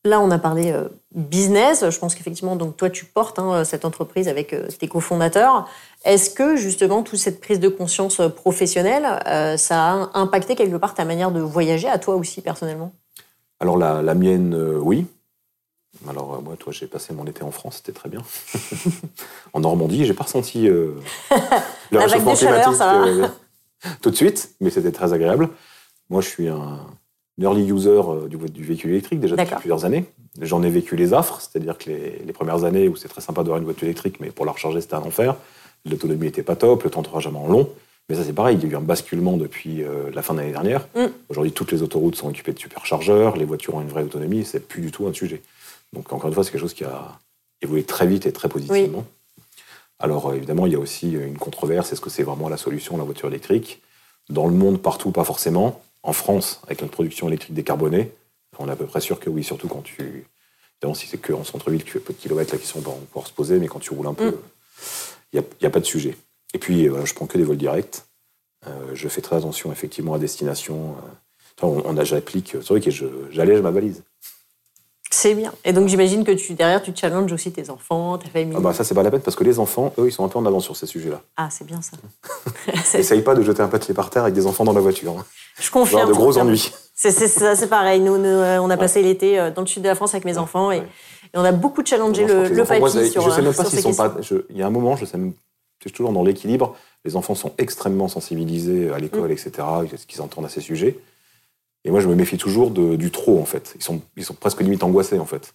Là, 0.04 0.20
on 0.20 0.32
a 0.32 0.40
parlé 0.40 0.72
euh, 0.72 0.88
business. 1.14 1.88
Je 1.88 2.00
pense 2.00 2.16
qu'effectivement, 2.16 2.56
donc 2.56 2.76
toi, 2.76 2.90
tu 2.90 3.06
portes 3.06 3.38
hein, 3.38 3.64
cette 3.64 3.86
entreprise 3.86 4.28
avec 4.28 4.52
euh, 4.54 4.68
tes 4.68 4.88
cofondateurs. 4.88 5.70
Est-ce 6.06 6.32
que 6.32 6.56
justement 6.56 7.04
toute 7.04 7.20
cette 7.20 7.40
prise 7.40 7.60
de 7.60 7.68
conscience 7.68 8.20
euh, 8.20 8.30
professionnelle, 8.30 9.06
ça 9.60 9.94
a 9.94 10.10
impacté 10.18 10.56
quelque 10.56 10.78
part 10.78 10.96
ta 10.96 11.06
manière 11.06 11.32
de 11.32 11.40
voyager 11.40 11.88
à 11.88 12.00
toi 12.00 12.16
aussi 12.16 12.42
personnellement? 12.42 12.94
Alors 13.60 13.78
la, 13.78 14.16
mienne, 14.16 14.56
oui. 14.82 15.06
Alors 16.10 16.42
moi, 16.42 16.56
toi, 16.58 16.74
j'ai 16.74 16.88
passé 16.88 17.14
mon 17.14 17.26
été 17.26 17.44
en 17.44 17.52
France, 17.52 17.76
c'était 17.78 17.92
très 17.92 18.10
bien. 18.10 18.22
en 19.54 19.60
Normandie, 19.60 20.06
j'ai 20.06 20.16
pas 20.16 20.24
ressenti 20.24 20.62
le 20.68 20.96
la 21.92 22.08
vague 22.08 22.28
de 22.28 22.36
chaleur, 22.36 22.74
ça 22.74 23.06
tout 24.02 24.12
de 24.12 24.16
suite, 24.16 24.56
mais 24.60 24.70
c'était 24.70 24.92
très 24.92 25.14
agréable. 25.14 25.50
Moi, 26.10 26.22
je 26.22 26.28
suis 26.28 26.48
un 26.48 26.86
early 27.40 27.72
user 27.72 28.02
du, 28.30 28.38
du 28.38 28.64
véhicule 28.64 28.92
électrique 28.92 29.20
déjà 29.20 29.36
depuis 29.36 29.56
plusieurs 29.56 29.86
années. 29.86 30.06
J'en 30.40 30.64
ai 30.64 30.70
vécu 30.70 30.96
les 30.96 31.14
affres, 31.14 31.42
c'est-à-dire 31.42 31.78
que 31.78 31.90
les, 31.90 32.34
premières 32.34 32.64
années 32.64 32.88
où 32.88 32.96
c'est 32.96 33.10
très 33.10 33.22
sympa 33.22 33.42
d'avoir 33.42 33.58
une 33.58 33.66
voiture 33.66 33.84
électrique, 33.84 34.20
mais 34.20 34.30
pour 34.30 34.46
la 34.46 34.54
recharger, 34.54 34.80
c'était 34.80 34.96
un 34.96 35.02
enfer. 35.02 35.36
L'autonomie 35.86 36.26
n'était 36.26 36.44
pas 36.44 36.56
top, 36.56 36.84
le 36.84 36.90
temps 36.90 37.02
de 37.02 37.08
rechargement 37.08 37.48
long. 37.48 37.70
Mais 38.10 38.16
ça, 38.16 38.24
c'est 38.24 38.34
pareil, 38.34 38.58
il 38.58 38.64
y 38.64 38.70
a 38.70 38.74
eu 38.74 38.76
un 38.76 38.82
basculement 38.82 39.38
depuis 39.38 39.84
euh, 39.84 40.10
la 40.14 40.22
fin 40.22 40.34
de 40.34 40.40
l'année 40.40 40.52
dernière. 40.52 40.88
Mm. 40.96 41.06
Aujourd'hui, 41.30 41.52
toutes 41.52 41.72
les 41.72 41.82
autoroutes 41.82 42.16
sont 42.16 42.30
équipées 42.30 42.54
de 42.54 42.60
superchargeurs, 42.60 43.36
les 43.36 43.46
voitures 43.46 43.76
ont 43.76 43.82
une 43.82 43.88
vraie 43.88 44.04
autonomie, 44.04 44.46
c'est 44.46 44.68
plus 44.68 44.82
du 44.82 44.92
tout 44.92 45.08
un 45.08 45.14
sujet. 45.14 45.42
Donc, 45.94 46.12
encore 46.12 46.28
une 46.28 46.34
fois, 46.34 46.44
c'est 46.44 46.52
quelque 46.52 46.62
chose 46.62 46.74
qui 46.74 46.84
a 46.84 47.20
évolué 47.62 47.84
très 47.84 48.08
vite 48.08 48.26
et 48.26 48.32
très 48.32 48.50
positivement. 48.50 49.06
Alors, 50.00 50.30
euh, 50.30 50.36
évidemment, 50.36 50.66
il 50.66 50.74
y 50.74 50.76
a 50.76 50.80
aussi 50.80 51.12
une 51.12 51.38
controverse 51.38 51.92
est-ce 51.92 52.02
que 52.02 52.10
c'est 52.10 52.24
vraiment 52.24 52.50
la 52.50 52.58
solution, 52.58 52.98
la 52.98 53.04
voiture 53.04 53.28
électrique? 53.28 53.82
Dans 54.30 54.48
le 54.48 54.54
monde, 54.54 54.82
partout, 54.82 55.12
pas 55.12 55.24
forcément. 55.24 55.82
En 56.04 56.14
France, 56.14 56.62
avec 56.66 56.82
notre 56.82 56.94
production 56.94 57.28
électrique 57.28 57.54
décarbonée, 57.54 58.12
on 58.60 58.68
est 58.68 58.72
à 58.72 58.76
peu 58.76 58.86
près 58.86 59.02
sûr 59.02 59.20
que 59.20 59.30
oui, 59.30 59.44
surtout 59.44 59.68
quand 59.68 59.82
tu. 59.82 60.26
Si 60.96 61.06
c'est 61.06 61.20
qu'en 61.20 61.44
centre-ville, 61.44 61.84
tu 61.84 61.92
fais 61.92 62.00
peu 62.00 62.12
de 62.12 62.18
kilomètres, 62.18 62.54
la 62.54 62.58
question 62.58 62.80
va 62.80 62.90
encore 62.90 63.28
se 63.28 63.34
poser, 63.34 63.60
mais 63.60 63.68
quand 63.68 63.80
tu 63.80 63.94
roules 63.94 64.08
un 64.08 64.16
peu, 64.16 64.40
il 65.32 65.44
n'y 65.62 65.68
a, 65.68 65.70
pas 65.70 65.80
de 65.80 65.86
sujet. 65.86 66.18
Et 66.56 66.58
puis, 66.58 66.88
voilà, 66.88 67.06
je 67.06 67.14
prends 67.14 67.28
que 67.28 67.38
des 67.38 67.44
vols 67.44 67.58
directs. 67.58 68.02
Euh, 68.66 68.96
je 68.96 69.08
fais 69.08 69.22
très 69.22 69.36
attention, 69.36 69.72
effectivement, 69.72 70.16
à 70.16 70.20
destination. 70.20 70.96
Euh. 70.98 71.68
on, 71.68 71.84
on 71.86 71.98
a, 71.98 72.04
j'applique, 72.04 72.54
c'est 72.54 72.68
vrai 72.68 72.82
que 72.82 72.90
j'allège 73.30 73.62
ma 73.62 73.70
valise. 73.70 74.04
C'est 75.14 75.36
bien. 75.36 75.52
Et 75.66 75.74
donc 75.74 75.90
j'imagine 75.90 76.24
que 76.24 76.32
tu, 76.32 76.54
derrière, 76.54 76.82
tu 76.82 76.94
challenges 76.96 77.32
aussi 77.34 77.52
tes 77.52 77.70
enfants, 77.70 78.18
ta 78.18 78.30
famille. 78.30 78.56
Ah 78.58 78.62
bah 78.62 78.74
ça, 78.74 78.86
c'est 78.86 78.96
pas 78.96 79.04
la 79.04 79.12
peine 79.12 79.22
parce 79.22 79.36
que 79.36 79.44
les 79.44 79.60
enfants, 79.60 79.94
eux, 79.98 80.08
ils 80.08 80.12
sont 80.12 80.24
un 80.24 80.30
peu 80.30 80.40
en 80.40 80.46
avance 80.46 80.64
sur 80.64 80.78
ces 80.78 80.88
sujets-là. 80.88 81.22
Ah, 81.36 81.50
c'est 81.52 81.66
bien 81.66 81.82
ça. 81.82 81.98
Essaye 82.98 83.22
pas 83.22 83.36
de 83.36 83.42
jeter 83.44 83.62
un 83.62 83.68
papier 83.68 83.94
par 83.94 84.10
terre 84.10 84.24
avec 84.24 84.34
des 84.34 84.48
enfants 84.48 84.64
dans 84.64 84.74
la 84.74 84.80
voiture. 84.80 85.18
Hein. 85.20 85.26
Je 85.60 85.70
confirme. 85.70 86.08
de 86.08 86.14
gros 86.14 86.38
ennuis. 86.38 86.72
C'est 86.96 87.12
c'est 87.12 87.68
pareil. 87.68 88.00
Nous, 88.00 88.16
euh, 88.16 88.60
on 88.60 88.70
a 88.70 88.78
passé 88.78 89.02
l'été 89.02 89.52
dans 89.54 89.62
le 89.62 89.68
sud 89.68 89.84
de 89.84 89.88
la 89.90 89.96
France 89.96 90.14
avec 90.14 90.24
mes 90.24 90.38
enfants 90.38 90.72
et, 90.72 90.82
on 91.34 91.46
a 91.46 91.54
beaucoup 91.54 91.82
challengé 91.86 92.26
le, 92.26 92.50
le 92.50 92.66
papier 92.66 93.10
sur. 93.10 93.22
Je 93.22 93.30
sais 93.30 93.42
même 93.42 93.54
pas 93.54 93.64
s'ils 93.64 93.80
sont 93.80 93.94
pas. 93.94 94.16
il 94.50 94.58
y 94.58 94.62
a 94.62 94.68
un 94.68 94.70
moment, 94.70 94.98
je 94.98 95.06
sais 95.06 95.18
même, 95.18 95.34
je 95.80 95.88
suis 95.90 95.96
toujours 95.96 96.12
dans 96.12 96.24
l'équilibre. 96.24 96.76
Les 97.06 97.16
enfants 97.16 97.36
sont 97.36 97.54
extrêmement 97.58 98.08
sensibilisés 98.08 98.92
à 98.92 99.00
l'école, 99.00 99.30
mm. 99.30 99.32
etc. 99.32 99.52
Ce 99.96 100.06
qu'ils 100.06 100.22
entendent 100.22 100.46
à 100.46 100.50
ces 100.50 100.62
sujets. 100.62 101.00
Et 101.84 101.92
moi, 101.92 102.00
je 102.00 102.08
me 102.08 102.16
méfie 102.16 102.38
toujours 102.38 102.72
du 102.72 103.12
trop, 103.12 103.40
en 103.40 103.46
fait. 103.46 103.74
Ils 103.76 103.84
sont, 103.84 104.02
ils 104.16 104.24
sont 104.24 104.34
presque 104.34 104.62
limite 104.62 104.84
angoissés, 104.84 105.20
en 105.20 105.26
fait. 105.26 105.54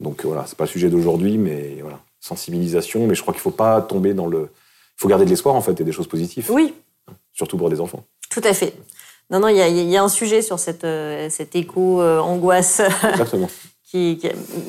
Donc 0.00 0.24
voilà, 0.24 0.44
c'est 0.46 0.56
pas 0.56 0.64
le 0.64 0.70
sujet 0.70 0.90
d'aujourd'hui, 0.90 1.38
mais 1.38 1.78
voilà, 1.80 2.00
sensibilisation. 2.20 3.06
Mais 3.06 3.14
je 3.14 3.22
crois 3.22 3.34
qu'il 3.34 3.40
faut 3.40 3.50
pas 3.50 3.80
tomber 3.80 4.14
dans 4.14 4.26
le. 4.26 4.50
Il 4.96 5.00
faut 5.00 5.08
garder 5.08 5.24
de 5.24 5.30
l'espoir, 5.30 5.54
en 5.54 5.60
fait, 5.60 5.80
et 5.80 5.84
des 5.84 5.92
choses 5.92 6.08
positives. 6.08 6.50
Oui. 6.50 6.74
Surtout 7.32 7.56
pour 7.56 7.68
les 7.68 7.80
enfants. 7.80 8.04
Tout 8.30 8.42
à 8.44 8.52
fait. 8.52 8.74
Non, 9.30 9.40
non, 9.40 9.48
il 9.48 9.56
y, 9.56 9.96
a, 9.96 10.02
un 10.02 10.08
sujet 10.08 10.40
sur 10.42 10.58
cette, 10.58 10.84
euh, 10.84 11.28
cette 11.30 11.54
éco-angoisse. 11.54 12.80
Exactement. 13.10 13.48
qui, 13.84 14.20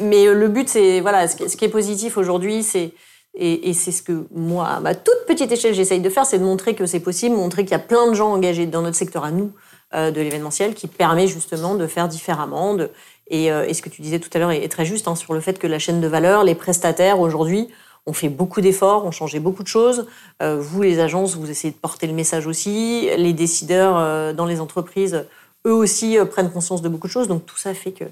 Mais 0.02 0.34
le 0.34 0.48
but, 0.48 0.70
c'est. 0.70 1.02
Voilà, 1.02 1.28
ce 1.28 1.36
qui 1.36 1.66
est 1.66 1.70
positif 1.70 2.18
aujourd'hui, 2.18 2.64
c'est 2.64 2.94
et, 3.36 3.74
c'est 3.74 3.92
ce 3.92 4.02
que 4.02 4.26
moi, 4.34 4.68
à 4.68 4.80
ma 4.80 4.96
toute 4.96 5.26
petite 5.28 5.52
échelle, 5.52 5.74
j'essaye 5.74 6.02
de 6.02 6.10
faire, 6.10 6.26
c'est 6.26 6.40
de 6.40 6.44
montrer 6.44 6.76
que 6.76 6.86
c'est 6.86 7.00
possible, 7.00 7.36
montrer 7.36 7.64
qu'il 7.64 7.72
y 7.72 7.76
a 7.76 7.80
plein 7.80 8.08
de 8.10 8.14
gens 8.14 8.34
engagés 8.34 8.66
dans 8.66 8.82
notre 8.82 8.98
secteur 8.98 9.24
à 9.24 9.32
nous 9.32 9.46
euh, 9.46 9.69
de 9.94 10.22
l'événementiel 10.22 10.76
qui 10.76 10.88
permet 10.88 11.28
justement 11.28 11.76
de 11.76 11.88
faire 11.88 12.08
différemment. 12.08 12.78
Euh, 12.78 13.66
et, 13.66 13.74
ce 13.74 13.82
que 13.82 13.90
tu 13.90 14.02
disais 14.02 14.20
tout 14.20 14.30
à 14.34 14.40
l'heure 14.40 14.52
est, 14.52 14.68
très 14.70 14.86
juste 14.86 15.08
hein, 15.08 15.16
sur 15.16 15.34
le 15.34 15.40
fait 15.40 15.60
que 15.60 15.68
la 15.68 15.80
chaîne 15.80 16.02
de 16.02 16.08
valeur, 16.08 16.44
les 16.44 16.56
prestataires 16.56 17.20
aujourd'hui, 17.20 17.70
ont 18.06 18.14
fait 18.14 18.30
beaucoup 18.30 18.62
d'efforts, 18.62 19.06
ont 19.06 19.12
changé 19.12 19.40
beaucoup 19.40 19.64
de 19.64 19.68
choses. 19.68 20.08
Euh, 20.42 20.58
vous, 20.60 20.82
les 20.82 21.00
agences, 21.00 21.36
vous 21.36 21.50
essayez 21.50 21.72
de 21.74 21.78
porter 21.78 22.08
le 22.08 22.14
message 22.14 22.48
aussi. 22.48 23.10
Les 23.18 23.34
décideurs 23.34 24.34
dans 24.34 24.46
les 24.46 24.60
entreprises, 24.60 25.26
eux 25.68 25.74
aussi, 25.74 26.18
prennent 26.32 26.52
conscience 26.52 26.82
de 26.82 26.90
beaucoup 26.90 27.08
de 27.08 27.12
choses. 27.12 27.28
Donc 27.28 27.46
tout 27.46 27.58
ça 27.58 27.74
fait 27.74 27.92
que 27.92 28.06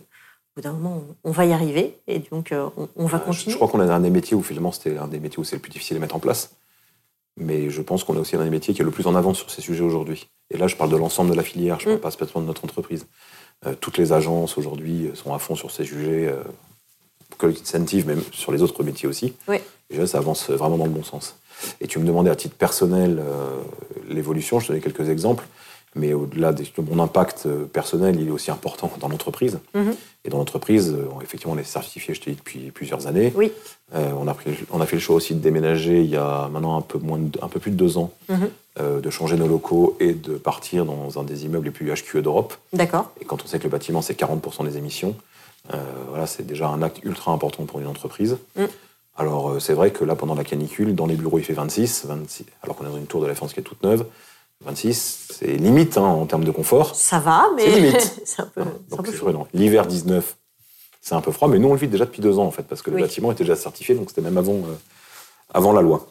bout 0.57 0.63
d'un 0.63 0.73
moment, 0.73 1.03
on 1.23 1.31
va 1.31 1.45
y 1.45 1.53
arriver 1.53 1.99
et 2.07 2.17
donc 2.17 2.51
euh, 2.51 2.67
on, 2.95 3.05
va 3.05 3.19
continuer. 3.19 3.51
Je 3.51 3.57
crois 3.57 3.67
qu'on 3.67 3.79
a 3.79 3.93
un 3.93 3.99
des 3.99 4.09
métiers 4.09 4.35
où 4.35 4.41
finalement 4.41 4.71
c'était 4.71 4.97
un 4.97 5.07
des 5.07 5.19
métiers 5.19 5.37
où 5.37 5.43
c'est 5.43 5.55
le 5.55 5.61
plus 5.61 5.69
difficile 5.69 5.97
à 5.97 5.99
mettre 5.99 6.15
en 6.15 6.19
place. 6.19 6.55
Mais 7.37 7.69
je 7.69 7.81
pense 7.81 8.03
qu'on 8.03 8.17
a 8.17 8.19
aussi 8.19 8.35
un 8.35 8.43
des 8.43 8.49
métiers 8.49 8.73
qui 8.73 8.81
est 8.81 8.85
le 8.85 8.91
plus 8.91 9.07
en 9.07 9.15
avance 9.15 9.37
sur 9.37 9.51
ces 9.51 9.61
sujets 9.61 9.83
aujourd'hui. 9.83 10.27
Et 10.49 10.57
là, 10.57 10.67
je 10.67 10.75
parle 10.75 10.89
de 10.89 10.97
l'ensemble 10.97 11.31
de 11.31 11.35
la 11.35 11.43
filière, 11.43 11.79
je 11.79 11.89
ne 11.89 11.95
parle 11.95 11.99
mm. 11.99 12.01
pas 12.01 12.11
spécialement 12.11 12.41
de 12.41 12.47
notre 12.47 12.65
entreprise. 12.65 13.05
Euh, 13.65 13.73
toutes 13.79 13.97
les 13.97 14.13
agences 14.13 14.57
aujourd'hui 14.57 15.11
sont 15.13 15.33
à 15.33 15.39
fond 15.39 15.55
sur 15.55 15.71
ces 15.71 15.83
sujets, 15.83 16.27
euh, 16.27 16.43
incentive, 17.43 18.07
même 18.07 18.21
sur 18.31 18.51
les 18.51 18.61
autres 18.61 18.83
métiers 18.83 19.07
aussi. 19.07 19.33
Oui. 19.47 19.57
Et 19.89 19.97
là, 19.97 20.07
ça 20.07 20.17
avance 20.17 20.49
vraiment 20.49 20.77
dans 20.77 20.85
le 20.85 20.91
bon 20.91 21.03
sens. 21.03 21.37
Et 21.81 21.87
tu 21.87 21.99
me 21.99 22.05
demandais 22.05 22.29
à 22.29 22.35
titre 22.35 22.55
personnel 22.55 23.19
euh, 23.19 23.55
l'évolution, 24.09 24.59
je 24.59 24.67
te 24.67 24.71
donnais 24.71 24.83
quelques 24.83 25.09
exemples. 25.09 25.45
Mais 25.97 26.13
au-delà 26.13 26.53
de 26.53 26.63
mon 26.89 27.01
impact 27.01 27.43
euh, 27.45 27.65
personnel, 27.65 28.19
il 28.19 28.27
est 28.27 28.31
aussi 28.31 28.51
important 28.51 28.91
dans 28.99 29.09
l'entreprise. 29.09 29.59
Mhm. 29.73 29.95
Et 30.25 30.29
dans 30.29 30.37
l'entreprise, 30.37 30.93
euh, 30.93 31.07
effectivement, 31.21 31.53
on 31.53 31.57
est 31.57 31.63
certifié, 31.63 32.13
je 32.13 32.21
te 32.21 32.29
dis, 32.29 32.35
depuis 32.35 32.71
plusieurs 32.71 33.07
années. 33.07 33.33
Oui. 33.35 33.51
Euh, 33.95 34.11
on, 34.19 34.27
a 34.27 34.35
on 34.71 34.81
a 34.81 34.85
fait 34.85 34.97
le 34.97 35.01
choix 35.01 35.15
aussi 35.15 35.33
de 35.33 35.39
déménager 35.39 36.01
il 36.01 36.09
y 36.09 36.17
a 36.17 36.49
maintenant 36.49 36.77
un 36.77 36.81
peu, 36.81 36.99
moins 36.99 37.19
un 37.41 37.47
peu 37.47 37.59
plus 37.59 37.71
de 37.71 37.77
deux 37.77 37.97
ans, 37.97 38.11
mhm. 38.29 38.49
de 39.01 39.09
changer 39.09 39.37
nos 39.37 39.47
locaux 39.47 39.95
et 39.99 40.13
de 40.13 40.33
partir 40.33 40.85
dans 40.85 41.19
un 41.19 41.23
des 41.23 41.45
immeubles 41.45 41.65
les 41.65 41.71
plus 41.71 41.91
HQE 41.91 42.21
d'Europe. 42.21 42.53
D'accord. 42.73 43.11
Et 43.21 43.25
quand 43.25 43.43
on 43.43 43.47
sait 43.47 43.59
que 43.59 43.63
le 43.63 43.69
bâtiment, 43.69 44.01
c'est 44.01 44.19
40% 44.19 44.65
des 44.65 44.77
émissions, 44.77 45.15
voilà, 46.09 46.27
c'est 46.27 46.45
déjà 46.45 46.67
un 46.67 46.81
acte 46.81 46.99
ultra 47.03 47.31
important 47.31 47.65
pour 47.65 47.79
une 47.79 47.87
entreprise. 47.87 48.37
Mm. 48.55 48.65
Alors, 49.17 49.59
c'est 49.59 49.73
vrai 49.73 49.91
que 49.91 50.03
là, 50.05 50.15
pendant 50.15 50.35
la 50.35 50.43
canicule, 50.43 50.93
dans 50.93 51.07
les 51.07 51.15
bureaux, 51.15 51.39
il 51.39 51.43
fait 51.43 51.53
26, 51.53 52.05
26 52.05 52.45
alors 52.61 52.75
qu'on 52.75 52.85
est 52.85 52.89
dans 52.89 52.97
une 52.97 53.07
tour 53.07 53.21
de 53.21 53.25
la 53.25 53.33
défense 53.33 53.53
qui 53.53 53.59
est 53.59 53.63
toute 53.63 53.81
neuve. 53.83 54.05
26, 54.65 55.27
c'est 55.33 55.53
limite 55.53 55.97
hein, 55.97 56.03
en 56.03 56.25
termes 56.25 56.43
de 56.43 56.51
confort. 56.51 56.95
Ça 56.95 57.19
va, 57.19 57.47
mais 57.55 57.63
c'est 57.63 57.79
limite. 57.79 58.21
c'est 58.25 58.41
un 58.41 58.45
peu, 58.45 58.63
L'hiver 59.53 59.85
19, 59.85 60.35
c'est 61.01 61.15
un 61.15 61.21
peu 61.21 61.31
froid, 61.31 61.47
mais 61.47 61.59
nous 61.59 61.69
on 61.69 61.73
le 61.73 61.79
vit 61.79 61.87
déjà 61.87 62.05
depuis 62.05 62.21
deux 62.21 62.39
ans 62.39 62.45
en 62.45 62.51
fait, 62.51 62.63
parce 62.63 62.81
que 62.81 62.89
le 62.89 62.99
bâtiment 62.99 63.31
était 63.31 63.43
déjà 63.43 63.55
certifié, 63.55 63.95
donc 63.95 64.09
c'était 64.09 64.21
même 64.21 64.37
avant, 64.37 64.55
euh, 64.55 64.75
avant 65.53 65.73
la 65.73 65.81
loi. 65.81 66.07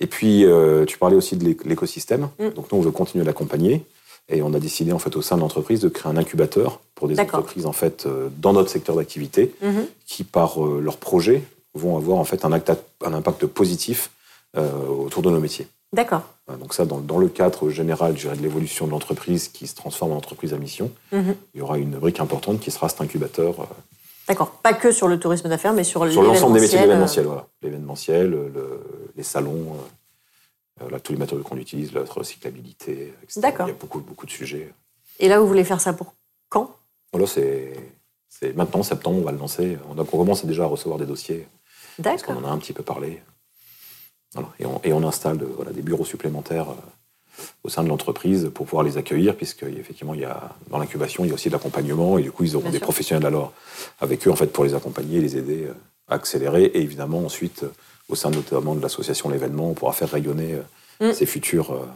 Et 0.00 0.06
puis 0.06 0.44
euh, 0.44 0.84
tu 0.84 0.98
parlais 0.98 1.16
aussi 1.16 1.36
de 1.36 1.56
l'écosystème, 1.64 2.28
mm. 2.38 2.50
donc 2.50 2.70
nous 2.70 2.78
on 2.78 2.82
veut 2.82 2.90
continuer 2.90 3.22
à 3.22 3.26
l'accompagner. 3.26 3.84
Et 4.30 4.42
on 4.42 4.52
a 4.52 4.60
décidé 4.60 4.92
en 4.92 4.98
fait 4.98 5.16
au 5.16 5.22
sein 5.22 5.36
de 5.36 5.40
l'entreprise 5.40 5.80
de 5.80 5.88
créer 5.88 6.12
un 6.12 6.18
incubateur 6.18 6.80
pour 6.94 7.08
des 7.08 7.18
entreprises 7.18 7.64
en 7.64 7.72
fait 7.72 8.04
euh, 8.04 8.28
dans 8.36 8.52
notre 8.52 8.68
secteur 8.68 8.96
d'activité 8.96 9.54
mm-hmm. 9.64 9.86
qui 10.04 10.24
par 10.24 10.62
leur 10.62 10.98
projet 10.98 11.42
vont 11.72 11.96
avoir 11.96 12.18
en 12.18 12.24
fait 12.24 12.44
un, 12.44 12.52
un 12.52 13.14
impact 13.14 13.46
positif 13.46 14.10
autour 14.54 15.22
de 15.22 15.30
nos 15.30 15.38
métiers. 15.38 15.68
D'accord. 15.92 16.22
Donc 16.60 16.74
ça, 16.74 16.84
dans, 16.84 17.18
le 17.18 17.28
cadre 17.28 17.70
général 17.70 18.14
de 18.14 18.42
l'évolution 18.42 18.86
de 18.86 18.90
l'entreprise 18.90 19.48
qui 19.48 19.66
se 19.66 19.74
transforme 19.74 20.12
en 20.12 20.16
entreprise 20.16 20.52
à 20.52 20.58
mission, 20.58 20.90
mhm. 21.12 21.34
il 21.54 21.58
y 21.58 21.60
aura 21.62 21.78
une 21.78 21.98
brique 21.98 22.20
importante 22.20 22.60
qui 22.60 22.70
sera 22.70 22.88
cet 22.88 23.00
incubateur. 23.00 23.60
Euh, 23.60 23.64
D'accord. 24.28 24.50
Pas 24.50 24.74
que 24.74 24.92
sur 24.92 25.08
le 25.08 25.18
tourisme 25.18 25.48
d'affaires, 25.48 25.72
mais 25.72 25.84
sur, 25.84 26.10
sur 26.10 26.22
l'ensemble 26.22 26.54
des 26.54 26.60
métiers 26.60 26.78
de 26.78 26.84
l'événementiel. 26.84 27.24
Voilà. 27.24 27.46
L'événementiel, 27.62 28.38
les 29.16 29.22
salons, 29.22 29.76
euh, 30.82 30.90
là, 30.90 31.00
tous 31.00 31.12
les 31.12 31.18
matériaux 31.18 31.42
qu'on 31.42 31.56
utilise, 31.56 31.92
la 31.92 32.02
recyclabilité, 32.02 33.14
etc. 33.22 33.40
D'accord. 33.40 33.66
Il 33.66 33.70
y 33.70 33.74
a 33.74 33.78
beaucoup, 33.78 34.00
beaucoup 34.00 34.26
de 34.26 34.30
sujets. 34.30 34.72
Et 35.18 35.28
là, 35.28 35.40
vous 35.40 35.46
voulez 35.46 35.64
faire 35.64 35.80
ça 35.80 35.92
pour 35.92 36.14
quand? 36.48 36.76
Là, 37.14 37.26
c'est 37.26 38.54
maintenant, 38.54 38.82
septembre, 38.82 39.18
on 39.18 39.24
va 39.24 39.32
le 39.32 39.38
lancer. 39.38 39.78
On, 39.88 39.98
a, 39.98 40.02
on 40.02 40.04
commence 40.04 40.44
déjà 40.44 40.64
à 40.64 40.66
recevoir 40.66 40.98
des 40.98 41.06
dossiers. 41.06 41.48
D'accord. 41.98 42.26
Parce 42.26 42.38
qu'on 42.38 42.44
en 42.44 42.50
a 42.50 42.52
un 42.52 42.58
petit 42.58 42.72
peu 42.72 42.82
parlé. 42.82 43.22
Et, 44.58 44.92
on, 44.92 45.08
installe 45.08 45.38
voilà, 45.56 45.72
des 45.72 45.82
bureaux 45.82 46.04
supplémentaires 46.04 46.70
euh, 46.70 47.42
au 47.64 47.68
sein 47.68 47.82
de 47.82 47.88
l'entreprise 47.88 48.50
pour 48.52 48.66
pouvoir 48.66 48.84
les 48.84 48.98
accueillir, 48.98 49.36
puisque 49.36 49.62
effectivement, 49.62 50.14
il 50.14 50.20
y 50.20 50.24
a, 50.24 50.50
dans 50.70 50.78
l'incubation, 50.78 51.24
il 51.24 51.28
y 51.28 51.30
a 51.30 51.34
aussi 51.34 51.48
de 51.48 51.54
l'accompagnement, 51.54 52.18
et 52.18 52.22
du 52.22 52.30
coup, 52.30 52.44
ils 52.44 52.56
auront 52.56 52.70
des 52.70 52.80
professionnels 52.80 53.26
alors 53.26 53.52
avec 54.00 54.26
eux 54.26 54.30
en 54.30 54.36
fait 54.36 54.48
pour 54.48 54.64
les 54.64 54.74
accompagner, 54.74 55.20
les 55.20 55.36
aider 55.36 55.64
euh, 55.64 55.74
à 56.08 56.14
accélérer, 56.14 56.64
et 56.64 56.80
évidemment 56.80 57.24
ensuite, 57.24 57.62
euh, 57.62 57.72
au 58.08 58.14
sein 58.14 58.30
notamment 58.30 58.74
de 58.74 58.82
l'association 58.82 59.28
l'événement, 59.28 59.70
on 59.70 59.74
pourra 59.74 59.92
faire 59.92 60.10
rayonner 60.10 60.58
mm. 61.00 61.12
ces 61.12 61.26
futures 61.26 61.86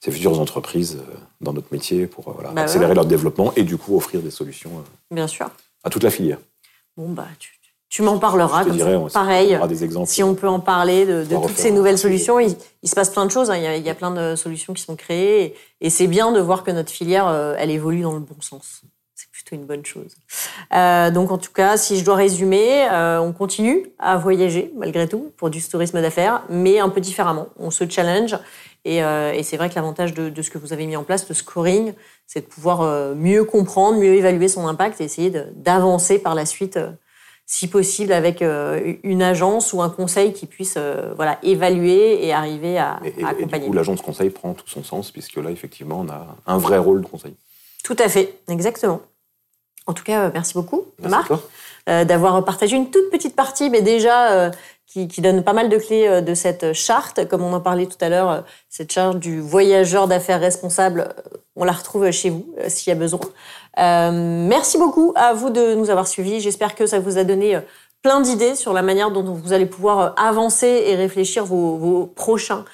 ces 0.00 0.12
futures 0.12 0.38
entreprises 0.38 0.98
dans 1.40 1.52
notre 1.52 1.72
métier 1.72 2.06
pour 2.06 2.32
bah 2.32 2.52
accélérer 2.62 2.94
leur 2.94 3.06
développement 3.06 3.52
et 3.56 3.64
du 3.64 3.76
coup 3.76 3.96
offrir 3.96 4.20
des 4.20 4.30
solutions 4.30 4.84
Bien 5.10 5.26
sûr. 5.26 5.50
à 5.82 5.90
toute 5.90 6.04
la 6.04 6.10
filière. 6.10 6.38
Bon, 6.96 7.08
bah, 7.08 7.26
tu, 7.38 7.57
tu 7.88 8.02
m'en 8.02 8.18
parleras. 8.18 8.64
Comme 8.64 9.10
Pareil, 9.10 9.58
des 9.68 9.84
exemples. 9.84 10.08
si 10.08 10.22
on 10.22 10.34
peut 10.34 10.48
en 10.48 10.60
parler 10.60 11.06
de, 11.06 11.24
toutes 11.24 11.56
ces 11.56 11.70
nouvelles 11.70 11.98
solutions, 11.98 12.38
il, 12.38 12.54
se 12.84 12.94
passe 12.94 13.10
plein 13.10 13.24
de 13.24 13.30
choses. 13.30 13.50
Hein. 13.50 13.56
Il, 13.56 13.82
y 13.82 13.90
a, 13.90 13.94
plein 13.94 14.10
de 14.10 14.36
solutions 14.36 14.74
qui 14.74 14.82
sont 14.82 14.96
créées. 14.96 15.54
Et, 15.80 15.90
c'est 15.90 16.06
bien 16.06 16.32
de 16.32 16.40
voir 16.40 16.64
que 16.64 16.70
notre 16.70 16.90
filière, 16.90 17.26
euh, 17.28 17.54
elle 17.58 17.70
évolue 17.70 18.02
dans 18.02 18.12
le 18.12 18.20
bon 18.20 18.40
sens. 18.40 18.82
C'est 19.14 19.30
plutôt 19.30 19.56
une 19.56 19.64
bonne 19.64 19.86
chose. 19.86 20.16
Euh, 20.74 21.10
donc 21.10 21.32
en 21.32 21.38
tout 21.38 21.52
cas, 21.52 21.76
si 21.76 21.98
je 21.98 22.04
dois 22.04 22.14
résumer, 22.14 22.86
euh, 22.92 23.18
on 23.18 23.32
continue 23.32 23.86
à 23.98 24.16
voyager 24.16 24.70
malgré 24.76 25.08
tout 25.08 25.32
pour 25.36 25.48
du 25.50 25.62
tourisme 25.62 26.00
d'affaires, 26.00 26.44
mais 26.50 26.78
un 26.78 26.90
peu 26.90 27.00
différemment. 27.00 27.48
On 27.58 27.70
se 27.70 27.88
challenge. 27.88 28.36
Et, 28.84 29.02
c'est 29.42 29.56
vrai 29.56 29.68
que 29.68 29.74
l'avantage 29.74 30.14
de, 30.14 30.30
de, 30.30 30.42
ce 30.42 30.50
que 30.50 30.56
vous 30.56 30.72
avez 30.72 30.86
mis 30.86 30.96
en 30.96 31.04
place, 31.04 31.28
le 31.28 31.34
scoring, 31.34 31.92
c'est 32.26 32.40
de 32.40 32.46
pouvoir 32.46 33.14
mieux 33.16 33.44
comprendre, 33.44 33.98
mieux 33.98 34.14
évaluer 34.14 34.48
son 34.48 34.66
impact 34.66 35.00
et 35.00 35.04
essayer 35.04 35.30
d'avancer 35.56 36.18
par 36.18 36.34
la 36.34 36.46
suite 36.46 36.78
si 37.50 37.66
possible 37.66 38.12
avec 38.12 38.42
une 38.42 39.22
agence 39.22 39.72
ou 39.72 39.80
un 39.80 39.88
conseil 39.88 40.34
qui 40.34 40.44
puisse 40.44 40.76
voilà, 41.16 41.38
évaluer 41.42 42.24
et 42.24 42.32
arriver 42.32 42.76
à, 42.76 43.00
accompagner. 43.24 43.56
Et 43.56 43.58
du 43.60 43.66
coup, 43.68 43.72
l'agence 43.72 44.02
conseil 44.02 44.28
prend 44.28 44.52
tout 44.52 44.68
son 44.68 44.84
sens, 44.84 45.10
puisque 45.10 45.36
là, 45.36 45.50
effectivement, 45.50 46.00
on 46.00 46.10
a 46.10 46.36
un 46.46 46.58
vrai 46.58 46.76
rôle 46.76 47.00
de 47.00 47.06
conseil. 47.06 47.34
Tout 47.82 47.96
à 47.98 48.10
fait, 48.10 48.38
exactement. 48.48 49.00
En 49.88 49.94
tout 49.94 50.04
cas, 50.04 50.30
merci 50.32 50.54
beaucoup, 50.54 50.84
Marc, 51.00 51.32
d'avoir 51.86 52.44
partagé 52.44 52.76
une 52.76 52.90
toute 52.90 53.10
petite 53.10 53.34
partie, 53.34 53.70
mais 53.70 53.82
déjà 53.82 54.52
qui, 54.88 55.20
donne 55.20 55.42
pas 55.44 55.52
mal 55.52 55.68
de 55.68 55.76
clés 55.76 56.06
euh, 56.08 56.20
de 56.20 56.34
cette 56.34 56.72
charte. 56.72 57.28
Comme 57.28 57.42
on 57.42 57.52
en 57.52 57.60
parlait 57.60 57.86
tout 57.86 57.98
à 58.00 58.08
l'heure, 58.08 58.30
euh, 58.30 58.40
cette 58.68 58.92
charte 58.92 59.18
du 59.18 59.40
voyageur 59.40 60.08
d'affaires 60.08 60.40
responsable, 60.40 61.00
euh, 61.00 61.38
on 61.56 61.64
la 61.64 61.72
retrouve 61.72 62.10
chez 62.10 62.30
vous 62.30 62.46
s'il 62.68 62.90
y 62.90 62.96
a 62.96 62.98
besoin. 62.98 63.20
merci 63.76 64.78
beaucoup 64.78 65.12
à 65.16 65.34
vous 65.34 65.50
de 65.50 65.74
nous 65.74 65.90
avoir 65.90 66.06
suivis. 66.06 66.40
J'espère 66.40 66.74
que 66.74 66.86
ça 66.86 67.00
vous 67.00 67.18
a 67.18 67.24
donné 67.24 67.58
plein 68.00 68.20
d'idées 68.20 68.54
sur 68.54 68.72
la 68.72 68.82
manière 68.82 69.10
dont 69.10 69.24
vous 69.24 69.52
allez 69.52 69.66
pouvoir 69.66 70.14
avancer 70.16 70.84
et 70.86 70.94
réfléchir 70.94 71.44
vos, 71.44 71.76
vos 71.76 72.06
prochains 72.06 72.64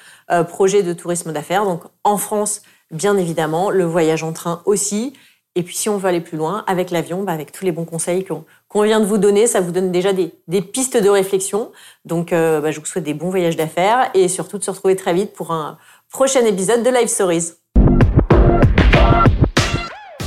projets 0.49 0.83
de 0.83 0.93
tourisme 0.93 1.33
d'affaires. 1.33 1.65
Donc 1.65 1.85
en 2.05 2.19
France, 2.19 2.61
bien 2.91 3.17
évidemment, 3.17 3.71
le 3.71 3.85
voyage 3.85 4.23
en 4.23 4.35
train 4.35 4.61
aussi. 4.67 5.15
Et 5.57 5.63
puis 5.63 5.77
si 5.77 5.89
on 5.89 5.99
veut 5.99 6.09
aller 6.09 6.21
plus 6.21 6.37
loin, 6.37 6.65
avec 6.67 6.91
l'avion, 6.91 7.23
bah 7.23 7.33
avec 7.33 7.53
tous 7.53 7.65
les 7.65 7.71
bons 7.71 7.85
conseils 7.85 8.25
qu'on 8.25 8.83
vient 8.83 8.99
de 8.99 9.05
vous 9.05 9.19
donner, 9.19 9.47
ça 9.47 9.61
vous 9.61 9.71
donne 9.71 9.93
déjà 9.93 10.13
des, 10.13 10.63
pistes 10.63 10.97
de 10.97 11.09
réflexion. 11.09 11.71
Donc 12.05 12.33
euh, 12.33 12.61
bah, 12.61 12.73
je 12.73 12.81
vous 12.81 12.87
souhaite 12.87 13.05
des 13.05 13.15
bons 13.15 13.31
voyages 13.31 13.57
d'affaires 13.57 14.11
et 14.15 14.27
surtout 14.29 14.59
de 14.59 14.65
se 14.65 14.71
retrouver 14.73 14.97
très 14.97 15.15
vite 15.15 15.33
pour 15.33 15.53
un 15.53 15.79
prochain 16.11 16.45
épisode 16.45 16.83
de 16.83 16.91
Live 16.91 17.07
Stories. 17.07 17.53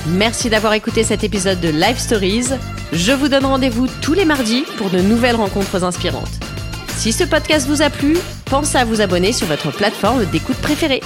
Merci 0.07 0.49
d'avoir 0.49 0.71
écouté 0.73 1.03
cet 1.03 1.25
épisode 1.25 1.59
de 1.59 1.69
Live 1.69 1.99
Stories. 1.99 2.47
Je 2.93 3.11
vous 3.11 3.28
donne 3.28 3.45
rendez-vous 3.45 3.88
tous 4.01 4.13
les 4.13 4.23
mardis 4.23 4.63
pour 4.78 4.89
de 4.89 4.99
nouvelles 4.99 5.36
rencontres 5.36 5.84
inspirantes. 5.84 6.39
Si 6.95 7.11
ce 7.11 7.25
podcast 7.25 7.67
vous 7.67 7.82
a 7.82 7.89
plu, 7.89 8.17
pensez 8.45 8.78
à 8.78 8.86
vous 8.86 9.01
abonner 9.01 9.34
sur 9.34 9.47
votre 9.47 9.71
plateforme 9.71 10.23
d'écoute 10.25 10.57
préférée. 10.57 11.01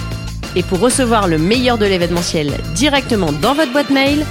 Et 0.56 0.64
pour 0.64 0.80
recevoir 0.80 1.28
le 1.28 1.38
meilleur 1.38 1.78
de 1.78 1.86
l'événementiel 1.86 2.52
directement 2.76 3.32
dans 3.32 3.54
votre 3.54 3.72
boîte 3.72 3.90
mail, 3.90 4.26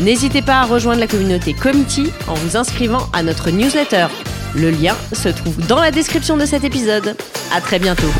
n'hésitez 0.00 0.42
pas 0.42 0.60
à 0.60 0.64
rejoindre 0.64 1.00
la 1.00 1.06
communauté 1.06 1.54
Committee 1.54 2.12
en 2.26 2.34
vous 2.34 2.56
inscrivant 2.56 3.08
à 3.12 3.22
notre 3.22 3.50
newsletter. 3.50 4.06
Le 4.56 4.70
lien 4.70 4.96
se 5.12 5.28
trouve 5.28 5.56
dans 5.66 5.80
la 5.80 5.90
description 5.90 6.36
de 6.36 6.44
cet 6.44 6.64
épisode. 6.64 7.14
À 7.54 7.60
très 7.60 7.78
bientôt. 7.78 8.10